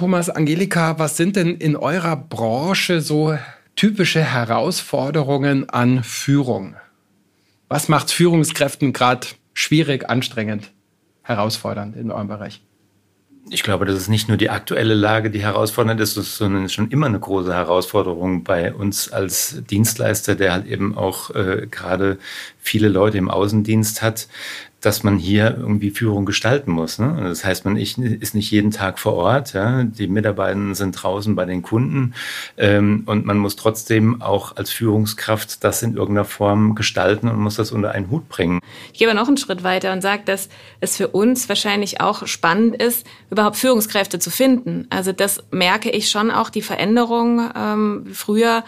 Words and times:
Thomas, 0.00 0.30
Angelika, 0.30 0.98
was 0.98 1.18
sind 1.18 1.36
denn 1.36 1.56
in 1.56 1.76
eurer 1.76 2.16
Branche 2.16 3.02
so 3.02 3.36
typische 3.76 4.22
Herausforderungen 4.22 5.68
an 5.68 6.02
Führung? 6.02 6.74
Was 7.68 7.90
macht 7.90 8.10
Führungskräften 8.10 8.94
gerade 8.94 9.26
schwierig, 9.52 10.08
anstrengend, 10.08 10.70
herausfordernd 11.20 11.96
in 11.96 12.10
eurem 12.10 12.28
Bereich? 12.28 12.62
Ich 13.50 13.62
glaube, 13.62 13.84
das 13.84 13.96
ist 13.96 14.08
nicht 14.08 14.28
nur 14.28 14.38
die 14.38 14.48
aktuelle 14.48 14.94
Lage, 14.94 15.30
die 15.30 15.42
herausfordernd 15.42 16.00
ist, 16.00 16.14
sondern 16.14 16.70
schon 16.70 16.90
immer 16.90 17.06
eine 17.06 17.20
große 17.20 17.52
Herausforderung 17.52 18.42
bei 18.42 18.72
uns 18.72 19.12
als 19.12 19.62
Dienstleister, 19.68 20.34
der 20.34 20.52
halt 20.52 20.66
eben 20.66 20.96
auch 20.96 21.34
äh, 21.34 21.66
gerade 21.70 22.18
viele 22.58 22.88
Leute 22.88 23.18
im 23.18 23.30
Außendienst 23.30 24.00
hat, 24.00 24.28
dass 24.80 25.02
man 25.02 25.18
hier 25.18 25.56
irgendwie 25.58 25.90
Führung 25.90 26.24
gestalten 26.24 26.72
muss. 26.72 26.98
Ne? 26.98 27.16
Das 27.22 27.44
heißt, 27.44 27.64
man 27.64 27.76
ist 27.76 27.98
nicht 27.98 28.50
jeden 28.50 28.70
Tag 28.70 28.98
vor 28.98 29.14
Ort. 29.14 29.52
Ja? 29.52 29.84
Die 29.84 30.08
Mitarbeiter 30.08 30.74
sind 30.74 30.92
draußen 30.92 31.34
bei 31.34 31.44
den 31.44 31.62
Kunden 31.62 32.14
ähm, 32.56 33.02
und 33.06 33.26
man 33.26 33.38
muss 33.38 33.56
trotzdem 33.56 34.22
auch 34.22 34.56
als 34.56 34.70
Führungskraft 34.70 35.62
das 35.64 35.82
in 35.82 35.96
irgendeiner 35.96 36.24
Form 36.24 36.74
gestalten 36.74 37.28
und 37.28 37.38
muss 37.38 37.56
das 37.56 37.72
unter 37.72 37.92
einen 37.92 38.10
Hut 38.10 38.28
bringen. 38.28 38.60
Ich 38.92 38.98
gehe 38.98 39.08
aber 39.08 39.18
noch 39.18 39.28
einen 39.28 39.36
Schritt 39.36 39.62
weiter 39.62 39.92
und 39.92 40.00
sage, 40.00 40.22
dass 40.24 40.48
es 40.80 40.96
für 40.96 41.08
uns 41.08 41.48
wahrscheinlich 41.48 42.00
auch 42.00 42.26
spannend 42.26 42.76
ist, 42.76 43.06
überhaupt 43.30 43.56
Führungskräfte 43.56 44.18
zu 44.18 44.30
finden. 44.30 44.86
Also 44.90 45.12
das 45.12 45.42
merke 45.50 45.90
ich 45.90 46.10
schon 46.10 46.30
auch 46.30 46.50
die 46.50 46.62
Veränderung. 46.62 47.50
Ähm, 47.54 48.06
früher 48.12 48.64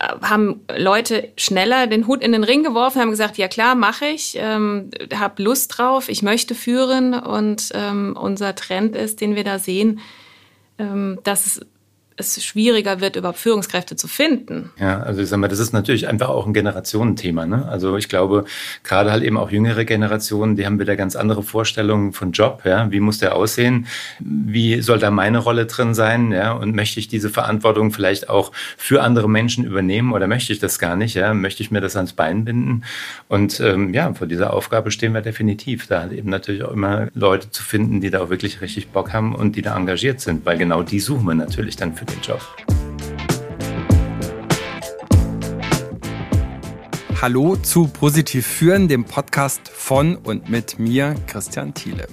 haben 0.00 0.62
Leute 0.74 1.28
schneller 1.36 1.86
den 1.86 2.06
Hut 2.06 2.22
in 2.22 2.32
den 2.32 2.44
Ring 2.44 2.62
geworfen, 2.62 3.00
haben 3.00 3.10
gesagt, 3.10 3.36
ja 3.36 3.48
klar, 3.48 3.74
mache 3.74 4.06
ich, 4.06 4.34
ähm, 4.38 4.90
habe 5.14 5.42
Lust 5.42 5.76
drauf, 5.76 6.08
ich 6.08 6.22
möchte 6.22 6.54
führen 6.54 7.14
und 7.14 7.70
ähm, 7.74 8.16
unser 8.18 8.54
Trend 8.54 8.96
ist, 8.96 9.20
den 9.20 9.36
wir 9.36 9.44
da 9.44 9.58
sehen, 9.58 10.00
ähm, 10.78 11.18
dass 11.24 11.60
es 12.20 12.44
schwieriger 12.44 13.00
wird, 13.00 13.16
überhaupt 13.16 13.38
Führungskräfte 13.38 13.96
zu 13.96 14.06
finden. 14.06 14.70
Ja, 14.78 15.00
also 15.00 15.20
ich 15.20 15.28
sag 15.28 15.38
mal, 15.38 15.48
das 15.48 15.58
ist 15.58 15.72
natürlich 15.72 16.06
einfach 16.08 16.28
auch 16.28 16.46
ein 16.46 16.52
Generationenthema. 16.52 17.46
Ne? 17.46 17.66
Also 17.68 17.96
ich 17.96 18.08
glaube, 18.08 18.44
gerade 18.84 19.10
halt 19.10 19.24
eben 19.24 19.36
auch 19.36 19.50
jüngere 19.50 19.84
Generationen, 19.84 20.56
die 20.56 20.66
haben 20.66 20.78
wieder 20.78 20.96
ganz 20.96 21.16
andere 21.16 21.42
Vorstellungen 21.42 22.12
von 22.12 22.32
Job. 22.32 22.62
Ja? 22.64 22.90
Wie 22.90 23.00
muss 23.00 23.18
der 23.18 23.34
aussehen? 23.34 23.86
Wie 24.20 24.80
soll 24.80 24.98
da 24.98 25.10
meine 25.10 25.38
Rolle 25.38 25.66
drin 25.66 25.94
sein? 25.94 26.32
Ja? 26.32 26.52
Und 26.52 26.74
möchte 26.74 27.00
ich 27.00 27.08
diese 27.08 27.30
Verantwortung 27.30 27.90
vielleicht 27.90 28.28
auch 28.28 28.52
für 28.76 29.02
andere 29.02 29.28
Menschen 29.28 29.64
übernehmen 29.64 30.12
oder 30.12 30.26
möchte 30.26 30.52
ich 30.52 30.58
das 30.58 30.78
gar 30.78 30.96
nicht? 30.96 31.14
Ja? 31.14 31.34
Möchte 31.34 31.62
ich 31.62 31.70
mir 31.70 31.80
das 31.80 31.96
ans 31.96 32.12
Bein 32.12 32.44
binden? 32.44 32.84
Und 33.28 33.60
ähm, 33.60 33.92
ja, 33.94 34.12
vor 34.14 34.26
dieser 34.26 34.52
Aufgabe 34.52 34.90
stehen 34.90 35.14
wir 35.14 35.22
definitiv. 35.22 35.86
Da 35.86 36.02
halt 36.02 36.12
eben 36.12 36.30
natürlich 36.30 36.62
auch 36.62 36.72
immer 36.72 37.08
Leute 37.14 37.50
zu 37.50 37.62
finden, 37.62 38.00
die 38.00 38.10
da 38.10 38.20
auch 38.20 38.30
wirklich 38.30 38.60
richtig 38.60 38.88
Bock 38.88 39.12
haben 39.12 39.34
und 39.34 39.56
die 39.56 39.62
da 39.62 39.76
engagiert 39.76 40.20
sind, 40.20 40.44
weil 40.46 40.58
genau 40.58 40.82
die 40.82 41.00
suchen 41.00 41.26
wir 41.26 41.34
natürlich 41.34 41.76
dann 41.76 41.94
für 41.94 42.04
den 42.10 42.20
Job. 42.20 42.40
Hallo 47.20 47.56
zu 47.56 47.86
Positiv 47.86 48.46
Führen, 48.46 48.88
dem 48.88 49.04
Podcast 49.04 49.68
von 49.68 50.16
und 50.16 50.48
mit 50.48 50.78
mir, 50.78 51.14
Christian 51.26 51.74
Thiele. 51.74 52.08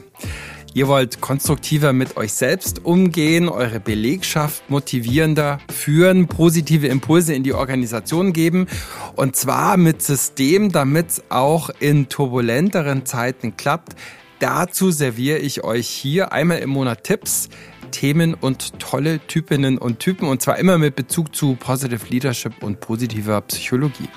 Ihr 0.73 0.87
wollt 0.87 1.21
konstruktiver 1.21 1.93
mit 1.93 2.17
euch 2.17 2.33
selbst 2.33 2.85
umgehen, 2.85 3.49
eure 3.49 3.79
Belegschaft 3.79 4.69
motivierender 4.69 5.59
führen, 5.71 6.27
positive 6.27 6.87
Impulse 6.87 7.33
in 7.33 7.43
die 7.43 7.53
Organisation 7.53 8.33
geben 8.33 8.67
und 9.15 9.35
zwar 9.35 9.77
mit 9.77 10.03
System, 10.03 10.71
damit 10.71 11.09
es 11.09 11.23
auch 11.29 11.69
in 11.79 12.09
turbulenteren 12.09 13.05
Zeiten 13.05 13.57
klappt. 13.57 13.95
Dazu 14.39 14.91
serviere 14.91 15.39
ich 15.39 15.63
euch 15.63 15.87
hier 15.87 16.31
einmal 16.31 16.59
im 16.59 16.69
Monat 16.69 17.05
Tipps, 17.05 17.49
Themen 17.91 18.33
und 18.33 18.79
tolle 18.79 19.19
Typinnen 19.27 19.77
und 19.77 19.99
Typen 19.99 20.27
und 20.27 20.41
zwar 20.41 20.57
immer 20.57 20.77
mit 20.77 20.95
Bezug 20.95 21.35
zu 21.35 21.55
Positive 21.55 22.05
Leadership 22.09 22.63
und 22.63 22.79
positiver 22.79 23.41
Psychologie. 23.41 24.09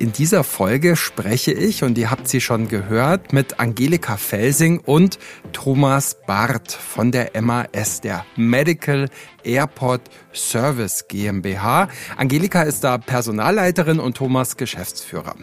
In 0.00 0.12
dieser 0.12 0.44
Folge 0.44 0.94
spreche 0.94 1.50
ich, 1.50 1.82
und 1.82 1.98
ihr 1.98 2.08
habt 2.08 2.28
sie 2.28 2.40
schon 2.40 2.68
gehört, 2.68 3.32
mit 3.32 3.58
Angelika 3.58 4.16
Felsing 4.16 4.78
und 4.78 5.18
Thomas 5.52 6.18
Barth 6.24 6.70
von 6.70 7.10
der 7.10 7.32
MAS, 7.42 8.00
der 8.00 8.24
Medical 8.36 9.08
Airport 9.42 10.02
Service 10.32 11.08
GmbH. 11.08 11.88
Angelika 12.16 12.62
ist 12.62 12.84
da 12.84 12.98
Personalleiterin 12.98 13.98
und 13.98 14.16
Thomas 14.16 14.56
Geschäftsführer. 14.56 15.34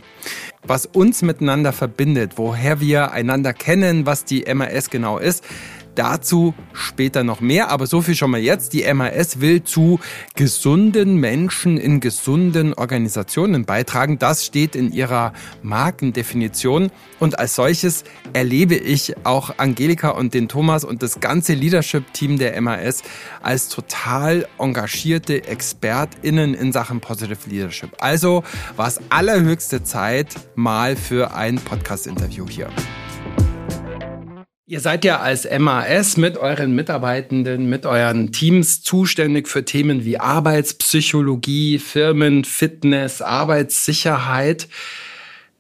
Was 0.64 0.86
uns 0.86 1.22
miteinander 1.22 1.74
verbindet, 1.74 2.38
woher 2.38 2.80
wir 2.80 3.12
einander 3.12 3.52
kennen, 3.52 4.06
was 4.06 4.24
die 4.24 4.46
MAS 4.54 4.90
genau 4.90 5.18
ist, 5.18 5.44
Dazu 5.96 6.54
später 6.74 7.24
noch 7.24 7.40
mehr, 7.40 7.70
aber 7.70 7.88
so 7.88 8.02
viel 8.02 8.16
schon 8.16 8.32
mal 8.32 8.40
jetzt. 8.40 8.74
Die 8.74 8.84
MAS 8.94 9.40
will 9.40 9.64
zu 9.64 10.00
gesunden 10.36 11.16
Menschen 11.16 11.78
in 11.78 12.02
gesunden 12.02 12.74
Organisationen 12.74 13.66
beitragen. 13.66 14.20
Das 14.20 14.46
steht 14.46 14.76
in 14.76 14.92
ihrer 14.92 15.34
Markendefinition. 15.64 16.92
Und 17.20 17.40
als 17.40 17.56
solches 17.56 18.04
erlebe 18.34 18.76
ich 18.76 19.16
auch 19.24 19.58
Angelika 19.58 20.10
und 20.10 20.34
den 20.34 20.50
Thomas 20.50 20.84
und 20.84 21.02
das 21.02 21.22
ganze 21.22 21.54
Leadership-Team 21.54 22.38
der 22.38 22.60
MAS 22.62 23.02
als 23.42 23.70
total 23.70 24.48
engagierte 24.60 25.48
ExpertInnen 25.48 26.54
in 26.54 26.74
Sachen 26.74 27.00
Positive 27.00 27.50
Leadership. 27.50 27.92
Also 28.00 28.44
war 28.76 28.88
es 28.88 29.00
allerhöchste 29.10 29.84
Zeit 29.84 30.36
mal 30.56 30.96
für 30.96 31.34
ein 31.34 31.56
Podcast-Interview 31.56 32.48
hier. 32.50 32.70
Ihr 34.68 34.80
seid 34.80 35.06
ja 35.06 35.20
als 35.20 35.48
MAS 35.60 36.18
mit 36.18 36.40
euren 36.40 36.74
Mitarbeitenden, 36.74 37.70
mit 37.70 37.86
euren 37.86 38.32
Teams 38.32 38.82
zuständig 38.82 39.48
für 39.48 39.64
Themen 39.64 40.06
wie 40.06 40.18
Arbeitspsychologie, 40.18 41.78
Firmenfitness, 41.78 43.22
Arbeitssicherheit. 43.22 44.68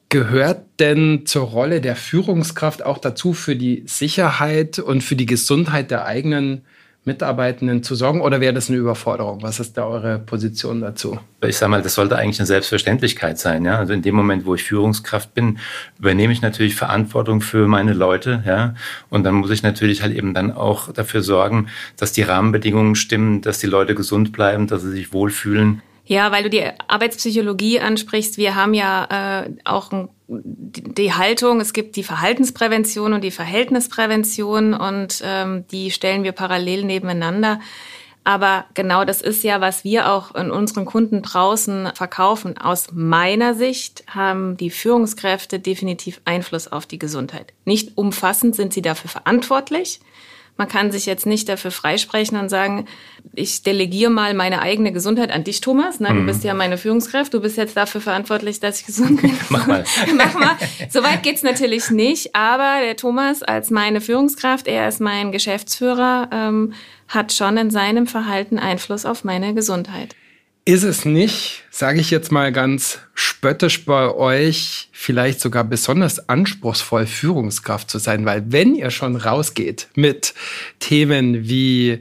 Gehört 0.09 0.65
denn 0.79 1.27
zur 1.27 1.43
Rolle 1.43 1.81
der 1.81 1.95
Führungskraft 1.95 2.81
auch 2.81 2.97
dazu, 2.97 3.33
für 3.33 3.55
die 3.55 3.83
Sicherheit 3.85 4.79
und 4.79 5.03
für 5.03 5.15
die 5.15 5.27
Gesundheit 5.27 5.91
der 5.91 6.05
eigenen 6.05 6.63
Mitarbeitenden 7.05 7.83
zu 7.83 7.93
sorgen 7.93 8.21
oder 8.21 8.41
wäre 8.41 8.53
das 8.53 8.69
eine 8.69 8.77
Überforderung? 8.79 9.43
Was 9.43 9.59
ist 9.59 9.77
da 9.77 9.85
eure 9.85 10.19
Position 10.19 10.81
dazu? 10.81 11.19
Ich 11.41 11.57
sage 11.57 11.69
mal, 11.69 11.81
das 11.81 11.93
sollte 11.93 12.17
eigentlich 12.17 12.39
eine 12.39 12.47
Selbstverständlichkeit 12.47 13.37
sein. 13.37 13.63
Ja? 13.63 13.77
Also 13.77 13.93
in 13.93 14.01
dem 14.01 14.15
Moment, 14.15 14.45
wo 14.45 14.55
ich 14.55 14.63
Führungskraft 14.63 15.33
bin, 15.35 15.59
übernehme 15.99 16.33
ich 16.33 16.41
natürlich 16.41 16.75
Verantwortung 16.75 17.41
für 17.41 17.67
meine 17.67 17.93
Leute. 17.93 18.43
Ja? 18.45 18.73
Und 19.09 19.23
dann 19.23 19.35
muss 19.35 19.51
ich 19.51 19.61
natürlich 19.61 20.01
halt 20.01 20.15
eben 20.15 20.33
dann 20.33 20.51
auch 20.51 20.91
dafür 20.91 21.21
sorgen, 21.21 21.67
dass 21.97 22.11
die 22.11 22.23
Rahmenbedingungen 22.23 22.95
stimmen, 22.95 23.41
dass 23.41 23.59
die 23.59 23.67
Leute 23.67 23.93
gesund 23.93 24.31
bleiben, 24.31 24.67
dass 24.67 24.81
sie 24.81 24.91
sich 24.91 25.13
wohlfühlen. 25.13 25.81
Ja, 26.07 26.31
weil 26.31 26.43
du 26.43 26.49
die 26.49 26.63
Arbeitspsychologie 26.87 27.79
ansprichst. 27.79 28.37
Wir 28.37 28.55
haben 28.55 28.73
ja 28.73 29.43
äh, 29.45 29.49
auch 29.63 29.91
ein, 29.91 30.09
die 30.27 31.13
Haltung, 31.13 31.61
es 31.61 31.73
gibt 31.73 31.95
die 31.95 32.03
Verhaltensprävention 32.03 33.13
und 33.13 33.23
die 33.23 33.31
Verhältnisprävention 33.31 34.73
und 34.73 35.21
ähm, 35.23 35.65
die 35.67 35.91
stellen 35.91 36.23
wir 36.23 36.31
parallel 36.31 36.83
nebeneinander. 36.83 37.59
Aber 38.23 38.65
genau 38.73 39.05
das 39.05 39.21
ist 39.21 39.43
ja, 39.43 39.61
was 39.61 39.83
wir 39.83 40.11
auch 40.11 40.33
in 40.33 40.49
unseren 40.49 40.85
Kunden 40.85 41.21
draußen 41.21 41.91
verkaufen. 41.93 42.57
Aus 42.57 42.87
meiner 42.91 43.53
Sicht 43.53 44.03
haben 44.07 44.57
die 44.57 44.71
Führungskräfte 44.71 45.59
definitiv 45.59 46.21
Einfluss 46.25 46.67
auf 46.67 46.87
die 46.87 46.97
Gesundheit. 46.97 47.53
Nicht 47.65 47.95
umfassend 47.95 48.55
sind 48.55 48.73
sie 48.73 48.81
dafür 48.81 49.11
verantwortlich, 49.11 49.99
man 50.57 50.67
kann 50.67 50.91
sich 50.91 51.05
jetzt 51.05 51.25
nicht 51.25 51.49
dafür 51.49 51.71
freisprechen 51.71 52.39
und 52.39 52.49
sagen, 52.49 52.85
ich 53.33 53.63
delegiere 53.63 54.11
mal 54.11 54.33
meine 54.33 54.61
eigene 54.61 54.93
Gesundheit 54.93 55.31
an 55.31 55.43
dich, 55.43 55.59
Thomas. 55.59 55.99
Na, 55.99 56.09
du 56.09 56.21
mhm. 56.21 56.25
bist 56.25 56.43
ja 56.43 56.53
meine 56.53 56.77
Führungskraft. 56.77 57.33
Du 57.33 57.41
bist 57.41 57.57
jetzt 57.57 57.75
dafür 57.75 57.99
verantwortlich, 57.99 58.59
dass 58.61 58.79
ich 58.79 58.85
gesund 58.85 59.21
bin. 59.21 59.37
Mach 59.49 59.67
mal. 59.67 59.83
Mach 60.15 60.33
mal. 60.33 60.55
Soweit 60.89 61.23
geht's 61.23 61.43
natürlich 61.43 61.91
nicht. 61.91 62.35
Aber 62.35 62.79
der 62.81 62.95
Thomas 62.95 63.43
als 63.43 63.69
meine 63.69 63.99
Führungskraft, 63.99 64.67
er 64.67 64.87
ist 64.87 65.01
mein 65.01 65.31
Geschäftsführer, 65.31 66.29
ähm, 66.31 66.73
hat 67.09 67.33
schon 67.33 67.57
in 67.57 67.69
seinem 67.69 68.07
Verhalten 68.07 68.57
Einfluss 68.57 69.05
auf 69.05 69.23
meine 69.23 69.53
Gesundheit. 69.53 70.15
Ist 70.67 70.81
es 70.81 71.05
nicht, 71.05 71.63
sage 71.69 71.99
ich 71.99 72.09
jetzt 72.09 72.31
mal 72.31 72.51
ganz 72.51 72.97
spöttisch 73.13 73.85
bei 73.85 74.11
euch, 74.11 74.89
vielleicht 74.91 75.39
sogar 75.39 75.63
besonders 75.63 76.27
anspruchsvoll, 76.27 77.05
Führungskraft 77.05 77.87
zu 77.91 77.99
sein? 77.99 78.25
Weil 78.25 78.51
wenn 78.51 78.73
ihr 78.73 78.89
schon 78.89 79.15
rausgeht 79.15 79.89
mit 79.93 80.33
Themen 80.79 81.47
wie 81.47 81.99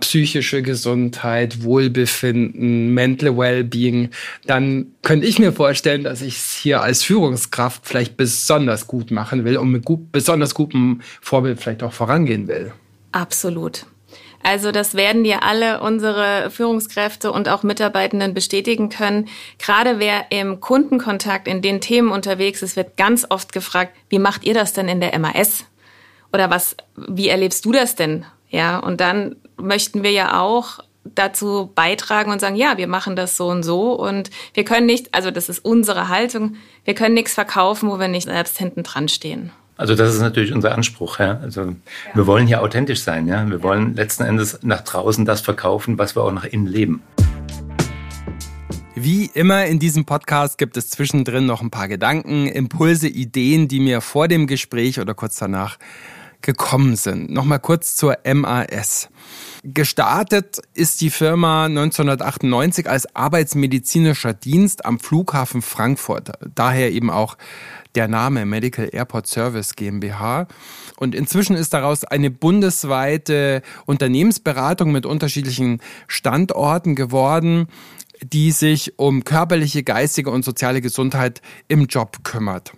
psychische 0.00 0.62
Gesundheit, 0.62 1.62
Wohlbefinden, 1.62 2.94
Mental 2.94 3.36
Wellbeing, 3.36 4.08
dann 4.46 4.86
könnte 5.02 5.26
ich 5.26 5.38
mir 5.38 5.52
vorstellen, 5.52 6.04
dass 6.04 6.22
ich 6.22 6.36
es 6.38 6.54
hier 6.54 6.80
als 6.80 7.02
Führungskraft 7.02 7.82
vielleicht 7.84 8.16
besonders 8.16 8.86
gut 8.86 9.10
machen 9.10 9.44
will 9.44 9.58
und 9.58 9.70
mit 9.70 9.84
gut, 9.84 10.10
besonders 10.12 10.54
gutem 10.54 11.02
Vorbild 11.20 11.60
vielleicht 11.60 11.82
auch 11.82 11.92
vorangehen 11.92 12.48
will. 12.48 12.72
Absolut. 13.12 13.84
Also 14.42 14.72
das 14.72 14.94
werden 14.94 15.24
dir 15.24 15.42
alle 15.42 15.80
unsere 15.80 16.50
Führungskräfte 16.50 17.32
und 17.32 17.48
auch 17.48 17.62
Mitarbeitenden 17.62 18.34
bestätigen 18.34 18.88
können. 18.88 19.28
Gerade 19.58 19.98
wer 19.98 20.30
im 20.30 20.60
Kundenkontakt 20.60 21.48
in 21.48 21.60
den 21.60 21.80
Themen 21.80 22.10
unterwegs 22.10 22.62
ist, 22.62 22.76
wird 22.76 22.96
ganz 22.96 23.26
oft 23.28 23.52
gefragt, 23.52 23.94
wie 24.08 24.18
macht 24.18 24.44
ihr 24.44 24.54
das 24.54 24.72
denn 24.72 24.88
in 24.88 25.00
der 25.00 25.18
MAS? 25.18 25.64
Oder 26.32 26.50
was, 26.50 26.76
wie 26.96 27.28
erlebst 27.28 27.64
du 27.64 27.72
das 27.72 27.94
denn? 27.94 28.24
Ja, 28.48 28.78
und 28.78 29.00
dann 29.00 29.36
möchten 29.56 30.02
wir 30.02 30.12
ja 30.12 30.40
auch 30.40 30.78
dazu 31.14 31.70
beitragen 31.74 32.30
und 32.30 32.40
sagen, 32.40 32.56
ja, 32.56 32.76
wir 32.76 32.86
machen 32.86 33.16
das 33.16 33.36
so 33.36 33.48
und 33.48 33.62
so 33.62 33.92
und 33.92 34.30
wir 34.54 34.64
können 34.64 34.86
nicht, 34.86 35.14
also 35.14 35.30
das 35.30 35.48
ist 35.48 35.64
unsere 35.64 36.08
Haltung, 36.08 36.56
wir 36.84 36.94
können 36.94 37.14
nichts 37.14 37.34
verkaufen, 37.34 37.90
wo 37.90 37.98
wir 37.98 38.08
nicht 38.08 38.26
selbst 38.26 38.58
hinten 38.58 38.82
dran 38.82 39.08
stehen. 39.08 39.50
Also 39.78 39.94
das 39.94 40.12
ist 40.12 40.20
natürlich 40.20 40.52
unser 40.52 40.74
Anspruch. 40.74 41.20
Ja? 41.20 41.38
Also 41.40 41.62
ja. 41.62 41.74
wir 42.12 42.26
wollen 42.26 42.48
hier 42.48 42.62
authentisch 42.62 43.00
sein. 43.00 43.28
Ja? 43.28 43.48
Wir 43.48 43.62
wollen 43.62 43.94
letzten 43.94 44.24
Endes 44.24 44.58
nach 44.62 44.80
draußen 44.80 45.24
das 45.24 45.40
verkaufen, 45.40 45.98
was 45.98 46.16
wir 46.16 46.24
auch 46.24 46.32
nach 46.32 46.44
innen 46.44 46.66
leben. 46.66 47.02
Wie 48.96 49.30
immer 49.32 49.66
in 49.66 49.78
diesem 49.78 50.04
Podcast 50.04 50.58
gibt 50.58 50.76
es 50.76 50.90
zwischendrin 50.90 51.46
noch 51.46 51.62
ein 51.62 51.70
paar 51.70 51.86
Gedanken, 51.86 52.48
Impulse, 52.48 53.06
Ideen, 53.06 53.68
die 53.68 53.78
mir 53.78 54.00
vor 54.00 54.26
dem 54.26 54.48
Gespräch 54.48 54.98
oder 54.98 55.14
kurz 55.14 55.36
danach 55.36 55.78
gekommen 56.42 56.96
sind. 56.96 57.30
Nochmal 57.30 57.60
kurz 57.60 57.94
zur 57.94 58.18
MAS. 58.24 59.08
Gestartet 59.64 60.60
ist 60.74 61.00
die 61.00 61.10
Firma 61.10 61.64
1998 61.64 62.88
als 62.88 63.14
arbeitsmedizinischer 63.16 64.32
Dienst 64.32 64.84
am 64.84 65.00
Flughafen 65.00 65.62
Frankfurt. 65.62 66.32
Daher 66.54 66.92
eben 66.92 67.10
auch 67.10 67.36
der 67.94 68.06
Name 68.06 68.46
Medical 68.46 68.88
Airport 68.92 69.26
Service 69.26 69.74
GmbH. 69.74 70.46
Und 70.96 71.14
inzwischen 71.14 71.56
ist 71.56 71.74
daraus 71.74 72.04
eine 72.04 72.30
bundesweite 72.30 73.62
Unternehmensberatung 73.86 74.92
mit 74.92 75.06
unterschiedlichen 75.06 75.80
Standorten 76.06 76.94
geworden, 76.94 77.66
die 78.22 78.52
sich 78.52 78.98
um 78.98 79.24
körperliche, 79.24 79.82
geistige 79.82 80.30
und 80.30 80.44
soziale 80.44 80.80
Gesundheit 80.80 81.42
im 81.66 81.86
Job 81.86 82.18
kümmert. 82.22 82.72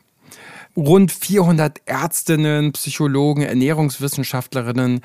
Rund 0.76 1.10
400 1.10 1.80
Ärztinnen, 1.84 2.72
Psychologen, 2.72 3.42
Ernährungswissenschaftlerinnen, 3.42 5.00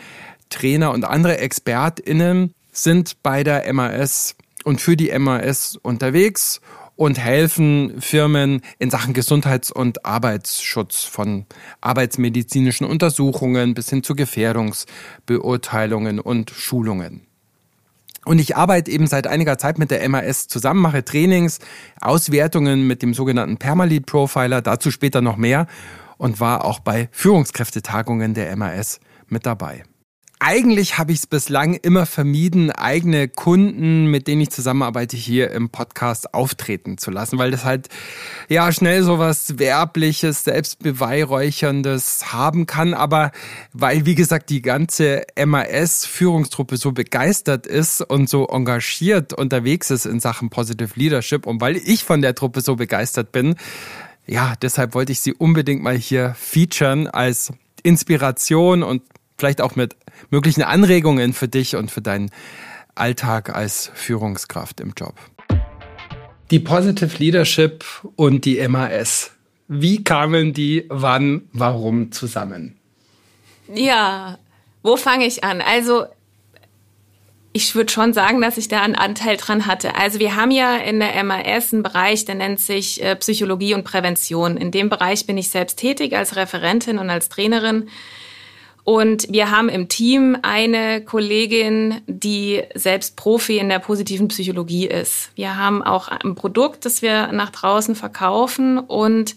Trainer 0.50 0.92
und 0.92 1.06
andere 1.06 1.40
ExpertInnen 1.40 2.54
sind 2.72 3.22
bei 3.24 3.44
der 3.44 3.72
MAS 3.74 4.36
und 4.64 4.82
für 4.82 4.98
die 4.98 5.18
MAS 5.18 5.78
unterwegs 5.82 6.62
und 6.96 7.20
helfen 7.20 8.00
Firmen 8.00 8.62
in 8.80 8.90
Sachen 8.90 9.14
Gesundheits- 9.14 9.72
und 9.72 10.06
Arbeitsschutz 10.06 11.04
von 11.04 11.46
arbeitsmedizinischen 11.82 12.88
Untersuchungen 12.88 13.74
bis 13.74 13.90
hin 13.90 14.04
zu 14.04 14.16
Gefährdungsbeurteilungen 14.16 16.20
und 16.20 16.52
Schulungen. 16.52 17.28
Und 18.24 18.40
ich 18.40 18.56
arbeite 18.56 18.92
eben 18.92 19.08
seit 19.08 19.28
einiger 19.28 19.58
Zeit 19.58 19.78
mit 19.78 19.92
der 19.92 20.08
MAS 20.10 20.48
zusammen, 20.48 20.82
mache 20.82 21.04
Trainings, 21.06 21.60
Auswertungen 22.02 22.88
mit 22.88 23.04
dem 23.04 23.14
sogenannten 23.14 23.58
Permalead 23.58 24.08
Profiler, 24.08 24.62
dazu 24.62 24.90
später 24.90 25.22
noch 25.22 25.38
mehr 25.38 25.68
und 26.18 26.40
war 26.40 26.66
auch 26.66 26.80
bei 26.80 27.10
Führungskräftetagungen 27.12 28.34
der 28.34 28.56
MAS 28.56 29.00
mit 29.28 29.46
dabei 29.46 29.84
eigentlich 30.46 31.00
habe 31.00 31.12
ich 31.12 31.18
es 31.18 31.26
bislang 31.26 31.74
immer 31.74 32.06
vermieden, 32.06 32.70
eigene 32.70 33.28
Kunden, 33.28 34.06
mit 34.06 34.28
denen 34.28 34.42
ich 34.42 34.52
zusammenarbeite, 34.52 35.18
hier 35.18 35.50
im 35.50 35.70
Podcast 35.70 36.36
auftreten 36.36 37.00
zu 37.00 37.10
lassen, 37.10 37.40
weil 37.40 37.50
das 37.50 37.66
halt 37.66 37.90
ja 38.48 38.72
schnell 38.72 39.02
so 39.02 39.18
was 39.18 39.58
Werbliches, 39.58 40.44
Selbstbeweihräucherndes 40.44 42.32
haben 42.32 42.68
kann. 42.68 42.94
Aber 42.94 43.32
weil, 43.74 44.06
wie 44.06 44.14
gesagt, 44.14 44.52
die 44.52 44.62
ganze 44.62 45.24
MAS-Führungstruppe 45.36 46.78
so 46.78 46.92
begeistert 46.92 47.66
ist 47.66 48.02
und 48.02 48.30
so 48.30 48.46
engagiert 48.46 49.34
unterwegs 49.34 49.90
ist 49.90 50.06
in 50.06 50.20
Sachen 50.20 50.52
Positive 50.52 50.92
Leadership 50.94 51.48
und 51.48 51.60
weil 51.60 51.76
ich 51.76 52.04
von 52.04 52.22
der 52.22 52.36
Truppe 52.36 52.62
so 52.62 52.76
begeistert 52.76 53.32
bin, 53.32 53.56
ja, 54.28 54.54
deshalb 54.62 54.94
wollte 54.94 55.12
ich 55.12 55.22
sie 55.22 55.34
unbedingt 55.34 55.82
mal 55.82 55.98
hier 55.98 56.36
featuren 56.38 57.08
als 57.08 57.52
Inspiration 57.82 58.84
und 58.84 59.02
vielleicht 59.38 59.62
auch 59.62 59.76
mit 59.76 59.96
möglichen 60.30 60.64
Anregungen 60.64 61.34
für 61.34 61.48
dich 61.48 61.76
und 61.76 61.92
für 61.92 62.02
deinen 62.02 62.32
Alltag 62.96 63.56
als 63.56 63.92
Führungskraft 63.94 64.80
im 64.80 64.94
Job. 64.98 65.16
Die 66.52 66.60
Positive 66.60 67.18
Leadership 67.18 67.84
und 68.16 68.46
die 68.46 68.66
MAS. 68.68 69.32
Wie 69.68 70.04
kamen 70.04 70.54
die 70.54 70.86
wann, 70.90 71.50
warum 71.54 72.12
zusammen? 72.12 72.78
Ja, 73.74 74.38
wo 74.84 74.96
fange 74.96 75.26
ich 75.26 75.44
an? 75.44 75.62
Also 75.62 76.06
ich 77.52 77.74
würde 77.74 77.92
schon 77.92 78.14
sagen, 78.14 78.42
dass 78.42 78.58
ich 78.58 78.68
da 78.68 78.82
einen 78.82 78.96
Anteil 78.96 79.38
dran 79.38 79.66
hatte. 79.66 79.96
Also 79.96 80.20
wir 80.20 80.36
haben 80.36 80.52
ja 80.52 80.76
in 80.76 81.00
der 81.00 81.24
MAS 81.24 81.74
einen 81.74 81.84
Bereich, 81.84 82.26
der 82.26 82.36
nennt 82.36 82.60
sich 82.60 83.02
äh, 83.02 83.16
Psychologie 83.16 83.74
und 83.74 83.84
Prävention. 83.84 84.58
In 84.58 84.72
dem 84.72 84.90
Bereich 84.90 85.26
bin 85.26 85.38
ich 85.38 85.50
selbst 85.50 85.78
tätig 85.80 86.16
als 86.16 86.36
Referentin 86.36 87.00
und 87.00 87.10
als 87.10 87.30
Trainerin. 87.30 87.90
Und 88.86 89.26
wir 89.32 89.50
haben 89.50 89.68
im 89.68 89.90
Team 89.90 90.38
eine 90.44 91.02
Kollegin, 91.02 92.02
die 92.06 92.62
selbst 92.76 93.16
Profi 93.16 93.58
in 93.58 93.68
der 93.68 93.80
positiven 93.80 94.28
Psychologie 94.28 94.86
ist. 94.86 95.32
Wir 95.34 95.58
haben 95.58 95.82
auch 95.82 96.08
ein 96.08 96.36
Produkt, 96.36 96.86
das 96.86 97.02
wir 97.02 97.32
nach 97.32 97.50
draußen 97.50 97.96
verkaufen. 97.96 98.78
Und 98.78 99.36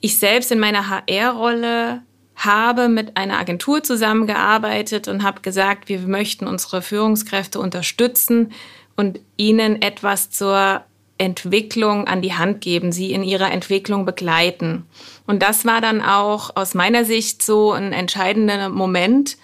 ich 0.00 0.18
selbst 0.18 0.50
in 0.50 0.58
meiner 0.58 0.88
HR-Rolle 0.88 2.00
habe 2.34 2.88
mit 2.88 3.18
einer 3.18 3.38
Agentur 3.38 3.82
zusammengearbeitet 3.82 5.06
und 5.06 5.22
habe 5.22 5.42
gesagt, 5.42 5.90
wir 5.90 6.00
möchten 6.00 6.46
unsere 6.46 6.80
Führungskräfte 6.80 7.60
unterstützen 7.60 8.52
und 8.96 9.20
ihnen 9.36 9.82
etwas 9.82 10.30
zur 10.30 10.82
Entwicklung 11.18 12.06
an 12.06 12.22
die 12.22 12.34
Hand 12.34 12.60
geben, 12.60 12.92
sie 12.92 13.12
in 13.12 13.22
ihrer 13.22 13.50
Entwicklung 13.50 14.04
begleiten. 14.04 14.86
Und 15.26 15.42
das 15.42 15.64
war 15.64 15.80
dann 15.80 16.00
auch 16.00 16.56
aus 16.56 16.74
meiner 16.74 17.04
Sicht 17.04 17.42
so 17.42 17.72
ein 17.72 17.92
entscheidender 17.92 18.68
Moment, 18.68 19.36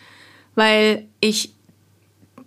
weil 0.55 1.07
ich 1.21 1.53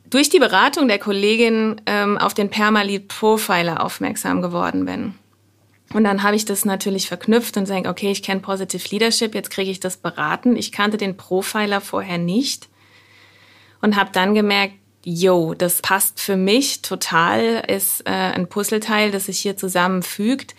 durch 0.09 0.29
die 0.29 0.39
Beratung 0.39 0.87
der 0.87 0.99
Kollegin 0.99 1.81
ähm, 1.85 2.17
auf 2.17 2.33
den 2.33 2.49
Permalead 2.49 3.09
Profiler 3.09 3.83
aufmerksam 3.83 4.41
geworden 4.41 4.85
bin. 4.85 5.15
Und 5.93 6.03
dann 6.03 6.23
habe 6.23 6.35
ich 6.35 6.45
das 6.45 6.65
natürlich 6.65 7.07
verknüpft 7.07 7.55
und 7.57 7.65
sage, 7.65 7.89
okay, 7.89 8.11
ich 8.11 8.23
kenne 8.23 8.41
Positive 8.41 8.83
Leadership, 8.91 9.35
jetzt 9.35 9.51
kriege 9.51 9.71
ich 9.71 9.79
das 9.79 9.97
beraten. 9.97 10.55
Ich 10.55 10.71
kannte 10.71 10.97
den 10.97 11.15
Profiler 11.15 11.81
vorher 11.81 12.17
nicht 12.17 12.67
und 13.81 13.95
habe 13.95 14.09
dann 14.11 14.33
gemerkt, 14.33 14.73
yo, 15.07 15.53
das 15.53 15.81
passt 15.81 16.19
für 16.19 16.35
mich 16.35 16.81
total, 16.81 17.63
ist 17.65 18.01
äh, 18.01 18.11
ein 18.11 18.49
Puzzleteil, 18.49 19.09
das 19.09 19.27
sich 19.27 19.39
hier 19.39 19.55
zusammenfügt. 19.55 20.53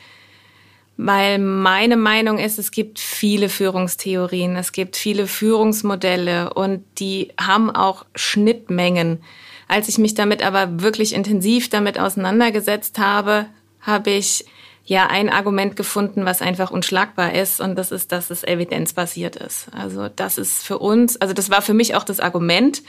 Weil 0.97 1.39
meine 1.39 1.99
Meinung 1.99 2.39
ist, 2.39 2.59
es 2.59 2.71
gibt 2.71 2.99
viele 2.99 3.51
Führungstheorien, 3.51 4.57
es 4.57 4.73
gibt 4.73 4.97
viele 4.97 5.27
Führungsmodelle 5.27 6.55
und 6.55 6.83
die 6.99 7.29
haben 7.39 7.71
auch 7.71 8.07
Schnittmengen. 8.15 9.23
Als 9.69 9.89
ich 9.89 9.99
mich 9.99 10.15
damit 10.15 10.43
aber 10.43 10.81
wirklich 10.81 11.15
intensiv 11.15 11.69
damit 11.69 12.01
auseinandergesetzt 12.01 12.99
habe, 12.99 13.47
habe 13.83 14.11
ich 14.11 14.47
ja 14.87 15.09
ein 15.09 15.29
Argument 15.29 15.77
gefunden, 15.77 16.25
was 16.25 16.41
einfach 16.41 16.71
unschlagbar 16.71 17.35
ist 17.35 17.61
und 17.61 17.77
das 17.77 17.93
ist, 17.93 18.11
dass 18.13 18.31
es 18.31 18.45
evidenzbasiert 18.45 19.37
ist. 19.37 19.69
Also 19.73 20.09
das 20.09 20.39
ist 20.39 20.65
für 20.65 20.79
uns, 20.79 21.21
also 21.21 21.35
das 21.35 21.51
war 21.51 21.61
für 21.61 21.75
mich 21.75 21.95
auch 21.95 22.05
das 22.05 22.19
Argument, 22.19 22.83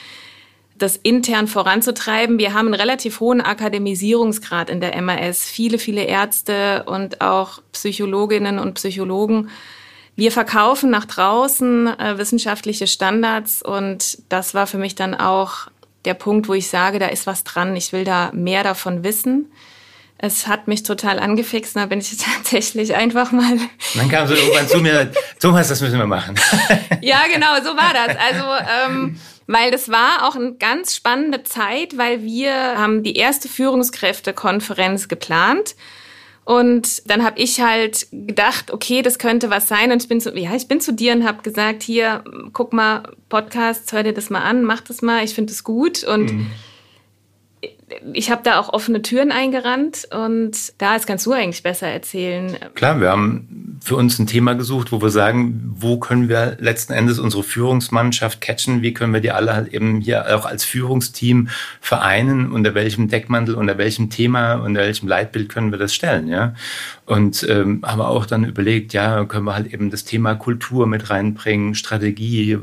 das 0.79 0.97
intern 0.97 1.47
voranzutreiben. 1.47 2.39
Wir 2.39 2.53
haben 2.53 2.67
einen 2.67 2.73
relativ 2.73 3.19
hohen 3.19 3.41
Akademisierungsgrad 3.41 4.69
in 4.69 4.81
der 4.81 4.99
MAS. 5.01 5.43
Viele, 5.43 5.77
viele 5.77 6.03
Ärzte 6.03 6.83
und 6.85 7.21
auch 7.21 7.61
Psychologinnen 7.71 8.59
und 8.59 8.73
Psychologen. 8.75 9.49
Wir 10.15 10.31
verkaufen 10.31 10.89
nach 10.89 11.05
draußen 11.05 11.87
äh, 11.99 12.17
wissenschaftliche 12.17 12.87
Standards 12.87 13.61
und 13.61 14.17
das 14.29 14.53
war 14.53 14.67
für 14.67 14.77
mich 14.77 14.95
dann 14.95 15.15
auch 15.15 15.69
der 16.05 16.13
Punkt, 16.13 16.47
wo 16.47 16.53
ich 16.53 16.67
sage, 16.67 16.99
da 16.99 17.07
ist 17.07 17.27
was 17.27 17.43
dran. 17.43 17.75
Ich 17.75 17.93
will 17.93 18.03
da 18.03 18.31
mehr 18.33 18.63
davon 18.63 19.03
wissen. 19.03 19.51
Es 20.17 20.47
hat 20.47 20.67
mich 20.67 20.83
total 20.83 21.19
angefixt, 21.19 21.77
da 21.77 21.85
bin 21.85 21.99
ich 21.99 22.17
tatsächlich 22.35 22.95
einfach 22.95 23.31
mal. 23.31 23.57
Dann 23.95 24.09
kam 24.09 24.27
so 24.27 24.33
irgendwann 24.33 24.67
zu 24.67 24.79
mir, 24.79 25.11
Thomas, 25.39 25.69
das 25.69 25.79
müssen 25.79 25.97
wir 25.97 26.07
machen. 26.07 26.35
ja, 27.01 27.21
genau, 27.33 27.55
so 27.63 27.77
war 27.77 27.93
das. 27.93 28.17
Also 28.17 28.45
ähm, 28.87 29.19
weil 29.49 29.71
das 29.71 29.89
war 29.89 30.27
auch 30.27 30.35
eine 30.35 30.53
ganz 30.53 30.95
spannende 30.95 31.41
Zeit, 31.41 31.97
weil 31.97 32.21
wir 32.21 32.53
haben 32.53 33.01
die 33.01 33.15
erste 33.15 33.49
Führungskräftekonferenz 33.49 35.07
geplant. 35.07 35.75
Und 36.45 37.09
dann 37.09 37.23
habe 37.23 37.39
ich 37.39 37.59
halt 37.59 38.05
gedacht, 38.11 38.71
okay, 38.71 39.01
das 39.01 39.17
könnte 39.17 39.49
was 39.49 39.67
sein. 39.67 39.91
Und 39.91 40.03
ich 40.03 40.07
bin 40.07 40.21
zu, 40.21 40.37
ja, 40.37 40.55
ich 40.55 40.67
bin 40.67 40.79
zu 40.81 40.93
dir 40.93 41.13
und 41.13 41.27
habe 41.27 41.41
gesagt, 41.41 41.81
hier, 41.81 42.23
guck 42.53 42.73
mal, 42.73 43.11
Podcasts, 43.29 43.91
hör 43.91 44.03
dir 44.03 44.13
das 44.13 44.29
mal 44.29 44.43
an, 44.43 44.63
mach 44.63 44.81
das 44.81 45.01
mal, 45.01 45.23
ich 45.23 45.33
finde 45.33 45.51
es 45.51 45.63
gut. 45.63 46.03
Und 46.03 46.31
mhm. 46.31 46.51
Ich 48.13 48.31
habe 48.31 48.41
da 48.43 48.59
auch 48.59 48.73
offene 48.73 49.01
Türen 49.01 49.31
eingerannt 49.31 50.07
und 50.11 50.51
da 50.77 50.97
kannst 50.99 51.25
du 51.25 51.31
eigentlich 51.31 51.63
besser 51.63 51.87
erzählen. 51.87 52.57
Klar, 52.75 52.99
wir 53.01 53.09
haben 53.09 53.79
für 53.81 53.95
uns 53.95 54.19
ein 54.19 54.27
Thema 54.27 54.53
gesucht, 54.53 54.91
wo 54.91 55.01
wir 55.01 55.09
sagen, 55.09 55.73
wo 55.75 55.97
können 55.97 56.29
wir 56.29 56.57
letzten 56.59 56.93
Endes 56.93 57.19
unsere 57.19 57.43
Führungsmannschaft 57.43 58.41
catchen, 58.41 58.81
wie 58.81 58.93
können 58.93 59.13
wir 59.13 59.21
die 59.21 59.31
alle 59.31 59.53
halt 59.53 59.73
eben 59.73 60.01
hier 60.01 60.35
auch 60.35 60.45
als 60.45 60.63
Führungsteam 60.65 61.49
vereinen, 61.79 62.51
unter 62.51 62.75
welchem 62.75 63.07
Deckmantel, 63.07 63.55
unter 63.55 63.77
welchem 63.77 64.09
Thema, 64.09 64.55
unter 64.55 64.81
welchem 64.81 65.07
Leitbild 65.07 65.49
können 65.49 65.71
wir 65.71 65.79
das 65.79 65.93
stellen, 65.93 66.27
ja. 66.27 66.53
Und 67.09 67.43
ähm, 67.49 67.81
haben 67.83 68.01
auch 68.01 68.27
dann 68.27 68.43
überlegt, 68.43 68.93
ja, 68.93 69.25
können 69.25 69.45
wir 69.45 69.55
halt 69.55 69.73
eben 69.73 69.89
das 69.89 70.03
Thema 70.03 70.35
Kultur 70.35 70.85
mit 70.85 71.09
reinbringen, 71.09 71.73
Strategie, 71.73 72.59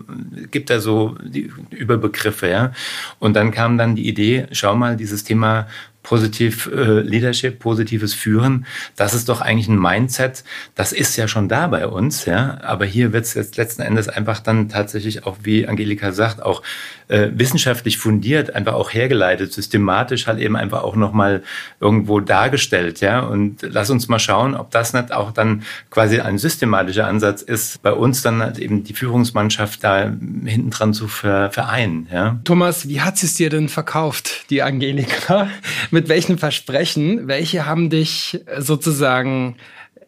gibt 0.52 0.70
da 0.70 0.78
so 0.78 1.16
die 1.20 1.50
Überbegriffe, 1.70 2.48
ja. 2.48 2.70
Und 3.18 3.34
dann 3.34 3.50
kam 3.50 3.76
dann 3.76 3.96
die 3.96 4.06
Idee, 4.06 4.46
schau 4.52 4.76
mal, 4.76 4.96
dieses 4.96 5.24
Thema 5.24 5.66
positiv 6.06 6.70
äh, 6.72 7.00
Leadership, 7.00 7.58
positives 7.58 8.14
Führen, 8.14 8.64
das 8.94 9.12
ist 9.12 9.28
doch 9.28 9.40
eigentlich 9.40 9.66
ein 9.66 9.76
Mindset, 9.76 10.44
das 10.76 10.92
ist 10.92 11.16
ja 11.16 11.26
schon 11.26 11.48
da 11.48 11.66
bei 11.66 11.88
uns, 11.88 12.26
ja. 12.26 12.58
Aber 12.62 12.84
hier 12.84 13.12
wird 13.12 13.24
es 13.24 13.34
jetzt 13.34 13.56
letzten 13.56 13.82
Endes 13.82 14.08
einfach 14.08 14.38
dann 14.38 14.68
tatsächlich 14.68 15.26
auch, 15.26 15.38
wie 15.42 15.66
Angelika 15.66 16.12
sagt, 16.12 16.40
auch 16.40 16.62
äh, 17.08 17.30
wissenschaftlich 17.32 17.98
fundiert, 17.98 18.54
einfach 18.54 18.74
auch 18.74 18.94
hergeleitet, 18.94 19.52
systematisch 19.52 20.28
halt 20.28 20.38
eben 20.38 20.54
einfach 20.54 20.84
auch 20.84 20.94
nochmal 20.94 21.42
irgendwo 21.80 22.20
dargestellt, 22.20 23.00
ja. 23.00 23.20
Und 23.20 23.62
lass 23.62 23.90
uns 23.90 24.06
mal 24.06 24.20
schauen, 24.20 24.54
ob 24.54 24.70
das 24.70 24.92
nicht 24.92 25.10
auch 25.10 25.32
dann 25.32 25.64
quasi 25.90 26.20
ein 26.20 26.38
systematischer 26.38 27.08
Ansatz 27.08 27.42
ist, 27.42 27.82
bei 27.82 27.92
uns 27.92 28.22
dann 28.22 28.40
halt 28.40 28.60
eben 28.60 28.84
die 28.84 28.94
Führungsmannschaft 28.94 29.82
da 29.82 30.04
hinten 30.04 30.70
dran 30.70 30.94
zu 30.94 31.08
vereinen, 31.08 32.06
ja. 32.12 32.38
Thomas, 32.44 32.86
wie 32.86 33.00
hat 33.00 33.20
es 33.20 33.34
dir 33.34 33.50
denn 33.50 33.68
verkauft, 33.68 34.48
die 34.50 34.62
Angelika? 34.62 35.48
Mit 35.96 36.10
welchen 36.10 36.36
Versprechen? 36.36 37.26
Welche 37.26 37.64
haben 37.64 37.88
dich 37.88 38.38
sozusagen, 38.58 39.56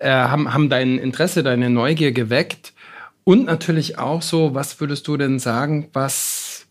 äh, 0.00 0.10
haben, 0.10 0.52
haben 0.52 0.68
dein 0.68 0.98
Interesse, 0.98 1.42
deine 1.42 1.70
Neugier 1.70 2.12
geweckt? 2.12 2.74
Und 3.24 3.46
natürlich 3.46 3.96
auch 3.96 4.20
so, 4.20 4.54
was 4.54 4.82
würdest 4.82 5.08
du 5.08 5.16
denn 5.16 5.38
sagen, 5.38 5.88
was 5.94 6.66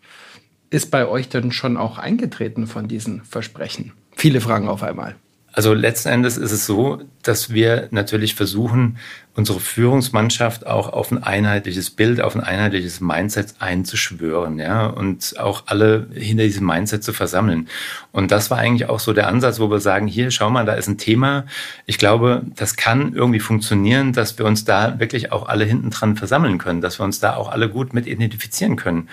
ist 0.70 0.92
bei 0.92 1.08
euch 1.08 1.30
denn 1.30 1.52
schon 1.52 1.78
auch 1.78 1.98
eingetreten 1.98 2.68
von 2.68 2.88
diesen 2.88 3.24
Versprechen? 3.24 3.94
Viele 4.16 4.40
Fragen 4.40 4.68
auf 4.68 4.84
einmal. 4.84 5.16
Also 5.58 5.74
letzten 5.74 6.10
Endes 6.10 6.38
ist 6.38 6.52
es 6.52 6.68
so, 6.68 7.02
dass 7.24 7.52
wir 7.52 7.88
natürlich 7.90 8.36
versuchen, 8.36 9.00
unsere 9.34 9.60
Führungsmannschaft 9.60 10.68
auch 10.68 10.94
auf 10.94 11.12
ein 11.12 11.24
einheitliches 11.24 11.90
Bild, 11.90 12.22
auf 12.22 12.36
ein 12.36 12.42
einheitliches 12.42 13.02
Mindset 13.02 13.56
einzuschwören, 13.58 14.60
ja, 14.60 14.86
und 14.86 15.34
auch 15.40 15.64
alle 15.66 16.10
hinter 16.14 16.44
diesem 16.44 16.68
Mindset 16.68 17.04
zu 17.04 17.12
versammeln. 17.12 17.70
Und 18.12 18.30
das 18.30 18.52
war 18.52 18.60
eigentlich 18.60 18.88
auch 18.88 19.00
so 19.00 19.14
der 19.14 19.30
Ansatz, 19.30 19.60
wo 19.60 19.72
wir 19.72 19.80
sagen, 19.80 20.06
hier, 20.06 20.30
schau 20.30 20.52
mal, 20.52 20.64
da 20.64 20.74
ist 20.74 20.90
ein 20.90 21.00
Thema. 21.00 21.46
Ich 21.88 21.98
glaube, 21.98 22.44
das 22.56 22.76
kann 22.76 23.16
irgendwie 23.16 23.40
funktionieren, 23.40 24.14
dass 24.14 24.38
wir 24.38 24.46
uns 24.46 24.64
da 24.64 25.00
wirklich 25.00 25.32
auch 25.32 25.48
alle 25.48 25.66
hinten 25.66 25.90
dran 25.90 26.18
versammeln 26.18 26.60
können, 26.60 26.82
dass 26.82 27.00
wir 27.00 27.04
uns 27.04 27.20
da 27.20 27.36
auch 27.36 27.50
alle 27.50 27.68
gut 27.68 27.96
mit 27.96 28.06
identifizieren 28.06 28.76
können. 28.76 29.10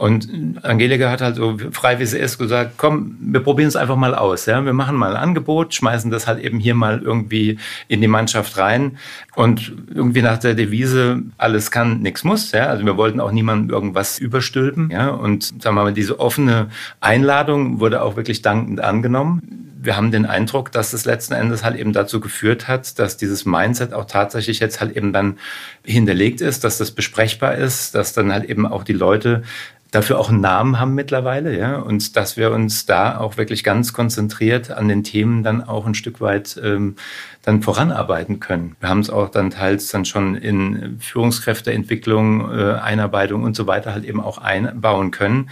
Und 0.00 0.30
Angelika 0.62 1.10
hat 1.10 1.20
halt 1.20 1.36
so 1.36 1.58
frei 1.72 1.98
wie 1.98 2.06
sie 2.06 2.18
ist 2.18 2.38
gesagt, 2.38 2.78
komm, 2.78 3.18
wir 3.20 3.40
probieren 3.40 3.68
es 3.68 3.76
einfach 3.76 3.96
mal 3.96 4.14
aus. 4.14 4.46
Ja? 4.46 4.64
Wir 4.64 4.72
machen 4.72 4.96
mal 4.96 5.14
ein 5.14 5.22
Angebot, 5.22 5.74
schmeißen 5.74 6.10
das 6.10 6.26
halt 6.26 6.42
eben 6.42 6.58
hier 6.58 6.74
mal 6.74 7.02
irgendwie 7.02 7.58
in 7.86 8.00
die 8.00 8.08
Mannschaft 8.08 8.56
rein 8.56 8.96
und 9.34 9.74
irgendwie 9.94 10.22
nach 10.22 10.38
der 10.38 10.54
Devise, 10.54 11.20
alles 11.36 11.70
kann, 11.70 12.00
nichts 12.00 12.24
muss. 12.24 12.50
Ja? 12.52 12.68
Also 12.68 12.86
wir 12.86 12.96
wollten 12.96 13.20
auch 13.20 13.30
niemandem 13.30 13.68
irgendwas 13.68 14.18
überstülpen. 14.18 14.88
Ja? 14.90 15.08
Und 15.10 15.52
sagen 15.62 15.76
wir 15.76 15.82
mal, 15.82 15.92
diese 15.92 16.18
offene 16.18 16.68
Einladung 17.02 17.78
wurde 17.78 18.00
auch 18.00 18.16
wirklich 18.16 18.40
dankend 18.40 18.80
angenommen 18.80 19.69
wir 19.82 19.96
haben 19.96 20.10
den 20.10 20.26
Eindruck, 20.26 20.72
dass 20.72 20.92
es 20.92 21.04
letzten 21.04 21.34
Endes 21.34 21.64
halt 21.64 21.76
eben 21.76 21.92
dazu 21.92 22.20
geführt 22.20 22.68
hat, 22.68 22.98
dass 22.98 23.16
dieses 23.16 23.44
Mindset 23.46 23.92
auch 23.92 24.04
tatsächlich 24.04 24.60
jetzt 24.60 24.80
halt 24.80 24.96
eben 24.96 25.12
dann 25.12 25.38
hinterlegt 25.84 26.40
ist, 26.40 26.64
dass 26.64 26.78
das 26.78 26.90
besprechbar 26.90 27.54
ist, 27.54 27.94
dass 27.94 28.12
dann 28.12 28.32
halt 28.32 28.44
eben 28.44 28.66
auch 28.66 28.84
die 28.84 28.92
Leute 28.92 29.42
dafür 29.90 30.18
auch 30.18 30.28
einen 30.28 30.40
Namen 30.40 30.78
haben 30.78 30.94
mittlerweile, 30.94 31.58
ja, 31.58 31.76
und 31.76 32.16
dass 32.16 32.36
wir 32.36 32.52
uns 32.52 32.86
da 32.86 33.18
auch 33.18 33.36
wirklich 33.36 33.64
ganz 33.64 33.92
konzentriert 33.92 34.70
an 34.70 34.88
den 34.88 35.02
Themen 35.02 35.42
dann 35.42 35.64
auch 35.64 35.86
ein 35.86 35.94
Stück 35.94 36.20
weit 36.20 36.60
ähm, 36.62 36.94
dann 37.42 37.62
voranarbeiten 37.62 38.38
können. 38.38 38.76
Wir 38.78 38.88
haben 38.88 39.00
es 39.00 39.10
auch 39.10 39.30
dann 39.30 39.50
teils 39.50 39.88
dann 39.88 40.04
schon 40.04 40.36
in 40.36 40.98
Führungskräfteentwicklung, 41.00 42.56
äh, 42.56 42.74
Einarbeitung 42.74 43.42
und 43.42 43.56
so 43.56 43.66
weiter 43.66 43.92
halt 43.92 44.04
eben 44.04 44.20
auch 44.20 44.38
einbauen 44.38 45.10
können, 45.10 45.50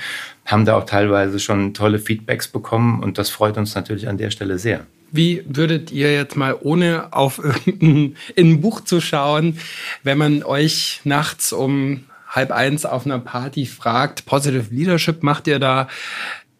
haben 0.48 0.64
da 0.64 0.76
auch 0.76 0.86
teilweise 0.86 1.38
schon 1.38 1.74
tolle 1.74 1.98
Feedbacks 1.98 2.48
bekommen 2.48 3.02
und 3.02 3.18
das 3.18 3.30
freut 3.30 3.56
uns 3.56 3.74
natürlich 3.74 4.08
an 4.08 4.18
der 4.18 4.30
Stelle 4.30 4.58
sehr. 4.58 4.86
Wie 5.10 5.42
würdet 5.46 5.90
ihr 5.90 6.12
jetzt 6.12 6.36
mal, 6.36 6.56
ohne 6.60 7.12
auf 7.12 7.38
irgendein 7.38 8.16
in 8.34 8.52
ein 8.52 8.60
Buch 8.60 8.80
zu 8.80 9.00
schauen, 9.00 9.58
wenn 10.02 10.18
man 10.18 10.42
euch 10.42 11.00
nachts 11.04 11.52
um 11.52 12.04
halb 12.28 12.50
eins 12.50 12.84
auf 12.84 13.06
einer 13.06 13.18
Party 13.18 13.66
fragt, 13.66 14.26
Positive 14.26 14.74
Leadership 14.74 15.22
macht 15.22 15.46
ihr 15.46 15.58
da, 15.58 15.88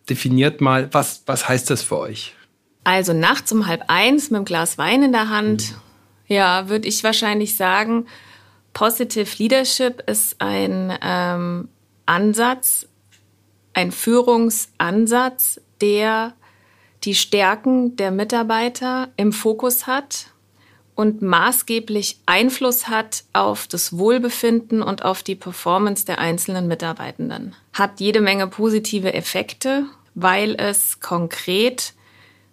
definiert 0.09 0.61
mal, 0.61 0.89
was, 0.93 1.23
was 1.27 1.49
heißt 1.49 1.69
das 1.71 1.83
für 1.83 1.99
euch? 1.99 2.35
Also 2.85 3.13
nachts 3.13 3.53
um 3.53 3.67
halb 3.67 3.85
eins 3.89 4.31
mit 4.31 4.37
einem 4.37 4.45
Glas 4.45 4.79
Wein 4.79 5.03
in 5.03 5.13
der 5.13 5.29
Hand, 5.29 5.73
mhm. 5.73 6.35
ja, 6.35 6.69
würde 6.69 6.89
ich 6.89 7.05
wahrscheinlich 7.05 7.57
sagen, 7.57 8.07
Positive 8.73 9.29
Leadership 9.39 10.03
ist 10.09 10.41
ein 10.41 10.97
ähm, 11.03 11.69
Ansatz, 12.07 12.87
ein 13.79 13.93
Führungsansatz, 13.93 15.61
der 15.81 16.33
die 17.05 17.15
Stärken 17.15 17.95
der 17.95 18.11
Mitarbeiter 18.11 19.09
im 19.17 19.33
Fokus 19.33 19.87
hat 19.87 20.33
und 20.97 21.23
maßgeblich 21.23 22.19
Einfluss 22.27 22.89
hat 22.89 23.23
auf 23.33 23.69
das 23.69 23.97
Wohlbefinden 23.97 24.83
und 24.83 25.05
auf 25.05 25.23
die 25.23 25.37
Performance 25.37 26.05
der 26.05 26.19
einzelnen 26.19 26.67
Mitarbeitenden. 26.67 27.55
Hat 27.73 28.01
jede 28.01 28.21
Menge 28.21 28.49
positive 28.49 29.15
Effekte, 29.15 29.85
weil 30.17 30.57
es 30.57 30.99
konkret 30.99 31.95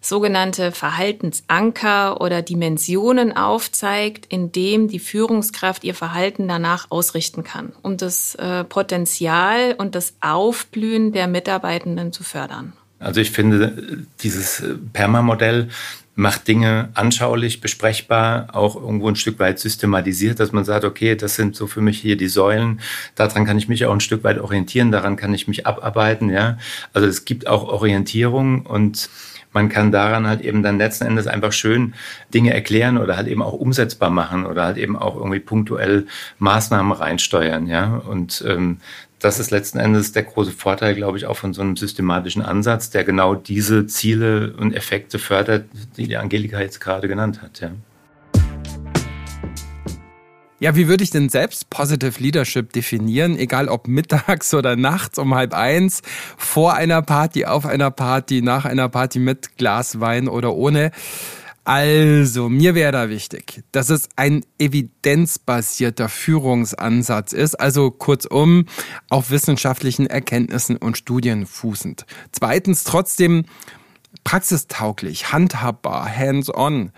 sogenannte 0.06 0.72
Verhaltensanker 0.72 2.22
oder 2.22 2.42
Dimensionen 2.42 3.36
aufzeigt, 3.36 4.26
in 4.30 4.52
dem 4.52 4.88
die 4.88 5.00
Führungskraft 5.00 5.84
ihr 5.84 5.96
Verhalten 5.96 6.48
danach 6.48 6.88
ausrichten 6.90 7.44
kann, 7.44 7.74
um 7.82 7.98
das 7.98 8.36
äh, 8.36 8.64
Potenzial 8.64 9.76
und 9.78 9.96
das 9.96 10.14
Aufblühen 10.22 11.12
der 11.12 11.28
Mitarbeitenden 11.28 12.14
zu 12.14 12.24
fördern. 12.24 12.74
Also 13.00 13.20
ich 13.20 13.32
finde, 13.32 14.06
dieses 14.22 14.62
äh, 14.62 14.76
PERMA-Modell 14.94 15.70
macht 16.16 16.48
Dinge 16.48 16.90
anschaulich, 16.94 17.60
besprechbar, 17.60 18.48
auch 18.54 18.76
irgendwo 18.76 19.10
ein 19.10 19.18
Stück 19.18 19.38
weit 19.38 19.60
systematisiert, 19.60 20.40
dass 20.40 20.54
man 20.54 20.64
sagt, 20.64 20.86
okay, 20.86 21.16
das 21.16 21.36
sind 21.36 21.58
so 21.58 21.68
für 21.68 21.82
mich 21.82 22.00
hier 22.00 22.16
die 22.16 22.30
Säulen, 22.30 22.80
daran 23.16 23.46
kann 23.46 23.58
ich 23.58 23.68
mich 23.68 23.86
auch 23.86 23.92
ein 23.92 24.00
Stück 24.00 24.24
weit 24.24 24.40
orientieren, 24.40 24.92
daran 24.92 25.18
kann 25.18 25.34
ich 25.34 25.50
mich 25.50 25.68
abarbeiten, 25.68 26.30
ja. 26.30 26.58
Also 26.94 27.08
es 27.08 27.26
gibt 27.26 27.48
auch 27.48 27.68
Orientierung 27.68 28.66
und 28.66 29.10
man 29.56 29.70
kann 29.70 29.92
daran 29.92 30.28
halt 30.28 30.42
eben 30.42 30.62
dann 30.62 30.78
letzten 30.78 31.06
Endes 31.06 31.26
einfach 31.26 31.54
schön 31.54 31.96
Dinge 32.34 32.54
erklären 32.54 33.00
oder 33.00 33.18
halt 33.18 33.28
eben 33.28 33.42
auch 33.42 33.54
umsetzbar 33.54 34.12
machen 34.12 34.46
oder 34.46 34.66
halt 34.66 34.78
eben 34.78 34.96
auch 34.96 35.16
irgendwie 35.16 35.40
punktuell 35.40 36.06
Maßnahmen 36.38 36.92
reinsteuern, 36.92 37.66
ja. 37.66 37.96
Und 38.08 38.44
ähm, 38.48 38.78
das 39.20 39.40
ist 39.40 39.50
letzten 39.50 39.80
Endes 39.80 40.12
der 40.12 40.24
große 40.24 40.52
Vorteil, 40.52 40.94
glaube 40.94 41.18
ich, 41.18 41.26
auch 41.26 41.38
von 41.38 41.54
so 41.54 41.62
einem 41.62 41.78
systematischen 41.78 42.44
Ansatz, 42.44 42.90
der 42.92 43.04
genau 43.04 43.34
diese 43.34 43.88
Ziele 43.88 44.54
und 44.58 44.74
Effekte 44.74 45.18
fördert, 45.18 45.66
die 45.98 46.08
die 46.08 46.18
Angelika 46.18 46.60
jetzt 46.60 46.80
gerade 46.80 47.08
genannt 47.08 47.42
hat. 47.42 47.62
Ja. 47.62 47.72
Ja, 50.58 50.74
wie 50.76 50.88
würde 50.88 51.04
ich 51.04 51.10
denn 51.10 51.28
selbst 51.28 51.70
Positive 51.70 52.22
Leadership 52.24 52.72
definieren? 52.72 53.38
Egal 53.38 53.68
ob 53.68 53.90
mittags 53.90 54.54
oder 54.54 54.78
nachts 54.78 55.20
um 55.20 55.36
halb 55.36 55.54
eins, 55.54 56.02
vor 56.38 56.76
einer 56.76 57.02
Party, 57.02 57.46
auf 57.46 57.66
einer 57.66 57.92
Party, 57.92 58.42
nach 58.42 58.64
einer 58.64 58.88
Party 58.88 59.20
mit 59.20 59.58
Glas 59.58 60.00
Wein 60.00 60.30
oder 60.30 60.54
ohne. 60.54 60.92
Also, 61.66 62.48
mir 62.48 62.74
wäre 62.74 62.92
da 62.94 63.10
wichtig, 63.10 63.64
dass 63.72 63.90
es 63.90 64.08
ein 64.16 64.46
evidenzbasierter 64.58 66.08
Führungsansatz 66.08 67.34
ist, 67.34 67.56
also 67.56 67.92
kurzum 67.92 68.66
auf 69.10 69.32
wissenschaftlichen 69.32 70.08
Erkenntnissen 70.08 70.78
und 70.78 70.96
Studien 70.98 71.48
fußend. 71.48 72.06
Zweitens 72.32 72.84
trotzdem 72.86 73.46
praxistauglich, 74.24 75.34
handhabbar, 75.34 76.08
hands-on. 76.08 76.92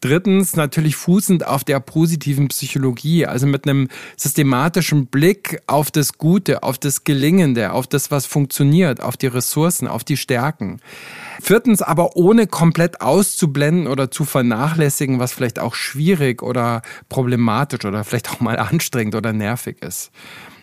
Drittens 0.00 0.54
natürlich 0.54 0.94
fußend 0.94 1.44
auf 1.44 1.64
der 1.64 1.80
positiven 1.80 2.48
Psychologie, 2.48 3.26
also 3.26 3.46
mit 3.46 3.66
einem 3.66 3.88
systematischen 4.16 5.06
Blick 5.06 5.60
auf 5.66 5.90
das 5.90 6.18
Gute, 6.18 6.62
auf 6.62 6.78
das 6.78 7.02
Gelingende, 7.02 7.72
auf 7.72 7.88
das, 7.88 8.12
was 8.12 8.24
funktioniert, 8.24 9.02
auf 9.02 9.16
die 9.16 9.26
Ressourcen, 9.26 9.88
auf 9.88 10.04
die 10.04 10.16
Stärken. 10.16 10.80
Viertens 11.40 11.82
aber 11.82 12.16
ohne 12.16 12.46
komplett 12.46 13.00
auszublenden 13.00 13.88
oder 13.88 14.10
zu 14.10 14.24
vernachlässigen, 14.24 15.18
was 15.18 15.32
vielleicht 15.32 15.58
auch 15.58 15.74
schwierig 15.74 16.42
oder 16.42 16.82
problematisch 17.08 17.84
oder 17.84 18.04
vielleicht 18.04 18.30
auch 18.30 18.40
mal 18.40 18.58
anstrengend 18.58 19.16
oder 19.16 19.32
nervig 19.32 19.82
ist. 19.82 20.12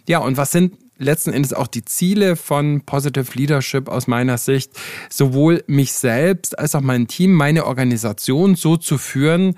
Ja, 0.07 0.19
und 0.19 0.37
was 0.37 0.51
sind 0.51 0.77
letzten 0.97 1.33
Endes 1.33 1.53
auch 1.53 1.67
die 1.67 1.85
Ziele 1.85 2.35
von 2.35 2.81
Positive 2.81 3.31
Leadership 3.33 3.89
aus 3.89 4.07
meiner 4.07 4.37
Sicht, 4.37 4.71
sowohl 5.09 5.63
mich 5.67 5.93
selbst 5.93 6.57
als 6.57 6.75
auch 6.75 6.81
mein 6.81 7.07
Team, 7.07 7.33
meine 7.33 7.65
Organisation 7.65 8.55
so 8.55 8.77
zu 8.77 8.97
führen, 8.97 9.55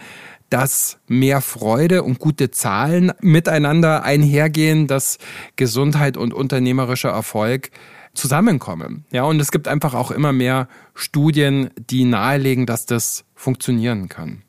dass 0.50 1.00
mehr 1.08 1.42
Freude 1.42 2.04
und 2.04 2.20
gute 2.20 2.52
Zahlen 2.52 3.12
miteinander 3.22 4.04
einhergehen, 4.04 4.88
dass 4.88 5.18
Gesundheit 5.56 6.18
und 6.18 6.34
unternehmerischer 6.34 7.10
Erfolg 7.10 7.72
zusammenkommen. 8.14 9.06
Ja, 9.12 9.24
und 9.24 9.40
es 9.40 9.52
gibt 9.52 9.68
einfach 9.68 9.94
auch 9.94 10.12
immer 10.12 10.32
mehr 10.32 10.68
Studien, 10.96 11.70
die 11.78 12.06
nahelegen, 12.06 12.66
dass 12.66 12.86
das 12.86 13.26
funktionieren 13.36 14.10
kann. 14.10 14.44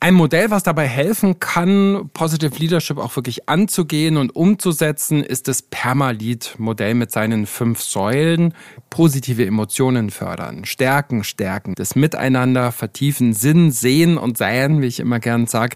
Ein 0.00 0.14
Modell, 0.14 0.52
was 0.52 0.62
dabei 0.62 0.86
helfen 0.86 1.40
kann, 1.40 2.08
Positive 2.14 2.54
Leadership 2.56 2.98
auch 2.98 3.16
wirklich 3.16 3.48
anzugehen 3.48 4.16
und 4.16 4.34
umzusetzen, 4.36 5.24
ist 5.24 5.48
das 5.48 5.60
Permalit-Modell 5.62 6.94
mit 6.94 7.10
seinen 7.10 7.46
fünf 7.46 7.82
Säulen. 7.82 8.54
Positive 8.90 9.44
Emotionen 9.44 10.10
fördern, 10.10 10.64
stärken, 10.64 11.24
stärken, 11.24 11.74
das 11.74 11.96
Miteinander 11.96 12.70
vertiefen, 12.70 13.32
Sinn, 13.32 13.72
sehen 13.72 14.18
und 14.18 14.38
sein, 14.38 14.82
wie 14.82 14.86
ich 14.86 15.00
immer 15.00 15.18
gern 15.18 15.48
sage, 15.48 15.74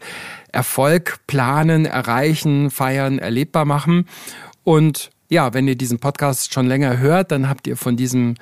Erfolg 0.53 1.19
planen, 1.27 1.85
erreichen, 1.85 2.71
feiern, 2.71 3.19
erlebbar 3.19 3.65
machen. 3.65 4.07
Und 4.63 5.11
ja, 5.31 5.53
wenn 5.53 5.67
ihr 5.67 5.77
diesen 5.77 5.99
Podcast 5.99 6.55
schon 6.55 6.69
länger 6.69 6.99
hört, 6.99 7.33
dann 7.33 7.49
habt 7.49 7.67
ihr 7.67 7.77
von 7.77 7.97
diesem 7.97 8.35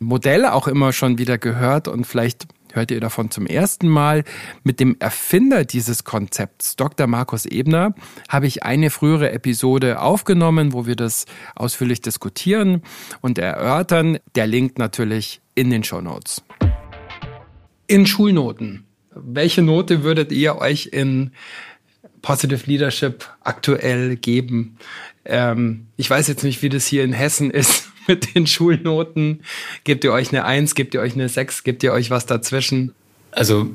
Modell 0.00 0.46
auch 0.46 0.66
immer 0.66 0.92
schon 0.92 1.18
wieder 1.18 1.38
gehört 1.38 1.86
und 1.86 2.06
vielleicht 2.06 2.48
hört 2.78 2.90
ihr 2.90 3.00
davon 3.00 3.30
zum 3.30 3.46
ersten 3.46 3.88
Mal. 3.88 4.24
Mit 4.62 4.80
dem 4.80 4.96
Erfinder 5.00 5.64
dieses 5.64 6.04
Konzepts, 6.04 6.76
Dr. 6.76 7.06
Markus 7.06 7.44
Ebner, 7.44 7.94
habe 8.28 8.46
ich 8.46 8.62
eine 8.62 8.90
frühere 8.90 9.32
Episode 9.32 10.00
aufgenommen, 10.00 10.72
wo 10.72 10.86
wir 10.86 10.96
das 10.96 11.26
ausführlich 11.54 12.00
diskutieren 12.00 12.82
und 13.20 13.38
erörtern. 13.38 14.18
Der 14.36 14.46
Link 14.46 14.78
natürlich 14.78 15.40
in 15.54 15.70
den 15.70 15.82
Show 15.82 16.00
Notes. 16.00 16.42
In 17.88 18.06
Schulnoten. 18.06 18.84
Welche 19.12 19.62
Note 19.62 20.04
würdet 20.04 20.30
ihr 20.30 20.56
euch 20.56 20.90
in 20.92 21.32
Positive 22.22 22.62
Leadership 22.66 23.28
aktuell 23.40 24.16
geben? 24.16 24.78
Ähm, 25.24 25.88
ich 25.96 26.08
weiß 26.08 26.28
jetzt 26.28 26.44
nicht, 26.44 26.62
wie 26.62 26.68
das 26.68 26.86
hier 26.86 27.02
in 27.02 27.12
Hessen 27.12 27.50
ist 27.50 27.87
mit 28.08 28.34
den 28.34 28.46
Schulnoten? 28.46 29.42
Gebt 29.84 30.02
ihr 30.04 30.12
euch 30.12 30.30
eine 30.30 30.44
Eins, 30.44 30.74
gebt 30.74 30.94
ihr 30.94 31.00
euch 31.00 31.14
eine 31.14 31.28
Sechs, 31.28 31.62
gebt 31.62 31.82
ihr 31.82 31.92
euch 31.92 32.10
was 32.10 32.26
dazwischen? 32.26 32.94
Also 33.30 33.70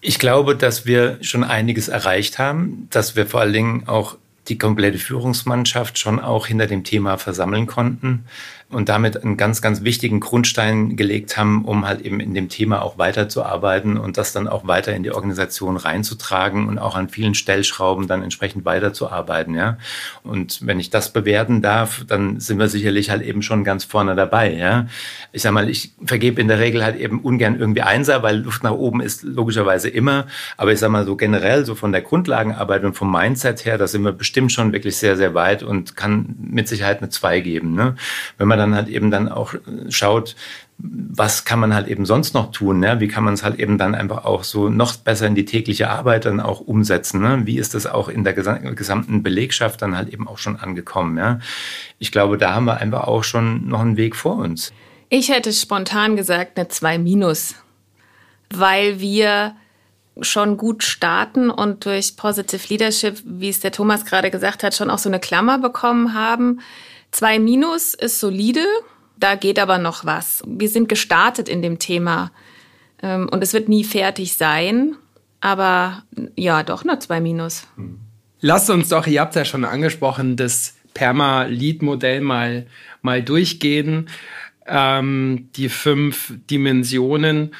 ich 0.00 0.18
glaube, 0.18 0.54
dass 0.54 0.86
wir 0.86 1.18
schon 1.22 1.42
einiges 1.42 1.88
erreicht 1.88 2.38
haben, 2.38 2.86
dass 2.90 3.16
wir 3.16 3.26
vor 3.26 3.40
allen 3.40 3.52
Dingen 3.52 3.88
auch 3.88 4.16
die 4.48 4.58
komplette 4.58 4.98
Führungsmannschaft 4.98 5.98
schon 5.98 6.20
auch 6.20 6.46
hinter 6.46 6.66
dem 6.66 6.84
Thema 6.84 7.18
versammeln 7.18 7.66
konnten 7.66 8.24
und 8.70 8.90
damit 8.90 9.22
einen 9.22 9.38
ganz, 9.38 9.62
ganz 9.62 9.82
wichtigen 9.82 10.20
Grundstein 10.20 10.96
gelegt 10.96 11.38
haben, 11.38 11.64
um 11.64 11.86
halt 11.86 12.02
eben 12.02 12.20
in 12.20 12.34
dem 12.34 12.50
Thema 12.50 12.82
auch 12.82 12.98
weiterzuarbeiten 12.98 13.96
und 13.96 14.18
das 14.18 14.34
dann 14.34 14.46
auch 14.46 14.66
weiter 14.66 14.94
in 14.94 15.02
die 15.02 15.10
Organisation 15.10 15.78
reinzutragen 15.78 16.68
und 16.68 16.78
auch 16.78 16.94
an 16.94 17.08
vielen 17.08 17.34
Stellschrauben 17.34 18.08
dann 18.08 18.22
entsprechend 18.22 18.66
weiterzuarbeiten, 18.66 19.54
ja. 19.54 19.78
Und 20.22 20.66
wenn 20.66 20.80
ich 20.80 20.90
das 20.90 21.12
bewerten 21.14 21.62
darf, 21.62 22.04
dann 22.06 22.40
sind 22.40 22.58
wir 22.58 22.68
sicherlich 22.68 23.08
halt 23.08 23.22
eben 23.22 23.40
schon 23.40 23.64
ganz 23.64 23.84
vorne 23.84 24.14
dabei, 24.14 24.52
ja. 24.52 24.86
Ich 25.32 25.42
sag 25.42 25.52
mal, 25.52 25.70
ich 25.70 25.92
vergebe 26.04 26.38
in 26.38 26.48
der 26.48 26.58
Regel 26.58 26.84
halt 26.84 26.96
eben 26.96 27.20
ungern 27.20 27.58
irgendwie 27.58 27.82
Einser, 27.82 28.22
weil 28.22 28.36
Luft 28.36 28.64
nach 28.64 28.72
oben 28.72 29.00
ist 29.00 29.22
logischerweise 29.22 29.88
immer, 29.88 30.26
aber 30.58 30.72
ich 30.72 30.78
sag 30.78 30.90
mal 30.90 31.06
so 31.06 31.16
generell, 31.16 31.64
so 31.64 31.74
von 31.74 31.92
der 31.92 32.02
Grundlagenarbeit 32.02 32.84
und 32.84 32.92
vom 32.94 33.10
Mindset 33.10 33.64
her, 33.64 33.78
da 33.78 33.86
sind 33.86 34.02
wir 34.02 34.12
bestimmt 34.12 34.37
schon 34.48 34.72
wirklich 34.72 34.96
sehr, 34.96 35.16
sehr 35.16 35.34
weit 35.34 35.62
und 35.64 35.96
kann 35.96 36.36
mit 36.38 36.68
Sicherheit 36.68 36.98
eine 36.98 37.08
Zwei 37.08 37.40
geben, 37.40 37.74
ne. 37.74 37.96
Wenn 38.36 38.46
man 38.46 38.58
dann 38.58 38.74
halt 38.74 38.88
eben 38.88 39.10
dann 39.10 39.28
auch 39.28 39.54
schaut, 39.88 40.36
was 40.80 41.44
kann 41.44 41.58
man 41.58 41.74
halt 41.74 41.88
eben 41.88 42.06
sonst 42.06 42.34
noch 42.34 42.52
tun? 42.52 42.78
Ne? 42.78 43.00
Wie 43.00 43.08
kann 43.08 43.24
man 43.24 43.34
es 43.34 43.42
halt 43.42 43.58
eben 43.58 43.78
dann 43.78 43.96
einfach 43.96 44.24
auch 44.24 44.44
so 44.44 44.68
noch 44.68 44.94
besser 44.96 45.26
in 45.26 45.34
die 45.34 45.44
tägliche 45.44 45.90
Arbeit 45.90 46.24
dann 46.24 46.38
auch 46.38 46.60
umsetzen? 46.60 47.20
Ne? 47.20 47.40
Wie 47.46 47.58
ist 47.58 47.74
das 47.74 47.86
auch 47.86 48.08
in 48.08 48.22
der 48.22 48.32
gesamten 48.32 49.24
Belegschaft 49.24 49.82
dann 49.82 49.96
halt 49.96 50.10
eben 50.10 50.28
auch 50.28 50.38
schon 50.38 50.56
angekommen? 50.56 51.18
Ja? 51.18 51.40
Ich 51.98 52.12
glaube, 52.12 52.38
da 52.38 52.54
haben 52.54 52.66
wir 52.66 52.76
einfach 52.76 53.08
auch 53.08 53.24
schon 53.24 53.66
noch 53.66 53.80
einen 53.80 53.96
Weg 53.96 54.14
vor 54.14 54.36
uns. 54.36 54.72
Ich 55.08 55.30
hätte 55.30 55.52
spontan 55.52 56.14
gesagt 56.16 56.56
eine 56.58 56.68
2 56.68 56.98
minus, 56.98 57.56
weil 58.50 59.00
wir 59.00 59.56
schon 60.20 60.56
gut 60.56 60.82
starten 60.82 61.50
und 61.50 61.84
durch 61.84 62.16
Positive 62.16 62.62
Leadership, 62.68 63.22
wie 63.24 63.48
es 63.48 63.60
der 63.60 63.72
Thomas 63.72 64.04
gerade 64.04 64.30
gesagt 64.30 64.62
hat, 64.62 64.74
schon 64.74 64.90
auch 64.90 64.98
so 64.98 65.08
eine 65.08 65.20
Klammer 65.20 65.58
bekommen 65.58 66.14
haben 66.14 66.60
Zwei 67.10 67.38
Minus 67.38 67.94
ist 67.94 68.20
solide, 68.20 68.64
da 69.16 69.34
geht 69.34 69.58
aber 69.58 69.78
noch 69.78 70.04
was. 70.04 70.42
Wir 70.46 70.68
sind 70.68 70.88
gestartet 70.88 71.48
in 71.48 71.62
dem 71.62 71.78
Thema 71.78 72.30
ähm, 73.02 73.28
und 73.30 73.42
es 73.42 73.52
wird 73.52 73.68
nie 73.68 73.84
fertig 73.84 74.34
sein, 74.34 74.96
aber 75.40 76.02
ja, 76.36 76.62
doch 76.62 76.84
nur 76.84 77.00
zwei 77.00 77.20
Minus. 77.20 77.66
Lasst 78.40 78.70
uns 78.70 78.88
doch, 78.88 79.06
ihr 79.06 79.20
habt 79.20 79.34
ja 79.34 79.44
schon 79.44 79.64
angesprochen, 79.64 80.36
das 80.36 80.76
Perma-Lead-Modell 80.94 82.20
mal, 82.20 82.66
mal 83.02 83.22
durchgehen, 83.22 84.08
ähm, 84.66 85.48
die 85.56 85.68
fünf 85.68 86.34
Dimensionen 86.50 87.54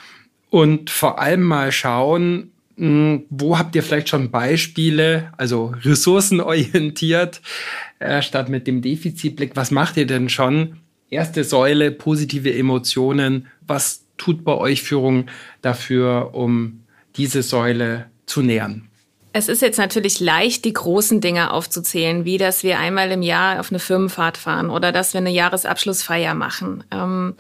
und 0.51 0.91
vor 0.91 1.21
allem 1.21 1.43
mal 1.43 1.73
schauen, 1.73 2.53
hm, 2.77 3.25
wo 3.29 3.59
habt 3.59 3.75
ihr 3.75 3.83
vielleicht 3.83 4.09
schon 4.09 4.31
Beispiele, 4.31 5.33
also 5.37 5.75
ressourcenorientiert, 5.83 7.41
äh, 7.99 8.23
statt 8.23 8.49
mit 8.49 8.67
dem 8.67 8.83
Defizitblick? 8.83 9.57
Was 9.57 9.71
macht 9.71 9.97
ihr 9.97 10.07
denn 10.07 10.29
schon? 10.29 10.79
Erste 11.11 11.43
Säule, 11.43 11.91
positive 11.91 12.55
Emotionen. 12.55 13.49
Was 13.67 14.05
tut 14.17 14.45
bei 14.45 14.55
euch 14.55 14.83
Führung 14.83 15.27
dafür, 15.63 16.35
um 16.35 16.81
diese 17.17 17.43
Säule 17.43 18.07
zu 18.27 18.43
nähern? 18.43 18.89
Es 19.33 19.49
ist 19.49 19.63
jetzt 19.63 19.79
natürlich 19.79 20.21
leicht, 20.21 20.65
die 20.65 20.73
großen 20.73 21.21
Dinge 21.21 21.53
aufzuzählen, 21.53 22.25
wie 22.25 22.39
dass 22.39 22.63
wir 22.63 22.79
einmal 22.79 23.11
im 23.11 23.23
Jahr 23.23 23.61
auf 23.61 23.71
eine 23.71 23.79
Firmenfahrt 23.79 24.37
fahren 24.37 24.71
oder 24.71 24.91
dass 24.91 25.15
wir 25.15 25.21
eine 25.21 25.31
Jahresabschlussfeier 25.31 26.35
machen. 26.35 26.85
Ähm, 26.91 27.35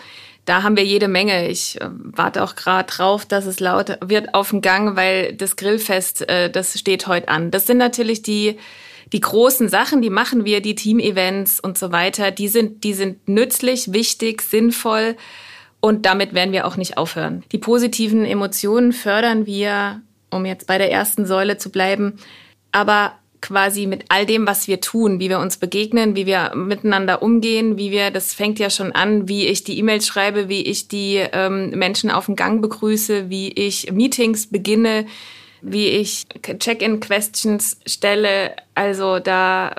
da 0.48 0.62
haben 0.62 0.76
wir 0.76 0.84
jede 0.84 1.08
Menge. 1.08 1.48
Ich 1.48 1.80
äh, 1.80 1.88
warte 1.90 2.42
auch 2.42 2.54
gerade 2.54 2.90
drauf, 2.90 3.26
dass 3.26 3.44
es 3.44 3.60
laut 3.60 3.98
wird 4.04 4.34
auf 4.34 4.50
dem 4.50 4.62
Gang, 4.62 4.96
weil 4.96 5.34
das 5.34 5.56
Grillfest, 5.56 6.28
äh, 6.28 6.50
das 6.50 6.78
steht 6.78 7.06
heute 7.06 7.28
an. 7.28 7.50
Das 7.50 7.66
sind 7.66 7.76
natürlich 7.76 8.22
die, 8.22 8.56
die 9.12 9.20
großen 9.20 9.68
Sachen, 9.68 10.00
die 10.00 10.10
machen 10.10 10.44
wir, 10.44 10.62
die 10.62 10.74
Team-Events 10.74 11.60
und 11.60 11.76
so 11.76 11.92
weiter. 11.92 12.30
Die 12.30 12.48
sind, 12.48 12.82
die 12.84 12.94
sind 12.94 13.28
nützlich, 13.28 13.92
wichtig, 13.92 14.40
sinnvoll. 14.40 15.16
Und 15.80 16.06
damit 16.06 16.34
werden 16.34 16.52
wir 16.52 16.66
auch 16.66 16.76
nicht 16.76 16.96
aufhören. 16.96 17.44
Die 17.52 17.58
positiven 17.58 18.24
Emotionen 18.24 18.92
fördern 18.92 19.44
wir, 19.44 20.00
um 20.30 20.46
jetzt 20.46 20.66
bei 20.66 20.78
der 20.78 20.90
ersten 20.90 21.26
Säule 21.26 21.58
zu 21.58 21.70
bleiben, 21.70 22.18
aber 22.72 23.12
quasi 23.40 23.86
mit 23.86 24.04
all 24.08 24.26
dem, 24.26 24.46
was 24.46 24.66
wir 24.68 24.80
tun, 24.80 25.20
wie 25.20 25.28
wir 25.28 25.38
uns 25.38 25.56
begegnen, 25.56 26.16
wie 26.16 26.26
wir 26.26 26.52
miteinander 26.54 27.22
umgehen, 27.22 27.78
wie 27.78 27.90
wir, 27.90 28.10
das 28.10 28.34
fängt 28.34 28.58
ja 28.58 28.70
schon 28.70 28.92
an, 28.92 29.28
wie 29.28 29.46
ich 29.46 29.64
die 29.64 29.78
E-Mails 29.78 30.06
schreibe, 30.06 30.48
wie 30.48 30.62
ich 30.62 30.88
die 30.88 31.16
ähm, 31.32 31.70
Menschen 31.70 32.10
auf 32.10 32.26
dem 32.26 32.36
Gang 32.36 32.60
begrüße, 32.60 33.30
wie 33.30 33.48
ich 33.52 33.92
Meetings 33.92 34.48
beginne, 34.48 35.06
wie 35.62 35.88
ich 35.88 36.26
Check-in-Questions 36.42 37.78
stelle. 37.86 38.56
Also 38.74 39.18
da 39.18 39.74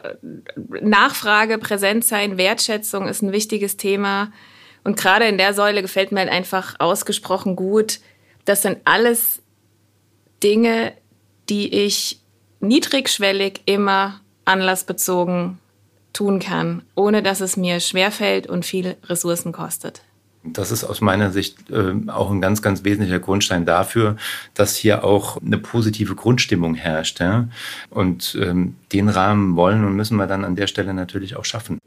Nachfrage, 0.81 1.57
Präsenz 1.57 2.07
sein, 2.07 2.37
Wertschätzung 2.37 3.07
ist 3.07 3.21
ein 3.21 3.31
wichtiges 3.31 3.77
Thema. 3.77 4.31
Und 4.83 4.97
gerade 4.97 5.25
in 5.27 5.37
der 5.37 5.53
Säule 5.53 5.81
gefällt 5.81 6.11
mir 6.11 6.21
halt 6.21 6.31
einfach 6.31 6.75
ausgesprochen 6.79 7.55
gut. 7.55 7.99
Das 8.45 8.61
sind 8.61 8.79
alles 8.85 9.41
Dinge, 10.41 10.93
die 11.49 11.73
ich 11.73 12.19
niedrigschwellig 12.59 13.61
immer 13.65 14.19
anlassbezogen 14.45 15.59
tun 16.13 16.39
kann, 16.39 16.81
ohne 16.95 17.23
dass 17.23 17.41
es 17.41 17.55
mir 17.55 17.79
schwerfällt 17.79 18.47
und 18.47 18.65
viel 18.65 18.95
Ressourcen 19.03 19.51
kostet. 19.51 20.01
Das 20.43 20.71
ist 20.71 20.85
aus 20.85 21.01
meiner 21.01 21.31
Sicht 21.31 21.69
äh, 21.69 21.93
auch 22.07 22.31
ein 22.31 22.39
ganz, 22.39 22.61
ganz 22.61 22.83
wesentlicher 22.85 23.19
Grundstein 23.19 23.65
dafür, 23.65 24.15
dass 24.53 24.77
hier 24.77 25.03
auch 25.03 25.41
eine 25.41 25.57
positive 25.57 26.15
Grundstimmung 26.15 26.75
herrscht. 26.75 27.19
Ja? 27.19 27.49
Und 27.89 28.37
ähm, 28.41 28.75
den 28.93 29.09
Rahmen 29.09 29.57
wollen 29.57 29.83
und 29.83 29.95
müssen 29.95 30.15
wir 30.15 30.27
dann 30.27 30.45
an 30.45 30.55
der 30.55 30.67
Stelle 30.67 30.93
natürlich 30.93 31.35
auch 31.35 31.45
schaffen. 31.45 31.77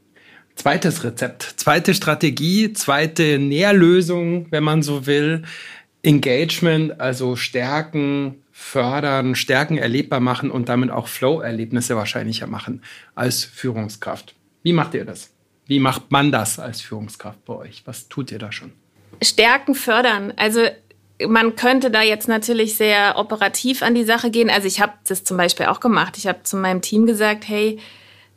Zweites 0.55 1.03
Rezept, 1.03 1.55
zweite 1.57 1.95
Strategie, 1.95 2.73
zweite 2.73 3.39
Nährlösung, 3.39 4.45
wenn 4.51 4.63
man 4.63 4.83
so 4.83 5.07
will. 5.07 5.43
Engagement, 6.03 6.99
also 7.01 7.35
stärken, 7.35 8.42
fördern, 8.55 9.33
stärken, 9.33 9.77
erlebbar 9.77 10.19
machen 10.19 10.51
und 10.51 10.69
damit 10.69 10.91
auch 10.91 11.07
Flow-Erlebnisse 11.07 11.95
wahrscheinlicher 11.95 12.45
machen 12.45 12.83
als 13.15 13.43
Führungskraft. 13.43 14.35
Wie 14.61 14.73
macht 14.73 14.93
ihr 14.93 15.05
das? 15.05 15.31
Wie 15.65 15.79
macht 15.79 16.11
man 16.11 16.31
das 16.31 16.59
als 16.59 16.79
Führungskraft 16.79 17.43
bei 17.45 17.55
euch? 17.55 17.81
Was 17.85 18.09
tut 18.09 18.31
ihr 18.31 18.37
da 18.37 18.51
schon? 18.51 18.71
Stärken, 19.23 19.73
fördern. 19.73 20.33
Also 20.35 20.61
man 21.27 21.55
könnte 21.55 21.89
da 21.89 22.03
jetzt 22.03 22.27
natürlich 22.27 22.75
sehr 22.75 23.17
operativ 23.17 23.81
an 23.81 23.95
die 23.95 24.03
Sache 24.03 24.29
gehen. 24.29 24.51
Also 24.51 24.67
ich 24.67 24.79
habe 24.79 24.93
das 25.07 25.23
zum 25.23 25.37
Beispiel 25.37 25.65
auch 25.65 25.79
gemacht. 25.79 26.17
Ich 26.17 26.27
habe 26.27 26.43
zu 26.43 26.55
meinem 26.55 26.81
Team 26.81 27.07
gesagt, 27.07 27.47
hey, 27.47 27.79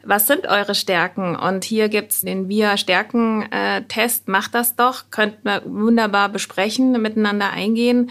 was 0.02 0.26
sind 0.26 0.46
eure 0.46 0.74
Stärken? 0.74 1.36
Und 1.36 1.64
hier 1.64 1.90
gibt's 1.90 2.22
den 2.22 2.48
VIA-Stärken-Test. 2.48 4.28
Macht 4.28 4.54
das 4.54 4.76
doch. 4.76 5.10
Könnt 5.10 5.36
wir 5.42 5.62
wunderbar 5.66 6.30
besprechen, 6.30 7.02
miteinander 7.02 7.50
eingehen. 7.50 8.10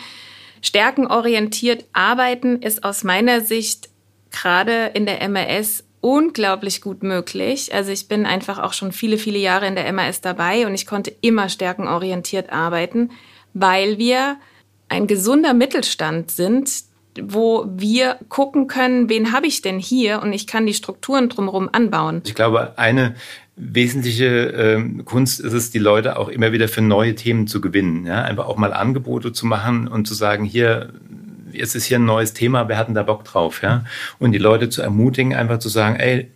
Stärkenorientiert 0.66 1.86
arbeiten 1.94 2.60
ist 2.60 2.84
aus 2.84 3.04
meiner 3.04 3.42
Sicht 3.42 3.90
gerade 4.32 4.88
in 4.96 5.06
der 5.06 5.22
MRS 5.30 5.84
unglaublich 6.02 6.82
gut 6.82 7.04
möglich. 7.04 7.72
Also 7.72 7.92
ich 7.92 8.08
bin 8.08 8.26
einfach 8.26 8.58
auch 8.58 8.74
schon 8.74 8.92
viele, 8.92 9.20
viele 9.20 9.38
Jahre 9.38 9.68
in 9.68 9.76
der 9.76 9.92
MRS 9.94 10.22
dabei 10.22 10.66
und 10.66 10.74
ich 10.74 10.88
konnte 10.88 11.16
immer 11.22 11.50
stärkenorientiert 11.50 12.52
arbeiten, 12.52 13.12
weil 13.54 14.00
wir 14.00 14.38
ein 14.90 15.06
gesunder 15.06 15.54
Mittelstand 15.54 16.32
sind, 16.32 16.72
wo 17.22 17.68
wir 17.70 18.18
gucken 18.28 18.66
können, 18.66 19.08
wen 19.08 19.34
habe 19.34 19.46
ich 19.46 19.62
denn 19.62 19.78
hier 19.78 20.24
und 20.24 20.34
ich 20.34 20.48
kann 20.48 20.66
die 20.66 20.74
Strukturen 20.74 21.30
drumherum 21.30 21.70
anbauen. 21.72 22.24
Ich 22.26 22.34
glaube, 22.34 22.74
eine 22.78 23.14
wesentliche 23.56 24.54
äh, 24.54 25.04
Kunst 25.04 25.40
ist 25.40 25.54
es, 25.54 25.72
die 25.72 25.80
Leute 25.80 26.18
auch 26.18 26.28
immer 26.28 26.52
wieder 26.52 26.68
für 26.68 26.82
neue 26.82 27.16
Themen 27.16 27.48
zu 27.48 27.62
gewinnen. 27.62 28.06
Ja? 28.06 28.24
Einfach 28.24 28.48
auch 28.48 28.58
mal 28.58 28.74
Angebote 28.74 29.32
zu 29.32 29.46
machen 29.46 29.88
und 29.88 30.08
zu 30.08 30.14
sagen, 30.14 30.44
hier, 30.44 30.94
jetzt 31.52 31.76
ist 31.76 31.86
hier 31.86 32.00
ein 32.00 32.06
neues 32.06 32.34
Thema, 32.34 32.68
wer 32.68 32.78
hat 32.78 32.88
denn 32.88 32.96
da 32.96 33.04
Bock 33.04 33.24
drauf? 33.24 33.62
Ja? 33.62 33.86
Und 34.20 34.34
die 34.34 34.40
Leute 34.40 34.70
zu 34.70 34.82
ermutigen, 34.82 35.34
einfach 35.34 35.60
zu 35.60 35.70
sagen, 35.70 35.96
ey, 35.96 36.32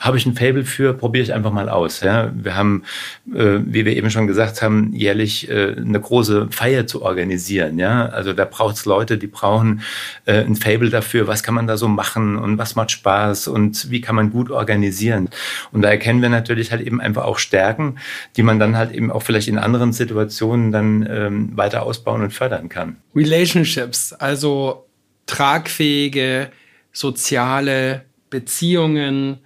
habe 0.00 0.16
ich 0.16 0.24
ein 0.24 0.34
Fable 0.34 0.64
für, 0.64 0.94
probiere 0.94 1.22
ich 1.22 1.34
einfach 1.34 1.52
mal 1.52 1.68
aus. 1.68 2.00
Ja. 2.00 2.32
Wir 2.34 2.56
haben, 2.56 2.84
äh, 3.32 3.58
wie 3.62 3.84
wir 3.84 3.94
eben 3.94 4.10
schon 4.10 4.26
gesagt 4.26 4.62
haben, 4.62 4.92
jährlich 4.94 5.50
äh, 5.50 5.76
eine 5.76 6.00
große 6.00 6.48
Feier 6.50 6.86
zu 6.86 7.02
organisieren. 7.02 7.78
Ja. 7.78 8.06
Also 8.06 8.32
da 8.32 8.46
braucht 8.46 8.76
es 8.76 8.86
Leute, 8.86 9.18
die 9.18 9.26
brauchen 9.26 9.82
äh, 10.24 10.40
ein 10.40 10.56
Fable 10.56 10.88
dafür, 10.88 11.26
was 11.26 11.42
kann 11.42 11.54
man 11.54 11.66
da 11.66 11.76
so 11.76 11.86
machen 11.86 12.36
und 12.36 12.56
was 12.56 12.76
macht 12.76 12.90
Spaß 12.90 13.48
und 13.48 13.90
wie 13.90 14.00
kann 14.00 14.16
man 14.16 14.30
gut 14.30 14.50
organisieren. 14.50 15.28
Und 15.70 15.82
da 15.82 15.90
erkennen 15.90 16.22
wir 16.22 16.30
natürlich 16.30 16.72
halt 16.72 16.80
eben 16.80 17.00
einfach 17.00 17.24
auch 17.24 17.38
Stärken, 17.38 17.98
die 18.38 18.42
man 18.42 18.58
dann 18.58 18.78
halt 18.78 18.92
eben 18.92 19.12
auch 19.12 19.22
vielleicht 19.22 19.48
in 19.48 19.58
anderen 19.58 19.92
Situationen 19.92 20.72
dann 20.72 21.06
ähm, 21.10 21.56
weiter 21.56 21.82
ausbauen 21.82 22.22
und 22.22 22.32
fördern 22.32 22.70
kann. 22.70 22.96
Relationships, 23.14 24.14
also 24.14 24.86
tragfähige 25.26 26.50
soziale 26.90 28.06
Beziehungen, 28.30 29.40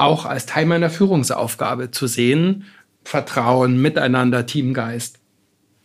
auch 0.00 0.24
als 0.24 0.46
Teil 0.46 0.66
meiner 0.66 0.90
Führungsaufgabe 0.90 1.90
zu 1.90 2.06
sehen. 2.06 2.64
Vertrauen, 3.04 3.80
Miteinander, 3.80 4.46
Teamgeist. 4.46 5.18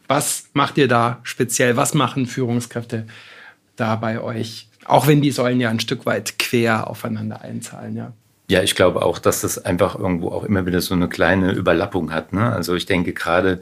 Was 0.08 0.49
macht 0.54 0.78
ihr 0.78 0.88
da 0.88 1.19
speziell? 1.23 1.78
Was 1.78 1.93
machen 1.93 2.25
Führungskräfte 2.25 3.08
da 3.75 3.95
bei 3.95 4.21
euch? 4.21 4.69
Auch 4.86 5.08
wenn 5.08 5.21
die 5.21 5.32
Säulen 5.32 5.60
ja 5.60 5.69
ein 5.69 5.80
Stück 5.80 6.06
weit 6.06 6.38
quer 6.38 6.88
aufeinander 6.89 7.41
einzahlen, 7.41 7.95
ja. 7.95 8.13
Ja, 8.47 8.62
ich 8.62 8.75
glaube 8.75 9.01
auch, 9.01 9.17
dass 9.17 9.41
das 9.41 9.65
einfach 9.65 9.97
irgendwo 9.97 10.29
auch 10.29 10.43
immer 10.43 10.67
wieder 10.67 10.79
so 10.79 10.93
eine 10.93 11.10
kleine 11.10 11.53
Überlappung 11.53 12.12
hat. 12.12 12.31
Ne? 12.31 12.51
Also 12.51 12.75
ich 12.75 12.86
denke 12.86 13.12
gerade 13.12 13.60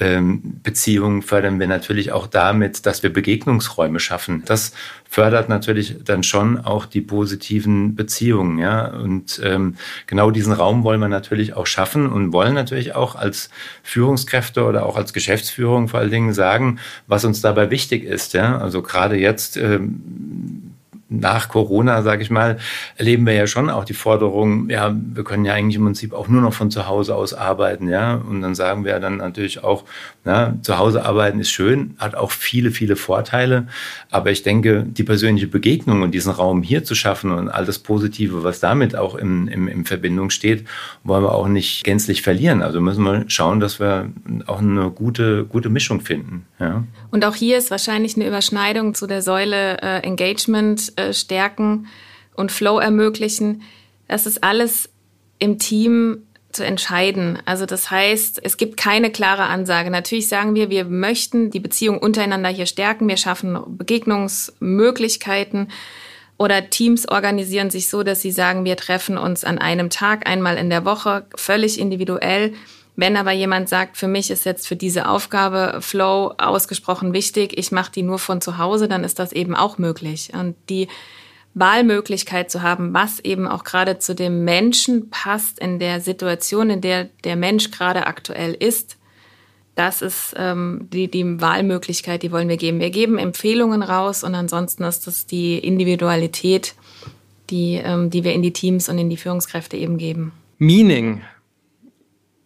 ähm, 0.00 0.58
Beziehungen 0.64 1.22
fördern 1.22 1.60
wir 1.60 1.68
natürlich 1.68 2.10
auch 2.10 2.26
damit, 2.26 2.84
dass 2.84 3.04
wir 3.04 3.12
Begegnungsräume 3.12 4.00
schaffen. 4.00 4.42
Das 4.44 4.72
fördert 5.08 5.48
natürlich 5.48 5.98
dann 6.04 6.24
schon 6.24 6.58
auch 6.58 6.84
die 6.84 7.00
positiven 7.00 7.94
Beziehungen. 7.94 8.58
Ja? 8.58 8.86
Und 8.88 9.40
ähm, 9.44 9.76
genau 10.08 10.32
diesen 10.32 10.52
Raum 10.52 10.82
wollen 10.82 10.98
wir 10.98 11.06
natürlich 11.08 11.54
auch 11.54 11.68
schaffen 11.68 12.10
und 12.10 12.32
wollen 12.32 12.54
natürlich 12.54 12.96
auch 12.96 13.14
als 13.14 13.50
Führungskräfte 13.84 14.64
oder 14.64 14.84
auch 14.84 14.96
als 14.96 15.12
Geschäftsführung 15.12 15.86
vor 15.86 16.00
allen 16.00 16.10
Dingen 16.10 16.34
sagen, 16.34 16.80
was 17.06 17.24
uns 17.24 17.40
dabei 17.40 17.70
wichtig 17.70 18.02
ist. 18.02 18.32
Ja? 18.34 18.58
Also 18.58 18.82
gerade 18.82 19.16
jetzt 19.16 19.56
ähm, 19.56 20.63
nach 21.20 21.48
Corona, 21.48 22.02
sage 22.02 22.22
ich 22.22 22.30
mal, 22.30 22.58
erleben 22.96 23.26
wir 23.26 23.34
ja 23.34 23.46
schon 23.46 23.70
auch 23.70 23.84
die 23.84 23.94
Forderung, 23.94 24.68
ja, 24.70 24.94
wir 24.94 25.24
können 25.24 25.44
ja 25.44 25.54
eigentlich 25.54 25.76
im 25.76 25.84
Prinzip 25.84 26.12
auch 26.12 26.28
nur 26.28 26.42
noch 26.42 26.52
von 26.52 26.70
zu 26.70 26.88
Hause 26.88 27.14
aus 27.14 27.34
arbeiten, 27.34 27.88
ja. 27.88 28.14
Und 28.14 28.42
dann 28.42 28.54
sagen 28.54 28.84
wir 28.84 28.98
dann 29.00 29.18
natürlich 29.18 29.62
auch, 29.62 29.84
na, 30.24 30.54
zu 30.62 30.78
Hause 30.78 31.04
arbeiten 31.04 31.40
ist 31.40 31.50
schön, 31.50 31.94
hat 31.98 32.14
auch 32.14 32.30
viele, 32.30 32.70
viele 32.70 32.96
Vorteile. 32.96 33.66
Aber 34.10 34.30
ich 34.30 34.42
denke, 34.42 34.84
die 34.84 35.04
persönliche 35.04 35.46
Begegnung 35.46 36.02
und 36.02 36.12
diesen 36.12 36.32
Raum 36.32 36.62
hier 36.62 36.84
zu 36.84 36.94
schaffen 36.94 37.30
und 37.30 37.48
all 37.48 37.66
das 37.66 37.78
Positive, 37.78 38.42
was 38.42 38.60
damit 38.60 38.96
auch 38.96 39.14
in, 39.14 39.48
in, 39.48 39.68
in 39.68 39.84
Verbindung 39.84 40.30
steht, 40.30 40.66
wollen 41.02 41.22
wir 41.22 41.32
auch 41.32 41.48
nicht 41.48 41.84
gänzlich 41.84 42.22
verlieren. 42.22 42.62
Also 42.62 42.80
müssen 42.80 43.04
wir 43.04 43.24
schauen, 43.28 43.60
dass 43.60 43.80
wir 43.80 44.10
auch 44.46 44.60
eine 44.60 44.90
gute, 44.90 45.44
gute 45.44 45.68
Mischung 45.68 46.00
finden, 46.00 46.46
ja. 46.58 46.84
Und 47.10 47.24
auch 47.24 47.34
hier 47.34 47.58
ist 47.58 47.70
wahrscheinlich 47.70 48.16
eine 48.16 48.26
Überschneidung 48.26 48.94
zu 48.94 49.06
der 49.06 49.22
Säule 49.22 49.80
äh, 49.82 50.00
Engagement 50.00 50.92
äh, 50.96 51.03
stärken 51.12 51.86
und 52.34 52.52
Flow 52.52 52.78
ermöglichen. 52.78 53.62
Das 54.08 54.26
ist 54.26 54.42
alles 54.42 54.88
im 55.38 55.58
Team 55.58 56.26
zu 56.52 56.64
entscheiden. 56.64 57.38
Also 57.44 57.66
das 57.66 57.90
heißt, 57.90 58.40
es 58.42 58.56
gibt 58.56 58.76
keine 58.76 59.10
klare 59.10 59.44
Ansage. 59.44 59.90
Natürlich 59.90 60.28
sagen 60.28 60.54
wir, 60.54 60.70
wir 60.70 60.84
möchten 60.84 61.50
die 61.50 61.60
Beziehung 61.60 61.98
untereinander 61.98 62.48
hier 62.48 62.66
stärken. 62.66 63.08
Wir 63.08 63.16
schaffen 63.16 63.58
Begegnungsmöglichkeiten 63.76 65.68
oder 66.36 66.70
Teams 66.70 67.08
organisieren 67.08 67.70
sich 67.70 67.88
so, 67.88 68.02
dass 68.02 68.20
sie 68.20 68.32
sagen, 68.32 68.64
wir 68.64 68.76
treffen 68.76 69.18
uns 69.18 69.44
an 69.44 69.58
einem 69.58 69.90
Tag 69.90 70.28
einmal 70.28 70.56
in 70.56 70.70
der 70.70 70.84
Woche, 70.84 71.26
völlig 71.36 71.78
individuell. 71.78 72.54
Wenn 72.96 73.16
aber 73.16 73.32
jemand 73.32 73.68
sagt, 73.68 73.96
für 73.96 74.06
mich 74.06 74.30
ist 74.30 74.44
jetzt 74.44 74.68
für 74.68 74.76
diese 74.76 75.08
Aufgabe 75.08 75.78
Flow 75.80 76.34
ausgesprochen 76.38 77.12
wichtig, 77.12 77.58
ich 77.58 77.72
mache 77.72 77.90
die 77.90 78.02
nur 78.02 78.18
von 78.18 78.40
zu 78.40 78.58
Hause, 78.58 78.86
dann 78.86 79.02
ist 79.02 79.18
das 79.18 79.32
eben 79.32 79.56
auch 79.56 79.78
möglich. 79.78 80.30
Und 80.32 80.54
die 80.68 80.86
Wahlmöglichkeit 81.54 82.50
zu 82.50 82.62
haben, 82.62 82.94
was 82.94 83.20
eben 83.20 83.48
auch 83.48 83.64
gerade 83.64 83.98
zu 83.98 84.14
dem 84.14 84.44
Menschen 84.44 85.10
passt 85.10 85.58
in 85.58 85.78
der 85.78 86.00
Situation, 86.00 86.70
in 86.70 86.80
der 86.80 87.04
der 87.24 87.36
Mensch 87.36 87.70
gerade 87.70 88.06
aktuell 88.06 88.54
ist, 88.54 88.96
das 89.74 90.02
ist 90.02 90.34
ähm, 90.36 90.88
die, 90.92 91.10
die 91.10 91.40
Wahlmöglichkeit, 91.40 92.22
die 92.22 92.30
wollen 92.30 92.48
wir 92.48 92.56
geben. 92.56 92.78
Wir 92.78 92.90
geben 92.90 93.18
Empfehlungen 93.18 93.82
raus 93.82 94.22
und 94.22 94.34
ansonsten 94.34 94.84
ist 94.84 95.06
das 95.08 95.26
die 95.26 95.58
Individualität, 95.58 96.74
die, 97.50 97.80
ähm, 97.82 98.10
die 98.10 98.22
wir 98.22 98.34
in 98.34 98.42
die 98.42 98.52
Teams 98.52 98.88
und 98.88 98.98
in 98.98 99.10
die 99.10 99.16
Führungskräfte 99.16 99.76
eben 99.76 99.98
geben. 99.98 100.32
Meaning 100.58 101.22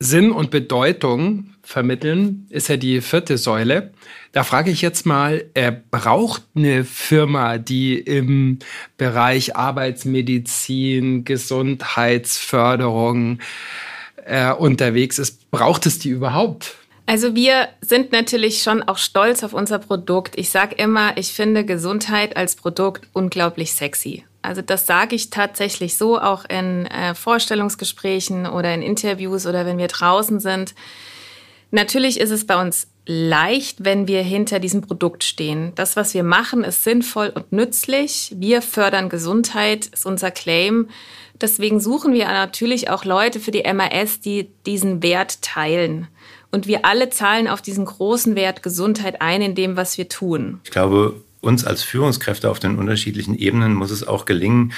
Sinn 0.01 0.31
und 0.31 0.51
Bedeutung 0.51 1.55
vermitteln, 1.63 2.47
ist 2.51 2.69
ja 2.69 2.77
die 2.77 3.01
vierte 3.01 3.37
Säule. 3.37 3.93
Da 4.33 4.45
frage 4.45 4.71
ich 4.71 4.81
jetzt 4.81 5.07
mal, 5.07 5.45
äh, 5.55 5.73
braucht 5.91 6.45
eine 6.55 6.85
Firma, 6.85 7.59
die 7.59 7.99
im 7.99 8.61
Bereich 8.97 9.57
Arbeitsmedizin, 9.57 11.25
Gesundheitsförderung 11.25 13.41
äh, 14.25 14.53
unterwegs 14.53 15.19
ist, 15.19 15.51
braucht 15.51 15.87
es 15.87 15.99
die 15.99 16.11
überhaupt? 16.11 16.77
Also 17.07 17.35
wir 17.35 17.69
sind 17.81 18.13
natürlich 18.13 18.63
schon 18.63 18.83
auch 18.83 18.99
stolz 18.99 19.43
auf 19.43 19.55
unser 19.55 19.79
Produkt. 19.79 20.39
Ich 20.39 20.51
sage 20.51 20.75
immer, 20.75 21.17
ich 21.17 21.33
finde 21.33 21.65
Gesundheit 21.65 22.37
als 22.37 22.55
Produkt 22.55 23.09
unglaublich 23.15 23.73
sexy. 23.73 24.25
Also 24.43 24.63
das 24.63 24.87
sage 24.87 25.17
ich 25.17 25.31
tatsächlich 25.31 25.97
so 25.97 26.19
auch 26.19 26.45
in 26.49 26.87
äh, 26.87 27.15
Vorstellungsgesprächen 27.15 28.47
oder 28.47 28.73
in 28.73 28.83
Interviews 28.83 29.47
oder 29.47 29.67
wenn 29.67 29.79
wir 29.79 29.89
draußen 29.89 30.41
sind. 30.41 30.75
Natürlich 31.71 32.19
ist 32.19 32.31
es 32.31 32.47
bei 32.47 32.61
uns 32.61 32.89
leicht, 33.05 33.85
wenn 33.85 34.07
wir 34.07 34.23
hinter 34.23 34.59
diesem 34.59 34.83
Produkt 34.83 35.25
stehen. 35.25 35.73
Das, 35.75 35.97
was 35.97 36.15
wir 36.15 36.23
machen, 36.23 36.63
ist 36.63 36.85
sinnvoll 36.85 37.33
und 37.35 37.53
nützlich. 37.53 38.33
Wir 38.37 38.63
fördern 38.63 39.09
Gesundheit, 39.09 39.87
ist 39.87 40.07
unser 40.07 40.31
Claim. 40.31 40.89
Deswegen 41.41 41.81
suchen 41.81 42.13
wir 42.13 42.27
natürlich 42.27 42.91
auch 42.91 43.05
Leute 43.05 43.41
für 43.41 43.51
die 43.51 43.65
MAS, 43.73 44.21
die 44.21 44.51
diesen 44.67 45.03
Wert 45.03 45.41
teilen. 45.43 46.09
Und 46.51 46.67
wir 46.67 46.85
alle 46.85 47.11
zahlen 47.11 47.49
auf 47.49 47.63
diesen 47.63 47.85
großen 47.85 48.35
Wert 48.35 48.63
Gesundheit 48.63 49.21
ein 49.21 49.43
in 49.43 49.55
dem, 49.55 49.77
was 49.77 49.99
wir 49.99 50.09
tun. 50.09 50.61
Ich 50.65 50.71
glaube, 50.71 51.23
uns 51.41 51.65
als 51.65 51.83
Führungskräfte 51.83 52.51
auf 52.51 52.59
den 52.59 52.77
unterschiedlichen 52.77 53.37
Ebenen 53.37 53.75
muss 53.75 53.91
es 53.91 54.07
auch 54.07 54.25
gelingen, 54.25 54.73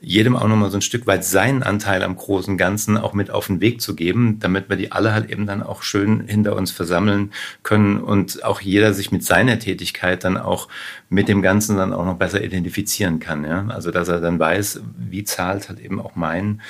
jedem 0.00 0.36
auch 0.36 0.48
nochmal 0.48 0.70
so 0.70 0.78
ein 0.78 0.82
Stück 0.82 1.06
weit 1.06 1.24
seinen 1.24 1.62
Anteil 1.62 2.02
am 2.02 2.16
großen 2.16 2.56
Ganzen 2.56 2.96
auch 2.96 3.12
mit 3.12 3.30
auf 3.30 3.48
den 3.48 3.60
Weg 3.60 3.80
zu 3.82 3.94
geben, 3.94 4.38
damit 4.40 4.68
wir 4.68 4.76
die 4.76 4.92
alle 4.92 5.12
halt 5.12 5.30
eben 5.30 5.46
dann 5.46 5.62
auch 5.62 5.82
schön 5.82 6.26
hinter 6.26 6.56
uns 6.56 6.70
versammeln 6.70 7.32
können 7.62 7.98
und 7.98 8.44
auch 8.44 8.60
jeder 8.60 8.94
sich 8.94 9.12
mit 9.12 9.24
seiner 9.24 9.58
Tätigkeit 9.58 10.24
dann 10.24 10.38
auch 10.38 10.68
mit 11.08 11.28
dem 11.28 11.42
Ganzen 11.42 11.76
dann 11.76 11.92
auch 11.92 12.04
noch 12.04 12.16
besser 12.16 12.42
identifizieren 12.42 13.20
kann. 13.20 13.44
Ja? 13.44 13.66
Also 13.68 13.90
dass 13.90 14.08
er 14.08 14.20
dann 14.20 14.38
weiß, 14.38 14.80
wie 14.96 15.24
zahlt 15.24 15.68
halt 15.68 15.80
eben 15.80 16.00
auch 16.00 16.16
mein 16.16 16.62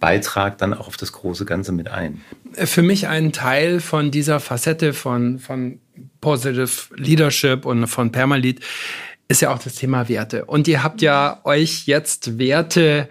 Beitrag 0.00 0.58
dann 0.58 0.74
auch 0.74 0.88
auf 0.88 0.96
das 0.96 1.12
große 1.12 1.44
Ganze 1.44 1.72
mit 1.72 1.88
ein. 1.88 2.22
Für 2.52 2.82
mich 2.82 3.06
ein 3.06 3.32
Teil 3.32 3.80
von 3.80 4.10
dieser 4.10 4.40
Facette 4.40 4.92
von, 4.92 5.38
von 5.38 5.78
Positive 6.24 6.70
Leadership 6.96 7.66
und 7.66 7.86
von 7.86 8.10
Permalit 8.10 8.60
ist 9.28 9.42
ja 9.42 9.52
auch 9.52 9.58
das 9.58 9.74
Thema 9.74 10.08
Werte. 10.08 10.46
Und 10.46 10.66
ihr 10.68 10.82
habt 10.82 11.02
ja 11.02 11.40
euch 11.44 11.86
jetzt 11.86 12.38
Werte 12.38 13.08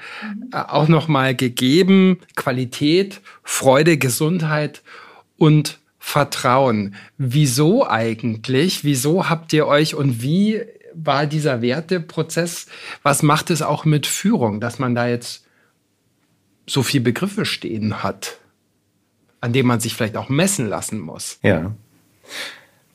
äh, 0.51 0.57
auch 0.57 0.87
nochmal 0.87 1.35
gegeben. 1.35 2.19
Qualität, 2.35 3.21
Freude, 3.43 3.97
Gesundheit 3.97 4.81
und 5.37 5.79
Vertrauen. 5.99 6.95
Wieso 7.19 7.87
eigentlich? 7.87 8.83
Wieso 8.83 9.29
habt 9.29 9.53
ihr 9.53 9.67
euch 9.67 9.93
und 9.93 10.23
wie 10.23 10.61
war 10.95 11.27
dieser 11.27 11.61
Werteprozess? 11.61 12.65
Was 13.03 13.23
macht 13.23 13.51
es 13.51 13.61
auch 13.61 13.85
mit 13.85 14.07
Führung, 14.07 14.59
dass 14.59 14.79
man 14.79 14.95
da 14.95 15.07
jetzt 15.07 15.45
so 16.65 16.81
viele 16.81 17.03
Begriffe 17.03 17.45
stehen 17.45 18.03
hat, 18.03 18.39
an 19.39 19.53
denen 19.53 19.67
man 19.67 19.79
sich 19.79 19.93
vielleicht 19.93 20.17
auch 20.17 20.29
messen 20.29 20.67
lassen 20.67 20.99
muss. 20.99 21.39
Ja. 21.43 21.75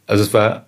Also 0.08 0.24
es 0.24 0.34
war 0.34 0.66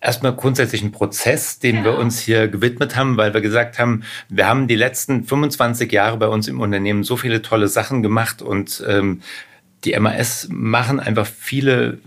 erstmal 0.00 0.34
grundsätzlich 0.34 0.82
ein 0.82 0.92
Prozess, 0.92 1.58
den 1.58 1.76
ja. 1.76 1.84
wir 1.84 1.98
uns 1.98 2.20
hier 2.20 2.48
gewidmet 2.48 2.94
haben, 2.94 3.16
weil 3.16 3.34
wir 3.34 3.40
gesagt 3.40 3.78
haben, 3.78 4.04
wir 4.28 4.46
haben 4.46 4.68
die 4.68 4.76
letzten 4.76 5.24
25 5.24 5.90
Jahre 5.90 6.16
bei 6.16 6.28
uns 6.28 6.46
im 6.46 6.60
Unternehmen 6.60 7.02
so 7.02 7.16
viele 7.16 7.42
tolle 7.42 7.68
Sachen 7.68 8.02
gemacht 8.02 8.42
und 8.42 8.84
ähm, 8.86 9.22
die 9.84 9.98
MAS 9.98 10.48
machen 10.50 11.00
einfach 11.00 11.26
viele 11.26 11.98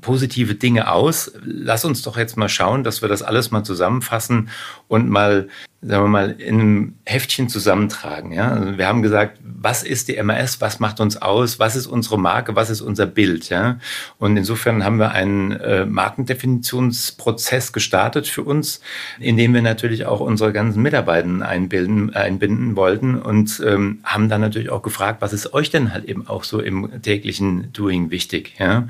positive 0.00 0.54
Dinge 0.54 0.90
aus. 0.92 1.32
Lass 1.42 1.84
uns 1.84 2.02
doch 2.02 2.16
jetzt 2.16 2.36
mal 2.36 2.48
schauen, 2.48 2.84
dass 2.84 3.02
wir 3.02 3.08
das 3.08 3.22
alles 3.22 3.50
mal 3.50 3.64
zusammenfassen 3.64 4.48
und 4.86 5.08
mal, 5.08 5.48
sagen 5.86 6.04
wir 6.04 6.08
mal, 6.08 6.30
in 6.38 6.60
einem 6.60 6.94
Heftchen 7.04 7.48
zusammentragen. 7.48 8.32
Ja? 8.32 8.52
Also 8.52 8.78
wir 8.78 8.86
haben 8.86 9.02
gesagt, 9.02 9.38
was 9.42 9.82
ist 9.82 10.08
die 10.08 10.22
MAS, 10.22 10.60
was 10.60 10.80
macht 10.80 11.00
uns 11.00 11.20
aus, 11.20 11.58
was 11.58 11.76
ist 11.76 11.86
unsere 11.86 12.18
Marke, 12.18 12.56
was 12.56 12.70
ist 12.70 12.80
unser 12.80 13.06
Bild. 13.06 13.50
Ja? 13.50 13.78
Und 14.18 14.36
insofern 14.36 14.84
haben 14.84 14.98
wir 14.98 15.12
einen 15.12 15.52
äh, 15.52 15.84
Markendefinitionsprozess 15.84 17.72
gestartet 17.72 18.26
für 18.26 18.42
uns, 18.42 18.80
in 19.18 19.36
dem 19.36 19.52
wir 19.52 19.62
natürlich 19.62 20.06
auch 20.06 20.20
unsere 20.20 20.52
ganzen 20.52 20.82
Mitarbeiter 20.82 21.14
einbilden, 21.46 22.14
einbinden 22.14 22.76
wollten 22.76 23.16
und 23.16 23.62
ähm, 23.64 24.00
haben 24.04 24.28
dann 24.28 24.40
natürlich 24.40 24.70
auch 24.70 24.82
gefragt, 24.82 25.20
was 25.20 25.32
ist 25.32 25.52
euch 25.52 25.70
denn 25.70 25.92
halt 25.92 26.06
eben 26.06 26.26
auch 26.26 26.44
so 26.44 26.60
im 26.60 27.02
täglichen 27.02 27.72
Doing 27.72 28.10
wichtig. 28.10 28.54
Ja? 28.58 28.88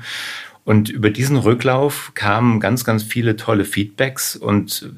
Und 0.63 0.89
über 0.89 1.09
diesen 1.09 1.37
Rücklauf 1.37 2.11
kamen 2.15 2.59
ganz, 2.59 2.85
ganz 2.85 3.03
viele 3.03 3.35
tolle 3.35 3.65
Feedbacks 3.65 4.35
und 4.35 4.89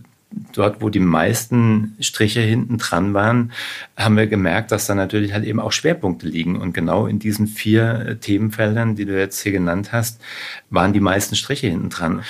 dort, 0.54 0.82
wo 0.82 0.90
die 0.90 1.00
meisten 1.00 1.96
Striche 2.00 2.42
hinten 2.42 2.78
dran 2.78 3.14
waren, 3.14 3.52
haben 3.96 4.18
wir 4.18 4.28
gemerkt, 4.28 4.72
dass 4.72 4.88
da 4.88 4.96
natürlich 4.96 5.34
halt 5.34 5.46
eben 5.46 5.60
auch 5.60 5.72
Schwerpunkte 5.72 6.28
liegen. 6.28 6.58
Und 6.58 6.74
genau 6.74 7.08
in 7.08 7.20
diesen 7.20 7.48
vier 7.48 8.18
Themenfeldern, 8.20 8.96
die 8.96 9.06
du 9.06 9.18
jetzt 9.18 9.42
hier 9.42 9.52
genannt 9.52 9.92
hast, 9.92 10.22
waren 10.70 10.94
die 10.94 11.00
meisten 11.00 11.36
Striche 11.36 11.68
hinten 11.68 11.90
dran. 11.90 12.24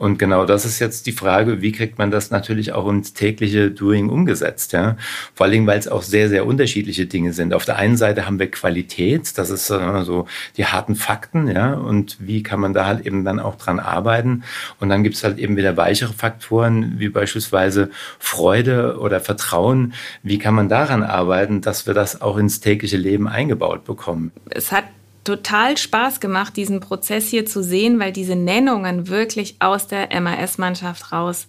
Und 0.00 0.18
genau 0.18 0.46
das 0.46 0.64
ist 0.64 0.78
jetzt 0.78 1.04
die 1.04 1.12
Frage, 1.12 1.60
wie 1.60 1.72
kriegt 1.72 1.98
man 1.98 2.10
das 2.10 2.30
natürlich 2.30 2.72
auch 2.72 2.88
ins 2.88 3.12
tägliche 3.12 3.70
Doing 3.70 4.08
umgesetzt, 4.08 4.72
ja? 4.72 4.96
Vor 5.34 5.44
allem, 5.44 5.66
weil 5.66 5.78
es 5.78 5.88
auch 5.88 6.00
sehr, 6.00 6.30
sehr 6.30 6.46
unterschiedliche 6.46 7.04
Dinge 7.04 7.34
sind. 7.34 7.52
Auf 7.52 7.66
der 7.66 7.76
einen 7.76 7.98
Seite 7.98 8.24
haben 8.24 8.38
wir 8.38 8.50
Qualität, 8.50 9.36
das 9.36 9.50
ist 9.50 9.68
äh, 9.68 10.02
so 10.02 10.24
die 10.56 10.64
harten 10.64 10.94
Fakten, 10.94 11.48
ja? 11.48 11.74
Und 11.74 12.16
wie 12.18 12.42
kann 12.42 12.60
man 12.60 12.72
da 12.72 12.86
halt 12.86 13.04
eben 13.04 13.26
dann 13.26 13.38
auch 13.38 13.56
dran 13.56 13.78
arbeiten? 13.78 14.42
Und 14.78 14.88
dann 14.88 15.02
gibt 15.02 15.16
es 15.16 15.22
halt 15.22 15.38
eben 15.38 15.58
wieder 15.58 15.76
weichere 15.76 16.14
Faktoren, 16.14 16.94
wie 16.96 17.10
beispielsweise 17.10 17.90
Freude 18.18 18.98
oder 19.00 19.20
Vertrauen. 19.20 19.92
Wie 20.22 20.38
kann 20.38 20.54
man 20.54 20.70
daran 20.70 21.02
arbeiten, 21.02 21.60
dass 21.60 21.86
wir 21.86 21.92
das 21.92 22.22
auch 22.22 22.38
ins 22.38 22.60
tägliche 22.60 22.96
Leben 22.96 23.28
eingebaut 23.28 23.84
bekommen? 23.84 24.32
Es 24.48 24.72
hat 24.72 24.84
total 25.30 25.76
Spaß 25.76 26.18
gemacht, 26.18 26.56
diesen 26.56 26.80
Prozess 26.80 27.28
hier 27.28 27.46
zu 27.46 27.62
sehen, 27.62 28.00
weil 28.00 28.12
diese 28.12 28.34
Nennungen 28.34 29.08
wirklich 29.08 29.56
aus 29.60 29.86
der 29.86 30.08
MAS-Mannschaft 30.20 31.12
raus 31.12 31.46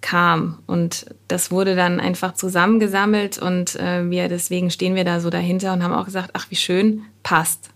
kam. 0.00 0.58
Und 0.66 1.06
das 1.28 1.52
wurde 1.52 1.76
dann 1.76 2.00
einfach 2.00 2.34
zusammengesammelt 2.34 3.38
und 3.38 3.76
äh, 3.76 4.10
wir, 4.10 4.28
deswegen 4.28 4.70
stehen 4.70 4.96
wir 4.96 5.04
da 5.04 5.20
so 5.20 5.30
dahinter 5.30 5.72
und 5.72 5.82
haben 5.82 5.94
auch 5.94 6.04
gesagt, 6.04 6.30
ach, 6.32 6.46
wie 6.50 6.56
schön, 6.56 7.02
passt. 7.22 7.70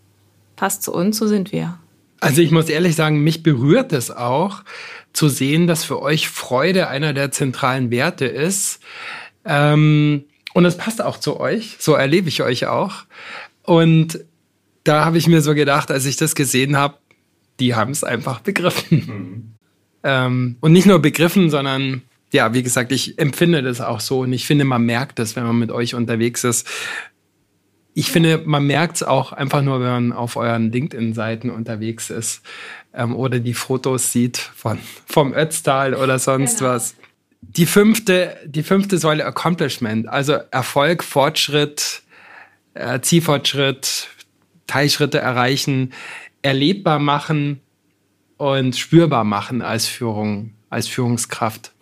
Passt 0.56 0.82
zu 0.82 0.92
uns, 0.92 1.16
so 1.16 1.26
sind 1.28 1.52
wir. 1.52 1.78
Also 2.20 2.42
ich 2.42 2.50
muss 2.50 2.68
ehrlich 2.68 2.96
sagen, 2.96 3.22
mich 3.22 3.44
berührt 3.44 3.92
es 3.92 4.10
auch 4.10 4.62
zu 5.12 5.28
sehen, 5.28 5.68
dass 5.68 5.84
für 5.84 6.02
euch 6.02 6.28
Freude 6.28 6.88
einer 6.88 7.12
der 7.12 7.30
zentralen 7.30 7.92
Werte 7.92 8.26
ist. 8.26 8.80
Ähm, 9.44 10.24
und 10.52 10.64
es 10.64 10.76
passt 10.76 11.00
auch 11.00 11.18
zu 11.18 11.38
euch. 11.38 11.76
So 11.78 11.94
erlebe 11.94 12.28
ich 12.28 12.42
euch 12.42 12.66
auch. 12.66 13.04
Und 13.62 14.24
da 14.88 15.04
habe 15.04 15.18
ich 15.18 15.26
mir 15.26 15.42
so 15.42 15.54
gedacht, 15.54 15.90
als 15.90 16.06
ich 16.06 16.16
das 16.16 16.34
gesehen 16.34 16.76
habe, 16.76 16.96
die 17.60 17.74
haben 17.74 17.92
es 17.92 18.04
einfach 18.04 18.40
begriffen. 18.40 18.98
Mhm. 19.06 19.54
Ähm, 20.02 20.56
und 20.60 20.72
nicht 20.72 20.86
nur 20.86 21.00
begriffen, 21.00 21.50
sondern 21.50 22.02
ja, 22.32 22.54
wie 22.54 22.62
gesagt, 22.62 22.92
ich 22.92 23.18
empfinde 23.18 23.62
das 23.62 23.80
auch 23.80 24.00
so 24.00 24.20
und 24.20 24.32
ich 24.32 24.46
finde, 24.46 24.64
man 24.64 24.84
merkt 24.84 25.18
das, 25.18 25.36
wenn 25.36 25.44
man 25.44 25.58
mit 25.58 25.70
euch 25.70 25.94
unterwegs 25.94 26.44
ist. 26.44 26.66
Ich 27.94 28.10
finde, 28.10 28.42
man 28.44 28.66
merkt 28.66 28.96
es 28.96 29.02
auch 29.02 29.32
einfach 29.32 29.62
nur, 29.62 29.80
wenn 29.80 29.88
man 29.88 30.12
auf 30.12 30.36
euren 30.36 30.70
LinkedIn-Seiten 30.70 31.50
unterwegs 31.50 32.10
ist 32.10 32.42
ähm, 32.94 33.16
oder 33.16 33.40
die 33.40 33.54
Fotos 33.54 34.12
sieht 34.12 34.36
von, 34.36 34.78
vom 35.06 35.34
Ötztal 35.34 35.94
oder 35.94 36.18
sonst 36.18 36.58
genau. 36.58 36.70
was. 36.70 36.94
Die 37.40 37.66
fünfte, 37.66 38.36
die 38.46 38.62
fünfte 38.62 38.98
Säule 38.98 39.24
Accomplishment, 39.24 40.08
also 40.08 40.34
Erfolg, 40.50 41.02
Fortschritt, 41.02 42.02
äh, 42.74 43.00
Zielfortschritt, 43.00 44.08
Teilschritte 44.68 45.18
erreichen, 45.18 45.92
erlebbar 46.42 47.00
machen 47.00 47.60
und 48.36 48.76
spürbar 48.76 49.24
machen 49.24 49.62
als 49.62 49.88
Führung, 49.88 50.52
als 50.70 50.86
Führungskraft. 50.86 51.72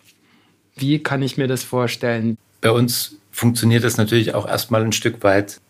Wie 0.75 0.97
kann 0.99 1.21
ich 1.21 1.37
mir 1.37 1.47
das 1.47 1.63
vorstellen? 1.63 2.37
Bei 2.61 2.71
uns 2.71 3.17
funktioniert 3.31 3.83
das 3.83 3.97
natürlich 3.97 4.33
auch 4.33 4.47
erstmal 4.47 4.83
ein 4.83 4.91
Stück 4.91 5.23
weit 5.23 5.61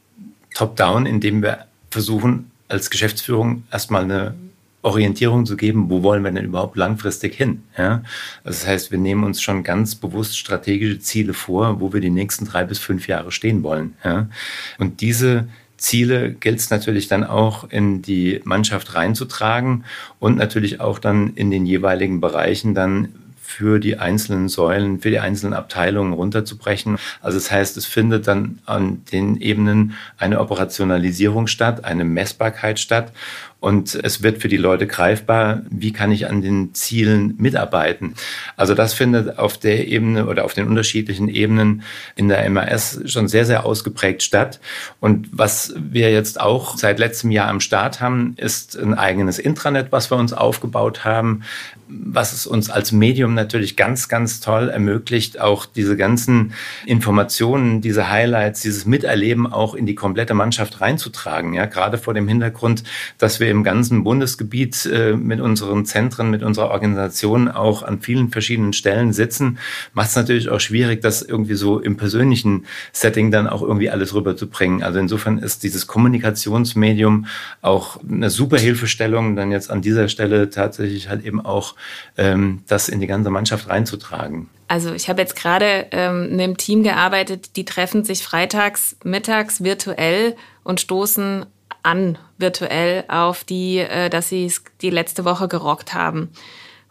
top-down, 0.54 1.06
indem 1.06 1.42
wir 1.42 1.66
versuchen, 1.90 2.52
als 2.70 2.90
Geschäftsführung 2.90 3.64
erstmal 3.72 4.04
eine 4.04 4.36
Orientierung 4.82 5.46
zu 5.46 5.58
geben, 5.58 5.90
wo 5.90 6.04
wollen 6.04 6.24
wir 6.24 6.32
denn 6.32 6.46
überhaupt 6.46 6.78
langfristig 6.78 7.36
hin? 7.36 7.64
Ja? 7.78 8.04
Also 8.44 8.60
das 8.60 8.68
heißt, 8.68 8.92
wir 8.92 8.98
nehmen 8.98 9.24
uns 9.24 9.42
schon 9.42 9.64
ganz 9.64 9.96
bewusst 9.96 10.38
strategische 10.38 11.00
Ziele 11.00 11.34
vor, 11.34 11.82
wo 11.82 11.92
wir 11.92 12.00
die 12.00 12.10
nächsten 12.10 12.46
drei 12.46 12.64
bis 12.64 12.80
fünf 12.80 13.08
Jahre 13.08 13.32
stehen 13.32 13.64
wollen. 13.64 13.96
Ja? 14.04 14.30
Und 14.78 15.02
diese 15.02 15.48
Ziele 15.78 16.32
gilt 16.34 16.60
es 16.60 16.70
natürlich 16.70 17.08
dann 17.08 17.24
auch 17.24 17.70
in 17.70 18.02
die 18.02 18.42
Mannschaft 18.44 18.96
reinzutragen 18.96 19.86
und 20.20 20.38
natürlich 20.38 20.80
auch 20.82 21.00
dann 21.00 21.34
in 21.36 21.52
den 21.52 21.66
jeweiligen 21.66 22.20
Bereichen 22.20 22.74
dann 22.74 23.10
für 23.48 23.80
die 23.80 23.98
einzelnen 23.98 24.50
Säulen, 24.50 25.00
für 25.00 25.10
die 25.10 25.20
einzelnen 25.20 25.54
Abteilungen 25.54 26.12
runterzubrechen. 26.12 26.98
Also 27.22 27.38
das 27.38 27.50
heißt, 27.50 27.78
es 27.78 27.86
findet 27.86 28.28
dann 28.28 28.60
an 28.66 29.04
den 29.12 29.38
Ebenen 29.38 29.94
eine 30.18 30.42
Operationalisierung 30.42 31.48
statt, 31.48 31.86
eine 31.86 32.04
Messbarkeit 32.04 32.78
statt 32.78 33.14
und 33.60 33.96
es 33.96 34.22
wird 34.22 34.40
für 34.40 34.50
die 34.50 34.58
Leute 34.58 34.86
greifbar, 34.86 35.64
wie 35.70 35.92
kann 35.92 36.12
ich 36.12 36.30
an 36.30 36.42
den 36.42 36.76
Zielen 36.76 37.34
mitarbeiten. 37.38 38.14
Also 38.56 38.76
das 38.76 38.94
findet 38.94 39.40
auf 39.40 39.58
der 39.58 39.88
Ebene 39.88 40.28
oder 40.28 40.46
auf 40.46 40.54
den 40.54 40.68
unterschiedlichen 40.68 41.28
Ebenen 41.28 41.82
in 42.16 42.28
der 42.28 42.48
MAS 42.52 43.02
schon 43.06 43.28
sehr, 43.28 43.46
sehr 43.46 43.66
ausgeprägt 43.66 44.22
statt. 44.22 44.60
Und 45.00 45.30
was 45.32 45.74
wir 45.76 46.12
jetzt 46.12 46.40
auch 46.40 46.78
seit 46.78 47.00
letztem 47.00 47.32
Jahr 47.32 47.48
am 47.48 47.60
Start 47.60 48.00
haben, 48.00 48.36
ist 48.38 48.78
ein 48.78 48.94
eigenes 48.94 49.40
Intranet, 49.40 49.92
was 49.92 50.12
wir 50.12 50.18
uns 50.18 50.34
aufgebaut 50.34 51.04
haben, 51.04 51.42
was 51.90 52.34
es 52.34 52.46
uns 52.46 52.70
als 52.70 52.92
Medium 52.92 53.34
natürlich 53.34 53.76
ganz, 53.78 54.08
ganz 54.10 54.40
toll 54.40 54.70
ermöglicht, 54.70 55.40
auch 55.40 55.66
diese 55.66 55.96
ganzen 55.98 56.54
Informationen, 56.86 57.82
diese 57.82 58.10
Highlights, 58.10 58.62
dieses 58.62 58.86
Miterleben 58.86 59.52
auch 59.52 59.74
in 59.74 59.86
die 59.86 59.96
komplette 59.96 60.34
Mannschaft 60.34 60.82
reinzutragen. 60.82 61.54
Ja, 61.54 61.66
gerade 61.66 61.98
vor 61.98 62.14
dem 62.14 62.28
Hintergrund, 62.28 62.84
dass 63.18 63.40
wir 63.40 63.47
wir 63.48 63.52
im 63.52 63.64
ganzen 63.64 64.04
Bundesgebiet 64.04 64.86
äh, 64.86 65.14
mit 65.14 65.40
unseren 65.40 65.86
Zentren, 65.86 66.30
mit 66.30 66.44
unserer 66.44 66.70
Organisation 66.70 67.48
auch 67.48 67.82
an 67.82 68.02
vielen 68.02 68.30
verschiedenen 68.30 68.74
Stellen 68.74 69.14
sitzen, 69.14 69.58
macht 69.94 70.10
es 70.10 70.16
natürlich 70.16 70.50
auch 70.50 70.60
schwierig, 70.60 71.02
das 71.02 71.22
irgendwie 71.22 71.56
so 71.56 71.80
im 71.80 71.96
persönlichen 71.96 72.66
Setting 72.92 73.32
dann 73.32 73.48
auch 73.48 73.62
irgendwie 73.62 73.90
alles 73.90 74.14
rüberzubringen. 74.14 74.84
Also 74.84 75.00
insofern 75.00 75.38
ist 75.38 75.64
dieses 75.64 75.88
Kommunikationsmedium 75.88 77.28
auch 77.62 78.00
eine 78.04 78.30
super 78.30 78.58
Hilfestellung, 78.58 79.38
dann 79.38 79.52
jetzt 79.52 79.72
an 79.72 79.82
dieser 79.82 80.10
Stelle 80.10 80.50
tatsächlich 80.50 81.08
halt 81.08 81.24
eben 81.26 81.40
auch 81.40 81.76
ähm, 82.18 82.64
das 82.68 82.90
in 82.90 83.00
die 83.00 83.08
ganze 83.08 83.30
Mannschaft 83.30 83.70
reinzutragen. 83.70 84.50
Also 84.68 84.94
ich 84.94 85.08
habe 85.08 85.22
jetzt 85.22 85.38
gerade 85.38 85.88
ähm, 85.92 86.28
in 86.32 86.42
einem 86.42 86.58
Team 86.58 86.84
gearbeitet, 86.84 87.56
die 87.56 87.64
treffen 87.64 88.04
sich 88.04 88.24
freitags, 88.24 88.98
mittags 89.06 89.64
virtuell 89.64 90.36
und 90.66 90.82
stoßen 90.82 91.46
an 91.88 92.18
virtuell 92.38 93.06
auf 93.08 93.46
die, 93.46 93.78
äh, 93.78 94.10
dass 94.10 94.30
sie 94.30 94.46
es 94.46 94.64
die 94.82 94.90
letzte 94.90 95.24
Woche 95.24 95.48
gerockt 95.48 95.94
haben. 95.94 96.30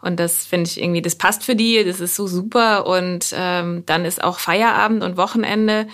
Und 0.01 0.19
das 0.19 0.45
finde 0.45 0.69
ich 0.69 0.81
irgendwie, 0.81 1.01
das 1.01 1.15
passt 1.15 1.43
für 1.43 1.55
die, 1.55 1.83
das 1.83 1.99
ist 1.99 2.15
so 2.15 2.27
super. 2.27 2.87
Und 2.87 3.33
ähm, 3.35 3.83
dann 3.85 4.05
ist 4.05 4.23
auch 4.23 4.39
Feierabend 4.39 5.03
und 5.03 5.17
Wochenende. 5.17 5.87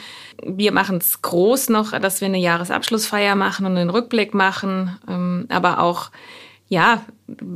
Wir 0.46 0.72
machen 0.72 0.98
es 0.98 1.22
groß 1.22 1.70
noch, 1.70 1.92
dass 2.00 2.22
wir 2.22 2.28
eine 2.28 2.38
Jahresabschlussfeier 2.38 3.36
machen 3.36 3.66
und 3.66 3.78
einen 3.78 3.90
Rückblick 3.90 4.34
machen. 4.34 4.98
Ähm, 5.08 5.46
aber 5.50 5.80
auch, 5.80 6.12
ja, 6.70 7.06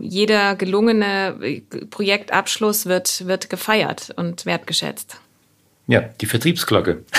jeder 0.01 0.55
gelungene 0.55 1.61
Projektabschluss 1.89 2.85
wird, 2.85 3.25
wird 3.27 3.49
gefeiert 3.49 4.13
und 4.15 4.45
wertgeschätzt. 4.45 5.19
Ja, 5.87 6.01
die 6.21 6.25
Vertriebsglocke. 6.25 7.03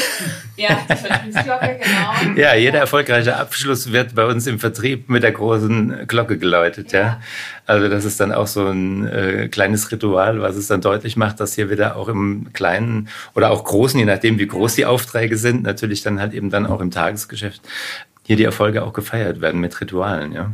Ja, 0.56 0.80
die 0.90 0.96
Vertriebsglocke, 0.96 1.78
genau. 1.80 2.36
Ja, 2.36 2.52
jeder 2.56 2.80
erfolgreiche 2.80 3.36
Abschluss 3.36 3.92
wird 3.92 4.16
bei 4.16 4.24
uns 4.24 4.48
im 4.48 4.58
Vertrieb 4.58 5.08
mit 5.08 5.22
der 5.22 5.30
großen 5.30 6.08
Glocke 6.08 6.36
geläutet. 6.36 6.90
Ja. 6.90 7.00
ja. 7.00 7.20
Also 7.64 7.88
das 7.88 8.04
ist 8.04 8.18
dann 8.18 8.32
auch 8.32 8.48
so 8.48 8.66
ein 8.66 9.06
äh, 9.06 9.46
kleines 9.46 9.92
Ritual, 9.92 10.40
was 10.40 10.56
es 10.56 10.66
dann 10.66 10.80
deutlich 10.80 11.16
macht, 11.16 11.38
dass 11.38 11.54
hier 11.54 11.70
wieder 11.70 11.94
auch 11.94 12.08
im 12.08 12.52
kleinen 12.54 13.08
oder 13.36 13.52
auch 13.52 13.62
großen, 13.62 14.00
je 14.00 14.06
nachdem 14.06 14.40
wie 14.40 14.48
groß 14.48 14.74
die 14.74 14.86
Aufträge 14.86 15.36
sind, 15.36 15.62
natürlich 15.62 16.02
dann 16.02 16.18
halt 16.18 16.34
eben 16.34 16.50
dann 16.50 16.66
auch 16.66 16.80
im 16.80 16.90
Tagesgeschäft 16.90 17.62
hier 18.24 18.34
die 18.34 18.44
Erfolge 18.44 18.82
auch 18.82 18.92
gefeiert 18.92 19.40
werden 19.40 19.60
mit 19.60 19.80
Ritualen. 19.80 20.32
Ja. 20.32 20.52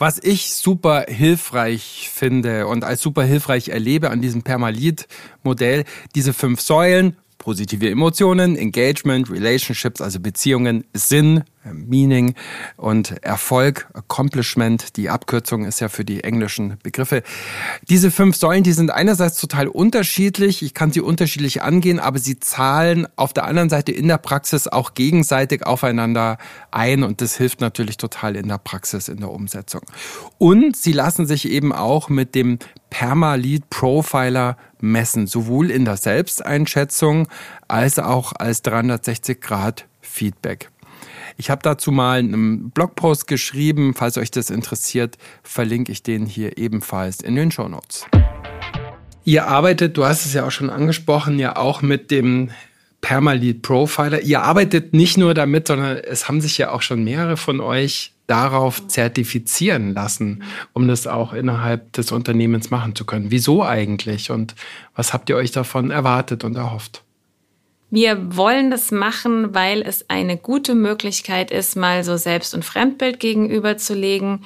Was 0.00 0.18
ich 0.18 0.54
super 0.54 1.04
hilfreich 1.08 2.08
finde 2.10 2.66
und 2.66 2.84
als 2.84 3.02
super 3.02 3.22
hilfreich 3.22 3.68
erlebe 3.68 4.08
an 4.08 4.22
diesem 4.22 4.40
Permalit-Modell, 4.40 5.84
diese 6.14 6.32
fünf 6.32 6.62
Säulen, 6.62 7.18
positive 7.36 7.86
Emotionen, 7.86 8.56
Engagement, 8.56 9.30
Relationships, 9.30 10.00
also 10.00 10.18
Beziehungen, 10.18 10.84
Sinn, 10.94 11.44
Meaning 11.64 12.34
und 12.76 13.22
Erfolg, 13.22 13.88
Accomplishment, 13.92 14.96
die 14.96 15.10
Abkürzung 15.10 15.64
ist 15.64 15.80
ja 15.80 15.88
für 15.88 16.04
die 16.04 16.24
englischen 16.24 16.78
Begriffe. 16.82 17.22
Diese 17.88 18.10
fünf 18.10 18.36
Säulen, 18.36 18.62
die 18.62 18.72
sind 18.72 18.90
einerseits 18.90 19.38
total 19.38 19.68
unterschiedlich, 19.68 20.62
ich 20.62 20.72
kann 20.72 20.90
sie 20.90 21.00
unterschiedlich 21.00 21.62
angehen, 21.62 22.00
aber 22.00 22.18
sie 22.18 22.40
zahlen 22.40 23.06
auf 23.16 23.34
der 23.34 23.44
anderen 23.44 23.68
Seite 23.68 23.92
in 23.92 24.08
der 24.08 24.18
Praxis 24.18 24.68
auch 24.68 24.94
gegenseitig 24.94 25.66
aufeinander 25.66 26.38
ein 26.70 27.02
und 27.02 27.20
das 27.20 27.36
hilft 27.36 27.60
natürlich 27.60 27.98
total 27.98 28.36
in 28.36 28.48
der 28.48 28.58
Praxis, 28.58 29.08
in 29.08 29.18
der 29.18 29.30
Umsetzung. 29.30 29.82
Und 30.38 30.76
sie 30.76 30.92
lassen 30.92 31.26
sich 31.26 31.48
eben 31.48 31.72
auch 31.72 32.08
mit 32.08 32.34
dem 32.34 32.58
Perma-Lead 32.88 33.68
Profiler 33.70 34.56
messen, 34.80 35.26
sowohl 35.26 35.70
in 35.70 35.84
der 35.84 35.96
Selbsteinschätzung 35.96 37.28
als 37.68 37.98
auch 37.98 38.32
als 38.32 38.62
360 38.62 39.40
Grad 39.40 39.86
Feedback. 40.00 40.70
Ich 41.40 41.48
habe 41.48 41.62
dazu 41.62 41.90
mal 41.90 42.18
einen 42.18 42.68
Blogpost 42.68 43.26
geschrieben. 43.26 43.94
Falls 43.94 44.18
euch 44.18 44.30
das 44.30 44.50
interessiert, 44.50 45.16
verlinke 45.42 45.90
ich 45.90 46.02
den 46.02 46.26
hier 46.26 46.58
ebenfalls 46.58 47.22
in 47.22 47.34
den 47.34 47.50
Show 47.50 47.66
Notes. 47.66 48.04
Ihr 49.24 49.46
arbeitet, 49.46 49.96
du 49.96 50.04
hast 50.04 50.26
es 50.26 50.34
ja 50.34 50.46
auch 50.46 50.50
schon 50.50 50.68
angesprochen, 50.68 51.38
ja 51.38 51.56
auch 51.56 51.80
mit 51.80 52.10
dem 52.10 52.50
Permalead 53.00 53.62
Profiler. 53.62 54.20
Ihr 54.20 54.42
arbeitet 54.42 54.92
nicht 54.92 55.16
nur 55.16 55.32
damit, 55.32 55.68
sondern 55.68 55.96
es 55.96 56.28
haben 56.28 56.42
sich 56.42 56.58
ja 56.58 56.72
auch 56.72 56.82
schon 56.82 57.04
mehrere 57.04 57.38
von 57.38 57.62
euch 57.62 58.12
darauf 58.26 58.86
zertifizieren 58.88 59.94
lassen, 59.94 60.42
um 60.74 60.88
das 60.88 61.06
auch 61.06 61.32
innerhalb 61.32 61.90
des 61.94 62.12
Unternehmens 62.12 62.70
machen 62.70 62.94
zu 62.94 63.06
können. 63.06 63.30
Wieso 63.30 63.64
eigentlich 63.64 64.30
und 64.30 64.54
was 64.94 65.14
habt 65.14 65.30
ihr 65.30 65.36
euch 65.36 65.52
davon 65.52 65.90
erwartet 65.90 66.44
und 66.44 66.56
erhofft? 66.56 67.02
Wir 67.90 68.36
wollen 68.36 68.70
das 68.70 68.92
machen, 68.92 69.52
weil 69.54 69.82
es 69.82 70.08
eine 70.08 70.36
gute 70.36 70.74
Möglichkeit 70.74 71.50
ist, 71.50 71.76
mal 71.76 72.04
so 72.04 72.16
Selbst- 72.16 72.54
und 72.54 72.64
Fremdbild 72.64 73.18
gegenüberzulegen. 73.18 74.44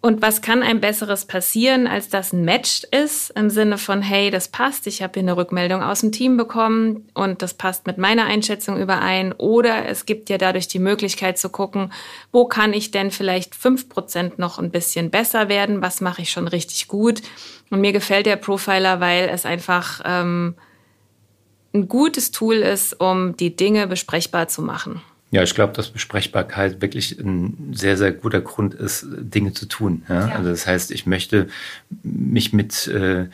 Und 0.00 0.22
was 0.22 0.40
kann 0.40 0.62
ein 0.62 0.80
besseres 0.80 1.24
passieren, 1.24 1.86
als 1.88 2.08
dass 2.08 2.32
ein 2.32 2.44
Match 2.44 2.84
ist 2.92 3.30
im 3.30 3.50
Sinne 3.50 3.76
von, 3.76 4.02
hey, 4.02 4.30
das 4.30 4.48
passt, 4.48 4.86
ich 4.86 5.02
habe 5.02 5.14
hier 5.14 5.22
eine 5.22 5.36
Rückmeldung 5.36 5.82
aus 5.82 6.00
dem 6.00 6.12
Team 6.12 6.36
bekommen 6.36 7.08
und 7.12 7.42
das 7.42 7.54
passt 7.54 7.88
mit 7.88 7.98
meiner 7.98 8.24
Einschätzung 8.24 8.80
überein. 8.80 9.32
Oder 9.32 9.88
es 9.88 10.06
gibt 10.06 10.30
ja 10.30 10.38
dadurch 10.38 10.68
die 10.68 10.78
Möglichkeit 10.78 11.38
zu 11.38 11.48
gucken, 11.48 11.92
wo 12.30 12.44
kann 12.46 12.72
ich 12.72 12.92
denn 12.92 13.10
vielleicht 13.10 13.56
fünf 13.56 13.88
Prozent 13.88 14.38
noch 14.38 14.60
ein 14.60 14.70
bisschen 14.70 15.10
besser 15.10 15.48
werden, 15.48 15.82
was 15.82 16.00
mache 16.00 16.22
ich 16.22 16.30
schon 16.30 16.46
richtig 16.46 16.86
gut. 16.86 17.20
Und 17.70 17.80
mir 17.80 17.92
gefällt 17.92 18.26
der 18.26 18.36
Profiler, 18.36 19.00
weil 19.00 19.28
es 19.28 19.44
einfach 19.44 20.02
ähm, 20.04 20.54
ein 21.76 21.88
gutes 21.88 22.30
Tool 22.30 22.56
ist, 22.56 23.00
um 23.00 23.36
die 23.36 23.54
Dinge 23.54 23.86
besprechbar 23.86 24.48
zu 24.48 24.62
machen. 24.62 25.00
Ja, 25.32 25.42
ich 25.42 25.54
glaube, 25.54 25.72
dass 25.72 25.90
Besprechbarkeit 25.90 26.80
wirklich 26.80 27.18
ein 27.18 27.72
sehr, 27.72 27.96
sehr 27.96 28.12
guter 28.12 28.40
Grund 28.40 28.74
ist, 28.74 29.06
Dinge 29.08 29.52
zu 29.52 29.66
tun. 29.66 30.02
Ja? 30.08 30.28
Ja. 30.28 30.34
Also 30.36 30.50
das 30.50 30.66
heißt, 30.66 30.90
ich 30.92 31.04
möchte 31.04 31.48
mich 32.02 32.52
mit 32.52 32.86
äh, 32.86 33.26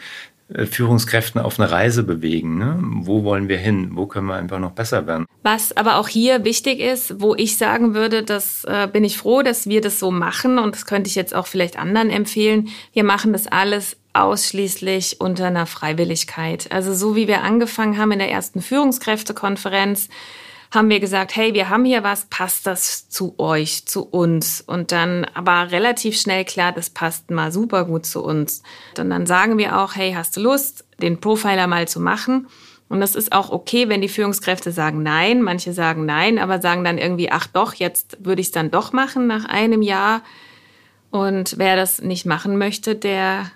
Führungskräften 0.66 1.40
auf 1.40 1.59
eine 1.59 1.70
Reise 1.70 2.02
bewegen. 2.02 2.59
Ne? 2.59 2.78
Wo 2.81 3.24
wollen 3.24 3.48
wir 3.48 3.59
hin? 3.59 3.90
Wo 3.92 4.07
können 4.07 4.26
wir 4.26 4.35
einfach 4.35 4.59
noch 4.59 4.72
besser 4.72 5.07
werden? 5.07 5.26
Was 5.42 5.76
aber 5.76 5.96
auch 5.96 6.09
hier 6.09 6.44
wichtig 6.44 6.81
ist, 6.81 7.20
wo 7.20 7.35
ich 7.35 7.57
sagen 7.57 7.94
würde, 7.94 8.22
das 8.22 8.64
äh, 8.64 8.88
bin 8.90 9.05
ich 9.05 9.18
froh, 9.18 9.42
dass 9.42 9.66
wir 9.66 9.81
das 9.81 9.98
so 9.98 10.11
machen 10.11 10.59
und 10.59 10.74
das 10.74 10.87
könnte 10.87 11.09
ich 11.09 11.14
jetzt 11.14 11.35
auch 11.35 11.46
vielleicht 11.46 11.78
anderen 11.78 12.11
empfehlen. 12.11 12.68
Wir 12.92 13.05
machen 13.05 13.33
das 13.33 13.46
alles 13.46 13.96
ausschließlich 14.12 15.20
unter 15.20 15.46
einer 15.46 15.66
Freiwilligkeit. 15.66 16.70
Also 16.70 16.94
so 16.94 17.16
wie 17.16 17.29
wir 17.29 17.42
angefangen 17.42 17.98
haben 17.98 18.12
in 18.12 18.18
der 18.18 18.31
ersten 18.31 18.61
Führungskräftekonferenz, 18.61 20.09
haben 20.72 20.88
wir 20.88 21.01
gesagt, 21.01 21.37
hey, 21.37 21.53
wir 21.53 21.68
haben 21.68 21.85
hier 21.85 22.03
was, 22.03 22.25
passt 22.27 22.66
das 22.66 23.09
zu 23.09 23.35
euch, 23.38 23.85
zu 23.85 24.05
uns? 24.05 24.62
Und 24.62 24.90
dann 24.90 25.27
aber 25.35 25.70
relativ 25.70 26.18
schnell 26.18 26.46
klar, 26.46 26.72
das 26.72 26.88
passt 26.88 27.31
mal 27.31 27.53
super 27.53 27.85
gut 27.85 28.07
zu 28.07 28.25
uns. 28.25 28.62
Und 28.98 29.11
dann 29.11 29.27
sagen 29.27 29.59
wir 29.59 29.79
auch, 29.79 29.94
hey, 29.96 30.14
hast 30.14 30.37
du 30.37 30.40
Lust, 30.40 30.87
den 31.01 31.20
Profiler 31.20 31.66
mal 31.66 31.88
zu 31.88 32.01
machen? 32.01 32.48
Und 32.88 33.01
das 33.01 33.16
ist 33.16 33.33
auch 33.33 33.51
okay, 33.51 33.88
wenn 33.88 34.01
die 34.01 34.09
Führungskräfte 34.09 34.72
sagen 34.72 35.03
nein. 35.03 35.42
Manche 35.42 35.72
sagen 35.75 36.07
nein, 36.07 36.38
aber 36.38 36.61
sagen 36.61 36.85
dann 36.85 36.98
irgendwie, 36.98 37.31
ach 37.31 37.46
doch, 37.46 37.75
jetzt 37.75 38.18
würde 38.20 38.40
ich 38.40 38.48
es 38.48 38.53
dann 38.53 38.70
doch 38.70 38.92
machen 38.92 39.27
nach 39.27 39.44
einem 39.44 39.83
Jahr. 39.83 40.22
Und 41.11 41.59
wer 41.59 41.77
das 41.77 42.01
nicht 42.01 42.25
machen 42.25 42.57
möchte, 42.57 42.94
der 42.94 43.51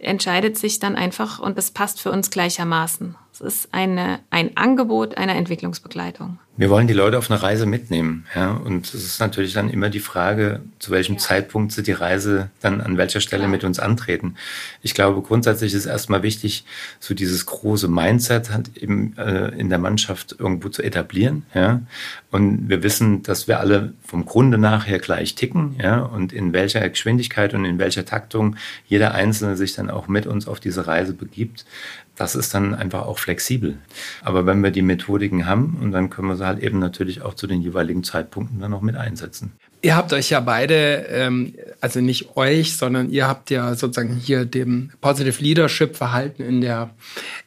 entscheidet 0.00 0.58
sich 0.58 0.78
dann 0.78 0.96
einfach 0.96 1.38
und 1.38 1.58
es 1.58 1.70
passt 1.70 2.00
für 2.00 2.10
uns 2.10 2.30
gleichermaßen. 2.30 3.16
Es 3.36 3.42
ist 3.42 3.68
eine, 3.72 4.20
ein 4.30 4.56
Angebot 4.56 5.18
einer 5.18 5.34
Entwicklungsbegleitung. 5.34 6.38
Wir 6.58 6.70
wollen 6.70 6.86
die 6.86 6.94
Leute 6.94 7.18
auf 7.18 7.30
eine 7.30 7.42
Reise 7.42 7.66
mitnehmen. 7.66 8.24
Ja? 8.34 8.52
Und 8.52 8.86
es 8.86 8.94
ist 8.94 9.20
natürlich 9.20 9.52
dann 9.52 9.68
immer 9.68 9.90
die 9.90 10.00
Frage, 10.00 10.62
zu 10.78 10.90
welchem 10.90 11.16
ja. 11.16 11.18
Zeitpunkt 11.18 11.72
sie 11.72 11.82
die 11.82 11.92
Reise 11.92 12.48
dann 12.62 12.80
an 12.80 12.96
welcher 12.96 13.20
Stelle 13.20 13.42
ja. 13.42 13.48
mit 13.48 13.62
uns 13.62 13.78
antreten. 13.78 14.36
Ich 14.80 14.94
glaube, 14.94 15.20
grundsätzlich 15.20 15.74
ist 15.74 15.84
erstmal 15.84 16.22
wichtig, 16.22 16.64
so 16.98 17.12
dieses 17.12 17.44
große 17.44 17.88
Mindset 17.88 18.50
halt 18.50 18.74
eben 18.78 19.14
äh, 19.18 19.48
in 19.48 19.68
der 19.68 19.78
Mannschaft 19.78 20.36
irgendwo 20.38 20.70
zu 20.70 20.82
etablieren. 20.82 21.44
Ja? 21.52 21.82
Und 22.30 22.70
wir 22.70 22.82
wissen, 22.82 23.22
dass 23.22 23.48
wir 23.48 23.60
alle 23.60 23.92
vom 24.02 24.24
Grunde 24.24 24.56
nachher 24.56 24.98
gleich 24.98 25.34
ticken. 25.34 25.76
Ja? 25.78 26.00
Und 26.00 26.32
in 26.32 26.54
welcher 26.54 26.88
Geschwindigkeit 26.88 27.52
und 27.52 27.66
in 27.66 27.78
welcher 27.78 28.06
Taktung 28.06 28.56
jeder 28.86 29.12
Einzelne 29.12 29.58
sich 29.58 29.74
dann 29.74 29.90
auch 29.90 30.08
mit 30.08 30.26
uns 30.26 30.48
auf 30.48 30.58
diese 30.58 30.86
Reise 30.86 31.12
begibt, 31.12 31.66
das 32.16 32.34
ist 32.34 32.54
dann 32.54 32.74
einfach 32.74 33.02
auch 33.06 33.18
flexibel. 33.18 33.78
Aber 34.22 34.46
wenn 34.46 34.62
wir 34.62 34.70
die 34.70 34.82
Methodiken 34.82 35.46
haben, 35.46 35.78
und 35.80 35.92
dann 35.92 36.10
können 36.10 36.28
wir 36.28 36.36
sie 36.36 36.46
halt 36.46 36.60
eben 36.62 36.78
natürlich 36.78 37.22
auch 37.22 37.34
zu 37.34 37.46
den 37.46 37.60
jeweiligen 37.60 38.02
Zeitpunkten 38.02 38.58
dann 38.58 38.70
noch 38.70 38.80
mit 38.80 38.96
einsetzen. 38.96 39.52
Ihr 39.82 39.94
habt 39.94 40.12
euch 40.14 40.30
ja 40.30 40.40
beide, 40.40 41.06
ähm, 41.10 41.54
also 41.80 42.00
nicht 42.00 42.36
euch, 42.36 42.76
sondern 42.76 43.10
ihr 43.10 43.28
habt 43.28 43.50
ja 43.50 43.74
sozusagen 43.74 44.16
hier 44.16 44.46
dem 44.46 44.90
Positive 45.00 45.40
Leadership 45.42 45.94
Verhalten 45.96 46.42
in 46.42 46.60
der 46.62 46.90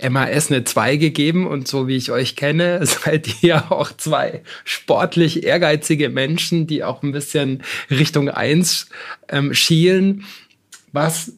MAS 0.07 0.51
eine 0.51 0.63
2 0.63 0.97
gegeben. 0.97 1.47
Und 1.47 1.67
so 1.67 1.87
wie 1.87 1.97
ich 1.97 2.11
euch 2.11 2.35
kenne, 2.35 2.85
seid 2.85 3.43
ihr 3.43 3.71
auch 3.71 3.91
zwei 3.91 4.43
sportlich 4.63 5.43
ehrgeizige 5.43 6.09
Menschen, 6.09 6.67
die 6.67 6.83
auch 6.83 7.01
ein 7.01 7.11
bisschen 7.11 7.63
Richtung 7.89 8.29
1 8.29 8.87
ähm, 9.29 9.53
schielen. 9.53 10.23
Was 10.91 11.33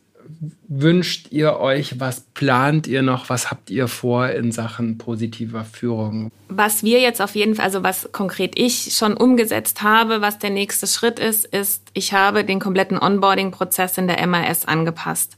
wünscht 0.67 1.28
ihr 1.32 1.58
euch? 1.60 2.00
Was 2.00 2.22
plant 2.22 2.88
ihr 2.88 3.02
noch? 3.02 3.30
Was 3.30 3.52
habt 3.52 3.70
ihr 3.70 3.88
vor 3.88 4.30
in 4.30 4.52
Sachen 4.52 4.98
positiver 4.98 5.63
Führung? 5.63 6.32
Was 6.50 6.84
wir 6.84 7.00
jetzt 7.00 7.22
auf 7.22 7.36
jeden 7.36 7.56
Fall, 7.56 7.65
also 7.65 7.84
was 7.84 8.12
konkret 8.12 8.58
ich 8.58 8.94
schon 8.94 9.15
umgesetzt 9.15 9.82
habe, 9.82 10.22
was 10.22 10.39
der 10.39 10.50
nächste 10.50 10.88
Schritt 10.88 11.20
ist, 11.20 11.46
ist, 11.46 11.84
ich 11.94 12.13
habe 12.13 12.44
den 12.44 12.60
kompletten 12.60 12.98
Onboarding-Prozess 12.98 13.98
in 13.98 14.08
der 14.08 14.26
MAS 14.28 14.65
angepasst. 14.65 15.38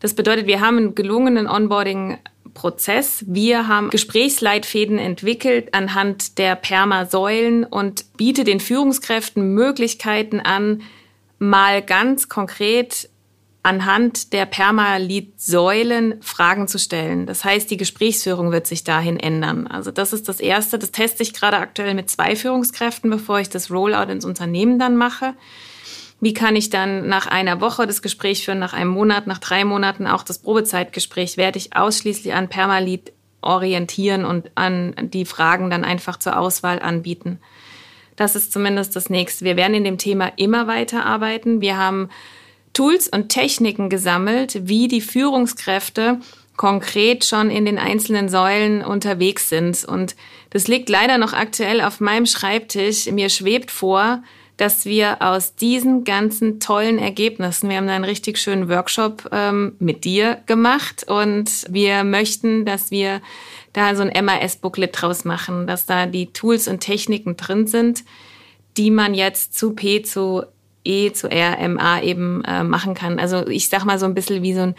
Das 0.00 0.14
bedeutet, 0.14 0.46
wir 0.46 0.60
haben 0.60 0.78
einen 0.78 0.94
gelungenen 0.94 1.46
Onboarding-Prozess. 1.46 3.24
Wir 3.28 3.68
haben 3.68 3.90
Gesprächsleitfäden 3.90 4.98
entwickelt 4.98 5.74
anhand 5.74 6.38
der 6.38 6.56
Perma-Säulen 6.56 7.64
und 7.64 8.16
biete 8.16 8.44
den 8.44 8.60
Führungskräften 8.60 9.54
Möglichkeiten 9.54 10.40
an, 10.40 10.82
mal 11.38 11.82
ganz 11.82 12.28
konkret 12.28 13.08
anhand 13.62 14.32
der 14.32 14.46
Permalit-Säulen 14.46 16.20
Fragen 16.20 16.66
zu 16.66 16.78
stellen. 16.78 17.26
Das 17.26 17.44
heißt, 17.44 17.70
die 17.70 17.76
Gesprächsführung 17.76 18.50
wird 18.50 18.66
sich 18.66 18.82
dahin 18.82 19.20
ändern. 19.20 19.68
Also 19.68 19.92
das 19.92 20.12
ist 20.12 20.28
das 20.28 20.40
Erste. 20.40 20.78
Das 20.78 20.90
teste 20.90 21.22
ich 21.22 21.32
gerade 21.32 21.58
aktuell 21.58 21.94
mit 21.94 22.10
zwei 22.10 22.34
Führungskräften, 22.34 23.08
bevor 23.08 23.38
ich 23.38 23.50
das 23.50 23.70
Rollout 23.70 24.10
ins 24.10 24.24
Unternehmen 24.24 24.80
dann 24.80 24.96
mache. 24.96 25.34
Wie 26.20 26.34
kann 26.34 26.56
ich 26.56 26.70
dann 26.70 27.08
nach 27.08 27.26
einer 27.26 27.60
Woche 27.60 27.86
das 27.86 28.02
Gespräch 28.02 28.44
führen, 28.44 28.58
nach 28.58 28.74
einem 28.74 28.90
Monat, 28.90 29.26
nach 29.26 29.38
drei 29.38 29.64
Monaten 29.64 30.06
auch 30.06 30.22
das 30.22 30.38
Probezeitgespräch, 30.38 31.36
werde 31.36 31.58
ich 31.58 31.76
ausschließlich 31.76 32.34
an 32.34 32.48
Permalit 32.48 33.12
orientieren 33.42 34.24
und 34.24 34.50
an 34.54 34.94
die 35.02 35.24
Fragen 35.24 35.70
dann 35.70 35.84
einfach 35.84 36.16
zur 36.18 36.38
Auswahl 36.38 36.80
anbieten. 36.80 37.40
Das 38.16 38.36
ist 38.36 38.52
zumindest 38.52 38.94
das 38.94 39.10
Nächste. 39.10 39.44
Wir 39.44 39.56
werden 39.56 39.74
in 39.74 39.84
dem 39.84 39.98
Thema 39.98 40.32
immer 40.36 40.66
weiter 40.66 41.04
arbeiten. 41.04 41.60
Wir 41.60 41.76
haben 41.76 42.08
Tools 42.72 43.08
und 43.08 43.28
Techniken 43.28 43.88
gesammelt, 43.88 44.68
wie 44.68 44.88
die 44.88 45.00
Führungskräfte 45.00 46.20
konkret 46.56 47.24
schon 47.24 47.50
in 47.50 47.64
den 47.64 47.78
einzelnen 47.78 48.28
Säulen 48.28 48.82
unterwegs 48.84 49.48
sind. 49.48 49.84
Und 49.84 50.16
das 50.50 50.68
liegt 50.68 50.88
leider 50.88 51.18
noch 51.18 51.32
aktuell 51.32 51.80
auf 51.80 52.00
meinem 52.00 52.26
Schreibtisch. 52.26 53.06
Mir 53.10 53.30
schwebt 53.30 53.70
vor, 53.70 54.22
dass 54.58 54.84
wir 54.84 55.22
aus 55.22 55.56
diesen 55.56 56.04
ganzen 56.04 56.60
tollen 56.60 56.98
Ergebnissen, 56.98 57.68
wir 57.68 57.78
haben 57.78 57.86
da 57.86 57.94
einen 57.94 58.04
richtig 58.04 58.38
schönen 58.38 58.68
Workshop 58.68 59.28
ähm, 59.32 59.74
mit 59.78 60.04
dir 60.04 60.40
gemacht 60.46 61.04
und 61.08 61.50
wir 61.68 62.04
möchten, 62.04 62.64
dass 62.64 62.90
wir 62.90 63.22
da 63.72 63.96
so 63.96 64.02
ein 64.02 64.24
MAS-Booklet 64.24 64.90
draus 64.92 65.24
machen, 65.24 65.66
dass 65.66 65.86
da 65.86 66.06
die 66.06 66.32
Tools 66.32 66.68
und 66.68 66.80
Techniken 66.80 67.36
drin 67.36 67.66
sind, 67.66 68.04
die 68.76 68.90
man 68.90 69.14
jetzt 69.14 69.58
zu 69.58 69.72
P, 69.72 70.02
zu 70.02 70.44
E, 70.84 71.12
zu 71.12 71.30
R, 71.30 71.58
M, 71.58 71.78
A 71.78 72.00
eben 72.00 72.44
äh, 72.44 72.64
machen 72.64 72.94
kann. 72.94 73.18
Also 73.18 73.46
ich 73.46 73.68
sag 73.68 73.84
mal 73.84 73.98
so 73.98 74.06
ein 74.06 74.14
bisschen 74.14 74.42
wie 74.42 74.54
so 74.54 74.62
ein 74.62 74.74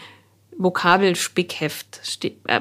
Vokabelspickheft. 0.58 2.00
Äh, 2.46 2.60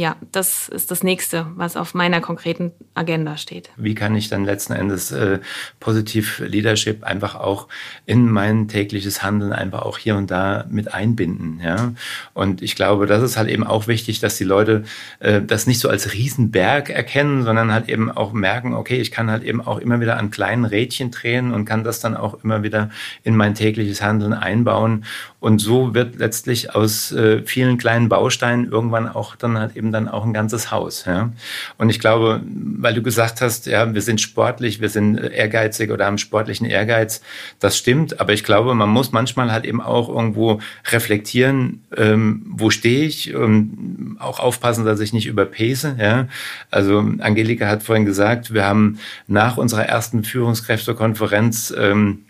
ja, 0.00 0.16
das 0.32 0.70
ist 0.70 0.90
das 0.90 1.02
nächste, 1.02 1.46
was 1.56 1.76
auf 1.76 1.92
meiner 1.92 2.22
konkreten 2.22 2.72
Agenda 2.94 3.36
steht. 3.36 3.68
Wie 3.76 3.94
kann 3.94 4.16
ich 4.16 4.30
dann 4.30 4.46
letzten 4.46 4.72
Endes 4.72 5.12
äh, 5.12 5.40
positiv 5.78 6.38
Leadership 6.38 7.04
einfach 7.04 7.34
auch 7.34 7.68
in 8.06 8.30
mein 8.30 8.66
tägliches 8.66 9.22
Handeln 9.22 9.52
einfach 9.52 9.82
auch 9.82 9.98
hier 9.98 10.16
und 10.16 10.30
da 10.30 10.64
mit 10.70 10.94
einbinden? 10.94 11.60
Ja, 11.62 11.92
und 12.32 12.62
ich 12.62 12.76
glaube, 12.76 13.04
das 13.04 13.22
ist 13.22 13.36
halt 13.36 13.50
eben 13.50 13.62
auch 13.62 13.88
wichtig, 13.88 14.20
dass 14.20 14.38
die 14.38 14.44
Leute 14.44 14.84
äh, 15.18 15.42
das 15.42 15.66
nicht 15.66 15.80
so 15.80 15.90
als 15.90 16.14
Riesenberg 16.14 16.88
erkennen, 16.88 17.42
sondern 17.42 17.70
halt 17.70 17.90
eben 17.90 18.10
auch 18.10 18.32
merken, 18.32 18.72
okay, 18.72 19.02
ich 19.02 19.10
kann 19.10 19.30
halt 19.30 19.44
eben 19.44 19.60
auch 19.60 19.78
immer 19.78 20.00
wieder 20.00 20.16
an 20.16 20.30
kleinen 20.30 20.64
Rädchen 20.64 21.10
drehen 21.10 21.52
und 21.52 21.66
kann 21.66 21.84
das 21.84 22.00
dann 22.00 22.16
auch 22.16 22.42
immer 22.42 22.62
wieder 22.62 22.88
in 23.22 23.36
mein 23.36 23.54
tägliches 23.54 24.00
Handeln 24.00 24.32
einbauen. 24.32 25.04
Und 25.40 25.58
so 25.58 25.94
wird 25.94 26.16
letztlich 26.16 26.74
aus 26.74 27.12
äh, 27.12 27.42
vielen 27.44 27.78
kleinen 27.78 28.10
Bausteinen 28.10 28.70
irgendwann 28.70 29.08
auch 29.08 29.36
dann 29.36 29.58
halt 29.58 29.74
eben 29.74 29.90
dann 29.90 30.06
auch 30.06 30.24
ein 30.24 30.34
ganzes 30.34 30.70
Haus. 30.70 31.06
Ja? 31.06 31.32
Und 31.78 31.88
ich 31.88 31.98
glaube, 31.98 32.42
weil 32.44 32.92
du 32.92 33.02
gesagt 33.02 33.40
hast, 33.40 33.66
ja, 33.66 33.92
wir 33.92 34.02
sind 34.02 34.20
sportlich, 34.20 34.82
wir 34.82 34.90
sind 34.90 35.16
ehrgeizig 35.16 35.90
oder 35.90 36.04
haben 36.04 36.18
sportlichen 36.18 36.66
Ehrgeiz, 36.66 37.22
das 37.58 37.78
stimmt. 37.78 38.20
Aber 38.20 38.34
ich 38.34 38.44
glaube, 38.44 38.74
man 38.74 38.90
muss 38.90 39.12
manchmal 39.12 39.50
halt 39.50 39.64
eben 39.64 39.80
auch 39.80 40.10
irgendwo 40.10 40.60
reflektieren, 40.90 41.84
ähm, 41.96 42.42
wo 42.46 42.68
stehe 42.68 43.06
ich 43.06 43.34
und 43.34 44.16
auch 44.18 44.40
aufpassen, 44.40 44.84
dass 44.84 45.00
ich 45.00 45.14
nicht 45.14 45.26
überpace. 45.26 45.88
Ja? 45.98 46.28
Also 46.70 46.98
Angelika 47.20 47.66
hat 47.66 47.82
vorhin 47.82 48.04
gesagt, 48.04 48.52
wir 48.52 48.66
haben 48.66 48.98
nach 49.26 49.56
unserer 49.56 49.86
ersten 49.86 50.22
Führungskräftekonferenz 50.22 51.72
ähm, 51.78 52.26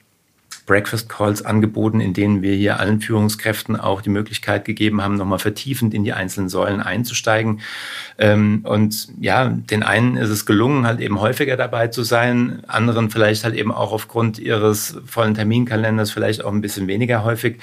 Breakfast 0.71 1.09
Calls 1.09 1.45
angeboten, 1.45 1.99
in 1.99 2.13
denen 2.13 2.43
wir 2.43 2.55
hier 2.55 2.79
allen 2.79 3.01
Führungskräften 3.01 3.75
auch 3.75 4.03
die 4.03 4.09
Möglichkeit 4.09 4.65
gegeben 4.65 5.03
haben, 5.03 5.17
nochmal 5.17 5.41
vertiefend 5.41 5.95
in 5.95 6.05
die 6.05 6.13
einzelnen 6.13 6.49
Säulen 6.49 6.81
einzusteigen. 6.81 7.61
Ähm, 8.19 8.61
und 8.63 9.09
ja, 9.21 9.49
den 9.49 9.83
einen 9.83 10.17
ist 10.17 10.31
es 10.31 10.47
gelungen, 10.47 10.87
halt 10.87 11.01
eben 11.01 11.21
häufiger 11.21 11.57
dabei 11.57 11.89
zu 11.89 12.05
sein, 12.05 12.63
anderen 12.69 13.11
vielleicht 13.11 13.43
halt 13.43 13.57
eben 13.57 13.73
auch 13.73 13.91
aufgrund 13.91 14.39
ihres 14.39 14.97
vollen 15.07 15.35
Terminkalenders 15.35 16.13
vielleicht 16.13 16.45
auch 16.45 16.53
ein 16.53 16.61
bisschen 16.61 16.87
weniger 16.87 17.25
häufig. 17.25 17.59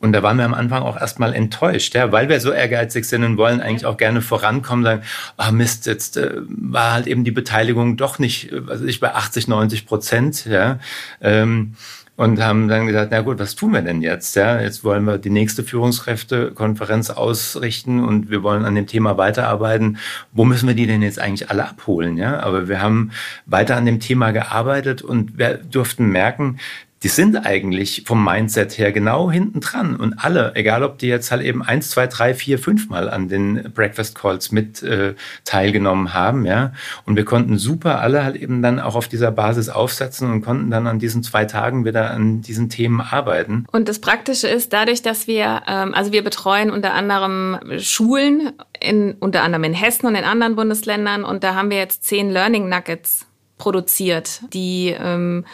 Und 0.00 0.12
da 0.12 0.22
waren 0.22 0.38
wir 0.38 0.46
am 0.46 0.54
Anfang 0.54 0.82
auch 0.82 0.98
erstmal 0.98 1.34
enttäuscht, 1.34 1.94
ja, 1.94 2.10
weil 2.10 2.30
wir 2.30 2.40
so 2.40 2.52
ehrgeizig 2.52 3.04
sind 3.04 3.22
und 3.22 3.36
wollen 3.36 3.60
eigentlich 3.60 3.84
auch 3.84 3.98
gerne 3.98 4.22
vorankommen, 4.22 4.82
sagen, 4.82 5.02
ah 5.36 5.50
Mist, 5.50 5.84
jetzt 5.84 6.16
äh, 6.16 6.36
war 6.46 6.94
halt 6.94 7.06
eben 7.06 7.22
die 7.24 7.32
Beteiligung 7.32 7.98
doch 7.98 8.18
nicht, 8.18 8.50
also 8.66 8.86
ich 8.86 9.00
bei 9.00 9.14
80, 9.14 9.46
90 9.46 9.84
Prozent, 9.84 10.46
ja. 10.46 10.78
Ähm, 11.20 11.74
und 12.16 12.42
haben 12.42 12.68
dann 12.68 12.86
gesagt, 12.86 13.10
na 13.10 13.20
gut, 13.20 13.38
was 13.38 13.54
tun 13.54 13.72
wir 13.72 13.82
denn 13.82 14.00
jetzt? 14.00 14.34
Ja, 14.36 14.60
jetzt 14.60 14.84
wollen 14.84 15.04
wir 15.04 15.18
die 15.18 15.30
nächste 15.30 15.62
Führungskräftekonferenz 15.62 17.10
ausrichten 17.10 18.02
und 18.02 18.30
wir 18.30 18.42
wollen 18.42 18.64
an 18.64 18.74
dem 18.74 18.86
Thema 18.86 19.18
weiterarbeiten. 19.18 19.98
Wo 20.32 20.44
müssen 20.44 20.66
wir 20.66 20.74
die 20.74 20.86
denn 20.86 21.02
jetzt 21.02 21.18
eigentlich 21.18 21.50
alle 21.50 21.68
abholen? 21.68 22.16
Ja, 22.16 22.40
aber 22.40 22.68
wir 22.68 22.80
haben 22.80 23.12
weiter 23.44 23.76
an 23.76 23.84
dem 23.84 24.00
Thema 24.00 24.30
gearbeitet 24.30 25.02
und 25.02 25.36
wir 25.38 25.58
durften 25.58 26.08
merken, 26.08 26.58
die 27.06 27.10
sind 27.10 27.46
eigentlich 27.46 28.02
vom 28.04 28.24
Mindset 28.24 28.78
her 28.78 28.90
genau 28.90 29.30
hinten 29.30 29.60
dran. 29.60 29.94
Und 29.94 30.24
alle, 30.24 30.56
egal 30.56 30.82
ob 30.82 30.98
die 30.98 31.06
jetzt 31.06 31.30
halt 31.30 31.40
eben 31.40 31.62
eins, 31.62 31.90
zwei, 31.90 32.08
drei, 32.08 32.34
vier, 32.34 32.58
fünf 32.58 32.88
Mal 32.88 33.08
an 33.08 33.28
den 33.28 33.70
Breakfast 33.72 34.16
Calls 34.16 34.50
mit 34.50 34.82
äh, 34.82 35.14
teilgenommen 35.44 36.14
haben, 36.14 36.44
ja. 36.44 36.72
Und 37.04 37.14
wir 37.14 37.24
konnten 37.24 37.58
super 37.58 38.00
alle 38.00 38.24
halt 38.24 38.34
eben 38.34 38.60
dann 38.60 38.80
auch 38.80 38.96
auf 38.96 39.06
dieser 39.06 39.30
Basis 39.30 39.68
aufsetzen 39.68 40.32
und 40.32 40.42
konnten 40.42 40.68
dann 40.68 40.88
an 40.88 40.98
diesen 40.98 41.22
zwei 41.22 41.44
Tagen 41.44 41.84
wieder 41.84 42.10
an 42.10 42.40
diesen 42.40 42.70
Themen 42.70 43.00
arbeiten. 43.00 43.66
Und 43.70 43.88
das 43.88 44.00
Praktische 44.00 44.48
ist, 44.48 44.72
dadurch, 44.72 45.00
dass 45.00 45.28
wir, 45.28 45.62
ähm, 45.68 45.94
also 45.94 46.10
wir 46.10 46.24
betreuen 46.24 46.72
unter 46.72 46.92
anderem 46.92 47.60
Schulen, 47.78 48.50
in, 48.80 49.12
unter 49.20 49.44
anderem 49.44 49.62
in 49.62 49.74
Hessen 49.74 50.06
und 50.08 50.16
in 50.16 50.24
anderen 50.24 50.56
Bundesländern. 50.56 51.22
Und 51.22 51.44
da 51.44 51.54
haben 51.54 51.70
wir 51.70 51.78
jetzt 51.78 52.02
zehn 52.02 52.30
Learning 52.30 52.68
Nuggets 52.68 53.26
produziert, 53.58 54.40
die 54.52 54.92
ähm, 54.98 55.44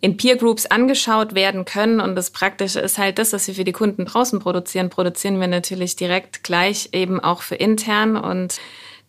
in 0.00 0.16
Peer 0.16 0.36
Groups 0.36 0.66
angeschaut 0.66 1.34
werden 1.34 1.64
können. 1.64 2.00
Und 2.00 2.16
das 2.16 2.30
Praktische 2.30 2.80
ist 2.80 2.98
halt 2.98 3.18
das, 3.18 3.32
was 3.32 3.46
wir 3.46 3.54
für 3.54 3.64
die 3.64 3.72
Kunden 3.72 4.06
draußen 4.06 4.40
produzieren, 4.40 4.90
produzieren 4.90 5.40
wir 5.40 5.48
natürlich 5.48 5.96
direkt 5.96 6.42
gleich 6.42 6.90
eben 6.92 7.20
auch 7.20 7.42
für 7.42 7.56
intern 7.56 8.16
und 8.16 8.58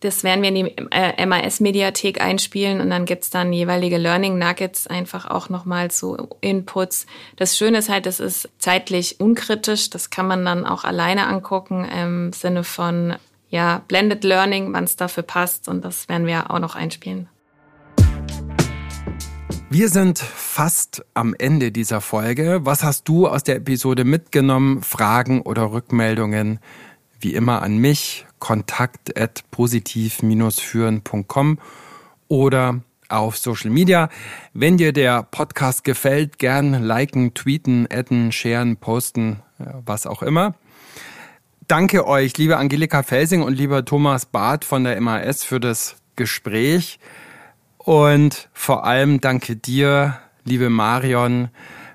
das 0.02 0.24
werden 0.24 0.42
wir 0.42 0.48
in 0.48 0.54
die 0.56 0.74
äh, 0.90 1.24
MAS-Mediathek 1.24 2.20
einspielen 2.20 2.80
und 2.80 2.90
dann 2.90 3.04
gibt's 3.04 3.30
dann 3.30 3.52
jeweilige 3.52 3.98
Learning 3.98 4.36
Nuggets 4.36 4.88
einfach 4.88 5.30
auch 5.30 5.48
nochmal 5.48 5.92
zu 5.92 6.28
Inputs. 6.40 7.06
Das 7.36 7.56
Schöne 7.56 7.78
ist 7.78 7.88
halt, 7.88 8.06
das 8.06 8.18
ist 8.18 8.48
zeitlich 8.58 9.20
unkritisch. 9.20 9.90
Das 9.90 10.10
kann 10.10 10.26
man 10.26 10.44
dann 10.44 10.66
auch 10.66 10.82
alleine 10.82 11.28
angucken 11.28 11.84
im 11.84 12.32
Sinne 12.32 12.64
von 12.64 13.14
ja, 13.48 13.82
Blended 13.86 14.24
Learning, 14.24 14.72
wann 14.72 14.84
es 14.84 14.96
dafür 14.96 15.22
passt 15.22 15.68
und 15.68 15.84
das 15.84 16.08
werden 16.08 16.26
wir 16.26 16.50
auch 16.50 16.58
noch 16.58 16.74
einspielen. 16.74 17.28
Wir 19.74 19.88
sind 19.88 20.18
fast 20.18 21.02
am 21.14 21.34
Ende 21.38 21.72
dieser 21.72 22.02
Folge. 22.02 22.60
Was 22.64 22.84
hast 22.84 23.08
du 23.08 23.26
aus 23.26 23.42
der 23.42 23.56
Episode 23.56 24.04
mitgenommen? 24.04 24.82
Fragen 24.82 25.40
oder 25.40 25.72
Rückmeldungen? 25.72 26.58
Wie 27.18 27.32
immer 27.32 27.62
an 27.62 27.78
mich, 27.78 28.26
kontakt 28.38 29.18
at 29.18 29.44
positiv-führen.com 29.50 31.58
oder 32.28 32.82
auf 33.08 33.38
Social 33.38 33.70
Media. 33.70 34.10
Wenn 34.52 34.76
dir 34.76 34.92
der 34.92 35.22
Podcast 35.22 35.84
gefällt, 35.84 36.38
gern 36.38 36.82
liken, 36.82 37.32
tweeten, 37.32 37.88
adden, 37.90 38.30
sharen, 38.30 38.76
posten, 38.76 39.40
was 39.86 40.06
auch 40.06 40.22
immer. 40.22 40.54
Danke 41.66 42.06
euch, 42.06 42.36
liebe 42.36 42.58
Angelika 42.58 43.02
Felsing 43.02 43.40
und 43.40 43.54
lieber 43.54 43.86
Thomas 43.86 44.26
Barth 44.26 44.66
von 44.66 44.84
der 44.84 45.00
MAS 45.00 45.44
für 45.44 45.60
das 45.60 45.96
Gespräch. 46.14 46.98
Und 47.84 48.48
vor 48.52 48.84
allem 48.84 49.20
danke 49.20 49.56
dir, 49.56 50.18
liebe 50.44 50.70
Marion 50.70 51.48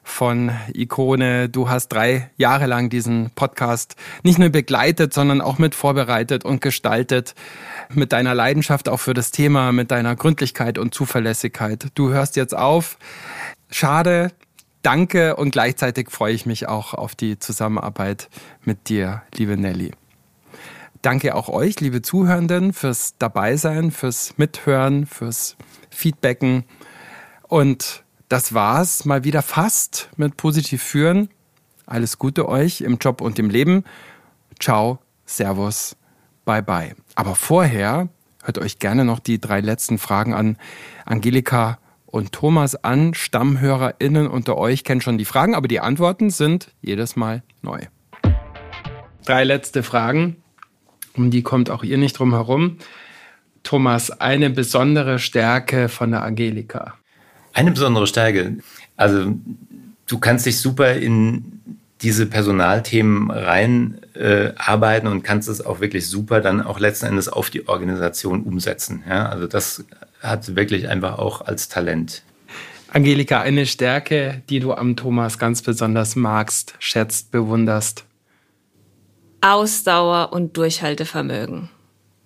von 0.03 0.51
Ikone. 0.73 1.49
Du 1.49 1.69
hast 1.69 1.89
drei 1.89 2.29
Jahre 2.37 2.65
lang 2.65 2.89
diesen 2.89 3.29
Podcast 3.35 3.95
nicht 4.23 4.39
nur 4.39 4.49
begleitet, 4.49 5.13
sondern 5.13 5.41
auch 5.41 5.59
mit 5.59 5.75
vorbereitet 5.75 6.43
und 6.45 6.61
gestaltet. 6.61 7.35
Mit 7.93 8.11
deiner 8.11 8.33
Leidenschaft 8.33 8.89
auch 8.89 8.97
für 8.97 9.13
das 9.13 9.31
Thema, 9.31 9.71
mit 9.71 9.91
deiner 9.91 10.15
Gründlichkeit 10.15 10.77
und 10.77 10.93
Zuverlässigkeit. 10.93 11.87
Du 11.95 12.09
hörst 12.09 12.35
jetzt 12.35 12.55
auf. 12.55 12.97
Schade. 13.69 14.31
Danke 14.81 15.35
und 15.35 15.51
gleichzeitig 15.51 16.11
freue 16.11 16.33
ich 16.33 16.45
mich 16.45 16.67
auch 16.67 16.93
auf 16.93 17.15
die 17.15 17.39
Zusammenarbeit 17.39 18.29
mit 18.63 18.89
dir, 18.89 19.23
liebe 19.35 19.57
Nelly. 19.57 19.91
Danke 21.07 21.35
auch 21.35 21.47
euch, 21.47 21.79
liebe 21.79 22.01
Zuhörenden, 22.01 22.73
fürs 22.73 23.17
Dabeisein, 23.17 23.91
fürs 23.91 24.37
Mithören, 24.37 25.05
fürs 25.05 25.55
Feedbacken. 25.89 26.65
Und 27.43 28.03
das 28.27 28.53
war's 28.53 29.05
mal 29.05 29.23
wieder 29.23 29.41
fast 29.41 30.09
mit 30.17 30.35
Positiv 30.35 30.83
führen. 30.83 31.29
Alles 31.85 32.19
Gute 32.19 32.49
euch 32.49 32.81
im 32.81 32.97
Job 32.97 33.21
und 33.21 33.39
im 33.39 33.49
Leben. 33.49 33.85
Ciao, 34.59 34.99
Servus, 35.25 35.95
bye 36.43 36.61
bye. 36.61 36.93
Aber 37.15 37.35
vorher 37.35 38.09
hört 38.43 38.57
euch 38.57 38.77
gerne 38.77 39.05
noch 39.05 39.19
die 39.19 39.39
drei 39.39 39.61
letzten 39.61 39.99
Fragen 39.99 40.33
an 40.33 40.57
Angelika 41.05 41.79
und 42.05 42.33
Thomas 42.33 42.75
an. 42.83 43.13
StammhörerInnen 43.13 44.27
unter 44.27 44.57
euch 44.57 44.83
kennen 44.83 44.99
schon 44.99 45.17
die 45.17 45.23
Fragen, 45.23 45.55
aber 45.55 45.69
die 45.69 45.79
Antworten 45.79 46.31
sind 46.31 46.73
jedes 46.81 47.15
Mal 47.15 47.43
neu. 47.61 47.79
Drei 49.23 49.45
letzte 49.45 49.83
Fragen. 49.83 50.43
Um 51.17 51.31
die 51.31 51.41
kommt 51.41 51.69
auch 51.69 51.83
ihr 51.83 51.97
nicht 51.97 52.17
drum 52.17 52.33
herum. 52.33 52.77
Thomas, 53.63 54.11
eine 54.11 54.49
besondere 54.49 55.19
Stärke 55.19 55.89
von 55.89 56.11
der 56.11 56.23
Angelika? 56.23 56.93
Eine 57.53 57.71
besondere 57.71 58.07
Stärke. 58.07 58.57
Also 58.95 59.33
du 60.07 60.19
kannst 60.19 60.45
dich 60.45 60.59
super 60.59 60.93
in 60.93 61.61
diese 62.01 62.27
Personalthemen 62.27 63.31
reinarbeiten 63.31 65.07
äh, 65.07 65.11
und 65.11 65.23
kannst 65.23 65.49
es 65.49 65.65
auch 65.65 65.79
wirklich 65.79 66.07
super 66.07 66.41
dann 66.41 66.61
auch 66.61 66.79
letzten 66.79 67.07
Endes 67.07 67.27
auf 67.27 67.49
die 67.49 67.67
Organisation 67.67 68.43
umsetzen. 68.43 69.03
Ja? 69.09 69.27
Also 69.27 69.47
das 69.47 69.83
hat 70.21 70.55
wirklich 70.55 70.87
einfach 70.87 71.17
auch 71.17 71.41
als 71.41 71.69
Talent. 71.69 72.21
Angelika, 72.89 73.41
eine 73.41 73.65
Stärke, 73.65 74.43
die 74.49 74.59
du 74.59 74.73
am 74.73 74.95
Thomas 74.95 75.39
ganz 75.39 75.61
besonders 75.61 76.15
magst, 76.15 76.75
schätzt, 76.79 77.31
bewunderst? 77.31 78.06
Ausdauer 79.53 80.33
und 80.33 80.57
Durchhaltevermögen. 80.57 81.69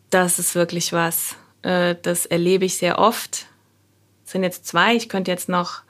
Das 0.09 0.39
ist 0.39 0.55
wirklich 0.55 0.91
was. 0.91 1.35
Äh, 1.61 1.95
das 2.01 2.25
erlebe 2.25 2.65
ich 2.65 2.77
sehr 2.77 2.99
oft. 2.99 3.45
Es 4.25 4.31
sind 4.31 4.43
jetzt 4.43 4.65
zwei. 4.65 4.95
Ich 4.95 5.07
könnte 5.07 5.31
jetzt 5.31 5.49
noch 5.49 5.81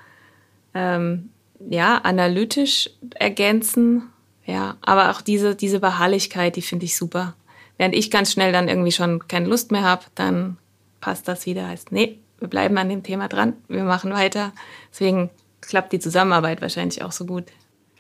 ähm, 0.73 1.29
ja 1.69 1.97
analytisch 1.97 2.89
ergänzen. 3.15 4.09
Ja, 4.45 4.77
aber 4.81 5.11
auch 5.11 5.21
diese 5.21 5.55
diese 5.55 5.79
Beharrlichkeit, 5.79 6.55
die 6.55 6.61
finde 6.61 6.85
ich 6.85 6.97
super. 6.97 7.35
Während 7.77 7.95
ich 7.95 8.11
ganz 8.11 8.31
schnell 8.31 8.51
dann 8.51 8.67
irgendwie 8.67 8.91
schon 8.91 9.27
keine 9.27 9.47
Lust 9.47 9.71
mehr 9.71 9.83
habe, 9.83 10.03
dann 10.15 10.57
passt 10.99 11.27
das 11.27 11.45
wieder. 11.45 11.67
Heißt, 11.67 11.91
nee, 11.91 12.19
wir 12.39 12.47
bleiben 12.47 12.77
an 12.77 12.89
dem 12.89 13.03
Thema 13.03 13.27
dran, 13.27 13.53
wir 13.67 13.83
machen 13.83 14.11
weiter. 14.11 14.51
Deswegen 14.91 15.29
klappt 15.61 15.93
die 15.93 15.99
Zusammenarbeit 15.99 16.61
wahrscheinlich 16.61 17.03
auch 17.03 17.11
so 17.11 17.25
gut. 17.25 17.45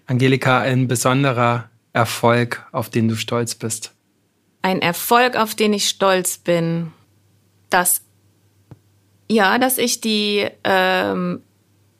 Angelika, 0.07 0.59
ein 0.59 0.87
besonderer 0.87 1.70
Erfolg, 1.93 2.65
auf 2.71 2.89
den 2.89 3.07
du 3.07 3.15
stolz 3.15 3.55
bist? 3.55 3.93
Ein 4.61 4.81
Erfolg, 4.81 5.35
auf 5.35 5.55
den 5.55 5.73
ich 5.73 5.89
stolz 5.89 6.37
bin, 6.37 6.93
dass 7.69 8.01
ja, 9.29 9.57
dass 9.57 9.77
ich 9.77 10.01
die 10.01 10.47
ähm, 10.65 11.41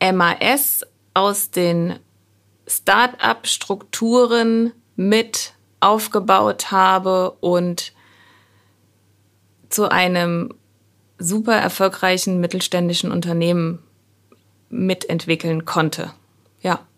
MAS 0.02 0.86
aus 1.14 1.50
den 1.50 1.98
Start-up-Strukturen 2.68 4.74
mit 4.96 5.54
aufgebaut 5.80 6.72
habe 6.72 7.32
und 7.40 7.94
zu 9.70 9.90
einem 9.90 10.54
super 11.18 11.56
erfolgreichen 11.56 12.42
mittelständischen 12.42 13.12
Unternehmen 13.12 13.80
mitentwickeln 14.70 15.66
konnte. 15.66 16.14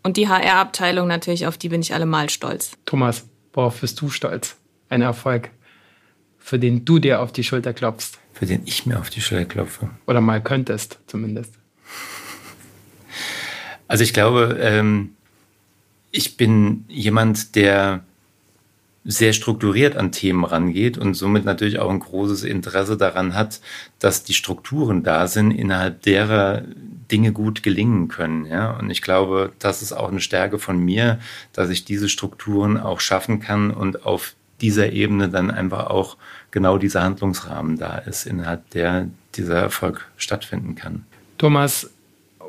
Und 0.04 0.18
die 0.18 0.28
HR-Abteilung 0.28 1.08
natürlich, 1.08 1.48
auf 1.48 1.58
die 1.58 1.70
bin 1.70 1.82
ich 1.82 1.94
allemal 1.94 2.30
stolz. 2.30 2.72
Thomas, 2.86 3.26
worauf 3.54 3.80
bist 3.80 4.00
du 4.02 4.10
stolz? 4.10 4.58
Ein 4.90 5.02
Erfolg, 5.02 5.50
für 6.38 6.60
den 6.60 6.84
du 6.84 7.00
dir 7.00 7.22
auf 7.22 7.32
die 7.32 7.44
Schulter 7.44 7.74
klopfst. 7.74 8.20
Für 8.34 8.46
den 8.46 8.64
ich 8.66 8.86
mir 8.86 9.00
auf 9.00 9.10
die 9.10 9.22
Schulter 9.22 9.46
klopfe. 9.46 9.90
Oder 10.06 10.20
mal 10.20 10.42
könntest, 10.42 11.00
zumindest. 11.08 11.54
Also 13.88 14.04
ich 14.04 14.14
glaube, 14.14 14.58
ähm, 14.60 15.12
ich 16.12 16.36
bin 16.36 16.86
jemand, 16.88 17.56
der 17.56 18.04
sehr 19.06 19.34
strukturiert 19.34 19.98
an 19.98 20.12
Themen 20.12 20.46
rangeht 20.46 20.98
und 20.98 21.14
somit 21.16 21.44
natürlich 21.44 21.80
auch 21.80 21.90
ein 21.90 22.00
großes 22.00 22.44
Interesse 22.44 22.96
daran 22.96 23.36
hat, 23.36 23.60
dass 24.00 24.24
die 24.24 24.34
Strukturen 24.34 25.04
da 25.04 25.28
sind, 25.28 25.52
innerhalb 25.52 26.02
derer 26.04 26.64
Dinge 27.12 27.34
gut 27.34 27.64
gelingen 27.64 28.08
können. 28.08 28.46
Ja? 28.46 28.72
Und 28.72 28.90
ich 28.90 29.02
glaube, 29.02 29.52
das 29.60 29.82
ist 29.82 29.92
auch 29.92 30.10
eine 30.10 30.22
Stärke 30.22 30.58
von 30.58 30.78
mir, 30.80 31.20
dass 31.52 31.70
ich 31.70 31.84
diese 31.84 32.08
Strukturen 32.08 32.78
auch 32.78 33.02
schaffen 33.02 33.40
kann 33.42 33.72
und 33.72 34.06
auf 34.06 34.36
dieser 34.62 34.94
Ebene 34.94 35.28
dann 35.28 35.52
einfach 35.52 35.88
auch 35.88 36.16
genau 36.52 36.78
dieser 36.78 37.04
Handlungsrahmen 37.04 37.78
da 37.78 37.98
ist, 37.98 38.26
innerhalb 38.26 38.70
der 38.70 39.10
dieser 39.36 39.58
Erfolg 39.58 40.08
stattfinden 40.16 40.76
kann. 40.76 41.06
Thomas, 41.38 41.90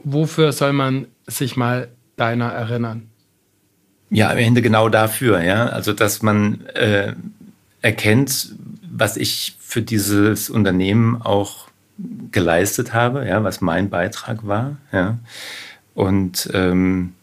wofür 0.05 0.53
soll 0.53 0.73
man 0.73 1.07
sich 1.27 1.57
mal 1.57 1.89
deiner 2.17 2.51
erinnern? 2.53 3.11
Ja, 4.15 4.31
am 4.31 4.39
Ende 4.39 4.63
genau 4.63 4.89
dafür, 4.89 5.43
ja. 5.43 5.67
Also, 5.67 5.93
dass 5.93 6.23
man 6.23 6.65
äh, 6.75 7.15
erkennt, 7.83 8.55
was 8.89 9.17
ich 9.17 9.57
für 9.59 9.83
dieses 9.83 10.51
Unternehmen 10.51 11.21
auch 11.21 11.67
geleistet 12.31 12.95
habe, 12.95 13.27
ja, 13.27 13.43
was 13.43 13.61
mein 13.61 13.91
Beitrag 13.91 14.47
war, 14.47 14.77
ja. 14.93 15.19
Und 15.95 16.49
ähm, 16.55 17.15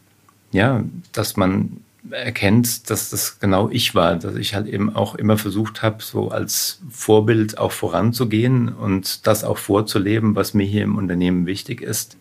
ja, 0.52 0.84
dass 1.12 1.38
man 1.38 1.78
erkennt, 2.10 2.90
dass 2.90 3.08
das 3.08 3.40
genau 3.40 3.70
ich 3.70 3.94
war, 3.94 4.16
dass 4.16 4.34
ich 4.34 4.54
halt 4.54 4.66
eben 4.66 4.94
auch 4.94 5.14
immer 5.14 5.38
versucht 5.38 5.82
habe, 5.82 6.02
so 6.02 6.30
als 6.30 6.82
Vorbild 6.90 7.56
auch 7.56 7.72
voranzugehen 7.72 8.68
und 8.68 9.26
das 9.26 9.44
auch 9.44 9.56
vorzuleben, 9.56 10.36
was 10.36 10.52
mir 10.52 10.66
hier 10.66 10.82
im 10.82 10.96
Unternehmen 10.98 11.46
wichtig 11.46 11.80
ist. 11.80 12.18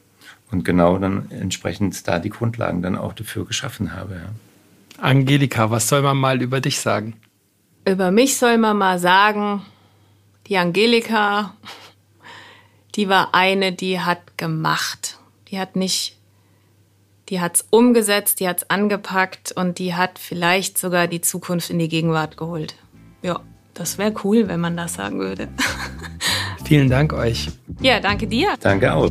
Und 0.50 0.64
genau 0.64 0.98
dann 0.98 1.30
entsprechend 1.30 2.08
da 2.08 2.20
die 2.20 2.30
Grundlagen 2.30 2.82
dann 2.82 2.98
auch 2.98 3.12
dafür 3.12 3.46
geschaffen 3.46 3.94
habe. 3.94 4.14
Ja. 4.16 4.30
Angelika, 5.02 5.72
was 5.72 5.88
soll 5.88 6.04
man 6.04 6.18
mal 6.18 6.42
über 6.44 6.62
dich 6.62 6.80
sagen? 6.80 7.16
Über 7.86 8.12
mich 8.12 8.38
soll 8.38 8.60
man 8.60 8.78
mal 8.78 9.00
sagen, 9.00 9.64
die 10.46 10.58
Angelika, 10.58 11.56
die 12.94 13.10
war 13.10 13.34
eine, 13.34 13.72
die 13.72 14.00
hat 14.00 14.38
gemacht. 14.38 15.18
Die 15.48 15.60
hat 15.60 15.76
nicht, 15.76 16.18
die 17.30 17.42
hat's 17.42 17.66
umgesetzt, 17.72 18.40
die 18.40 18.48
hat's 18.48 18.70
angepackt 18.70 19.52
und 19.52 19.80
die 19.80 19.96
hat 19.96 20.20
vielleicht 20.20 20.78
sogar 20.78 21.08
die 21.08 21.22
Zukunft 21.22 21.72
in 21.72 21.80
die 21.80 21.90
Gegenwart 21.90 22.38
geholt. 22.38 22.76
Ja, 23.24 23.40
das 23.74 23.98
wäre 23.98 24.14
cool, 24.24 24.48
wenn 24.48 24.60
man 24.60 24.78
das 24.78 24.94
sagen 24.94 25.20
würde. 25.20 25.48
Vielen 26.66 26.92
Dank 26.92 27.12
euch. 27.14 27.50
Ja, 27.82 28.00
danke 28.00 28.28
dir. 28.28 28.54
Danke 28.60 28.94
auch. 28.94 29.10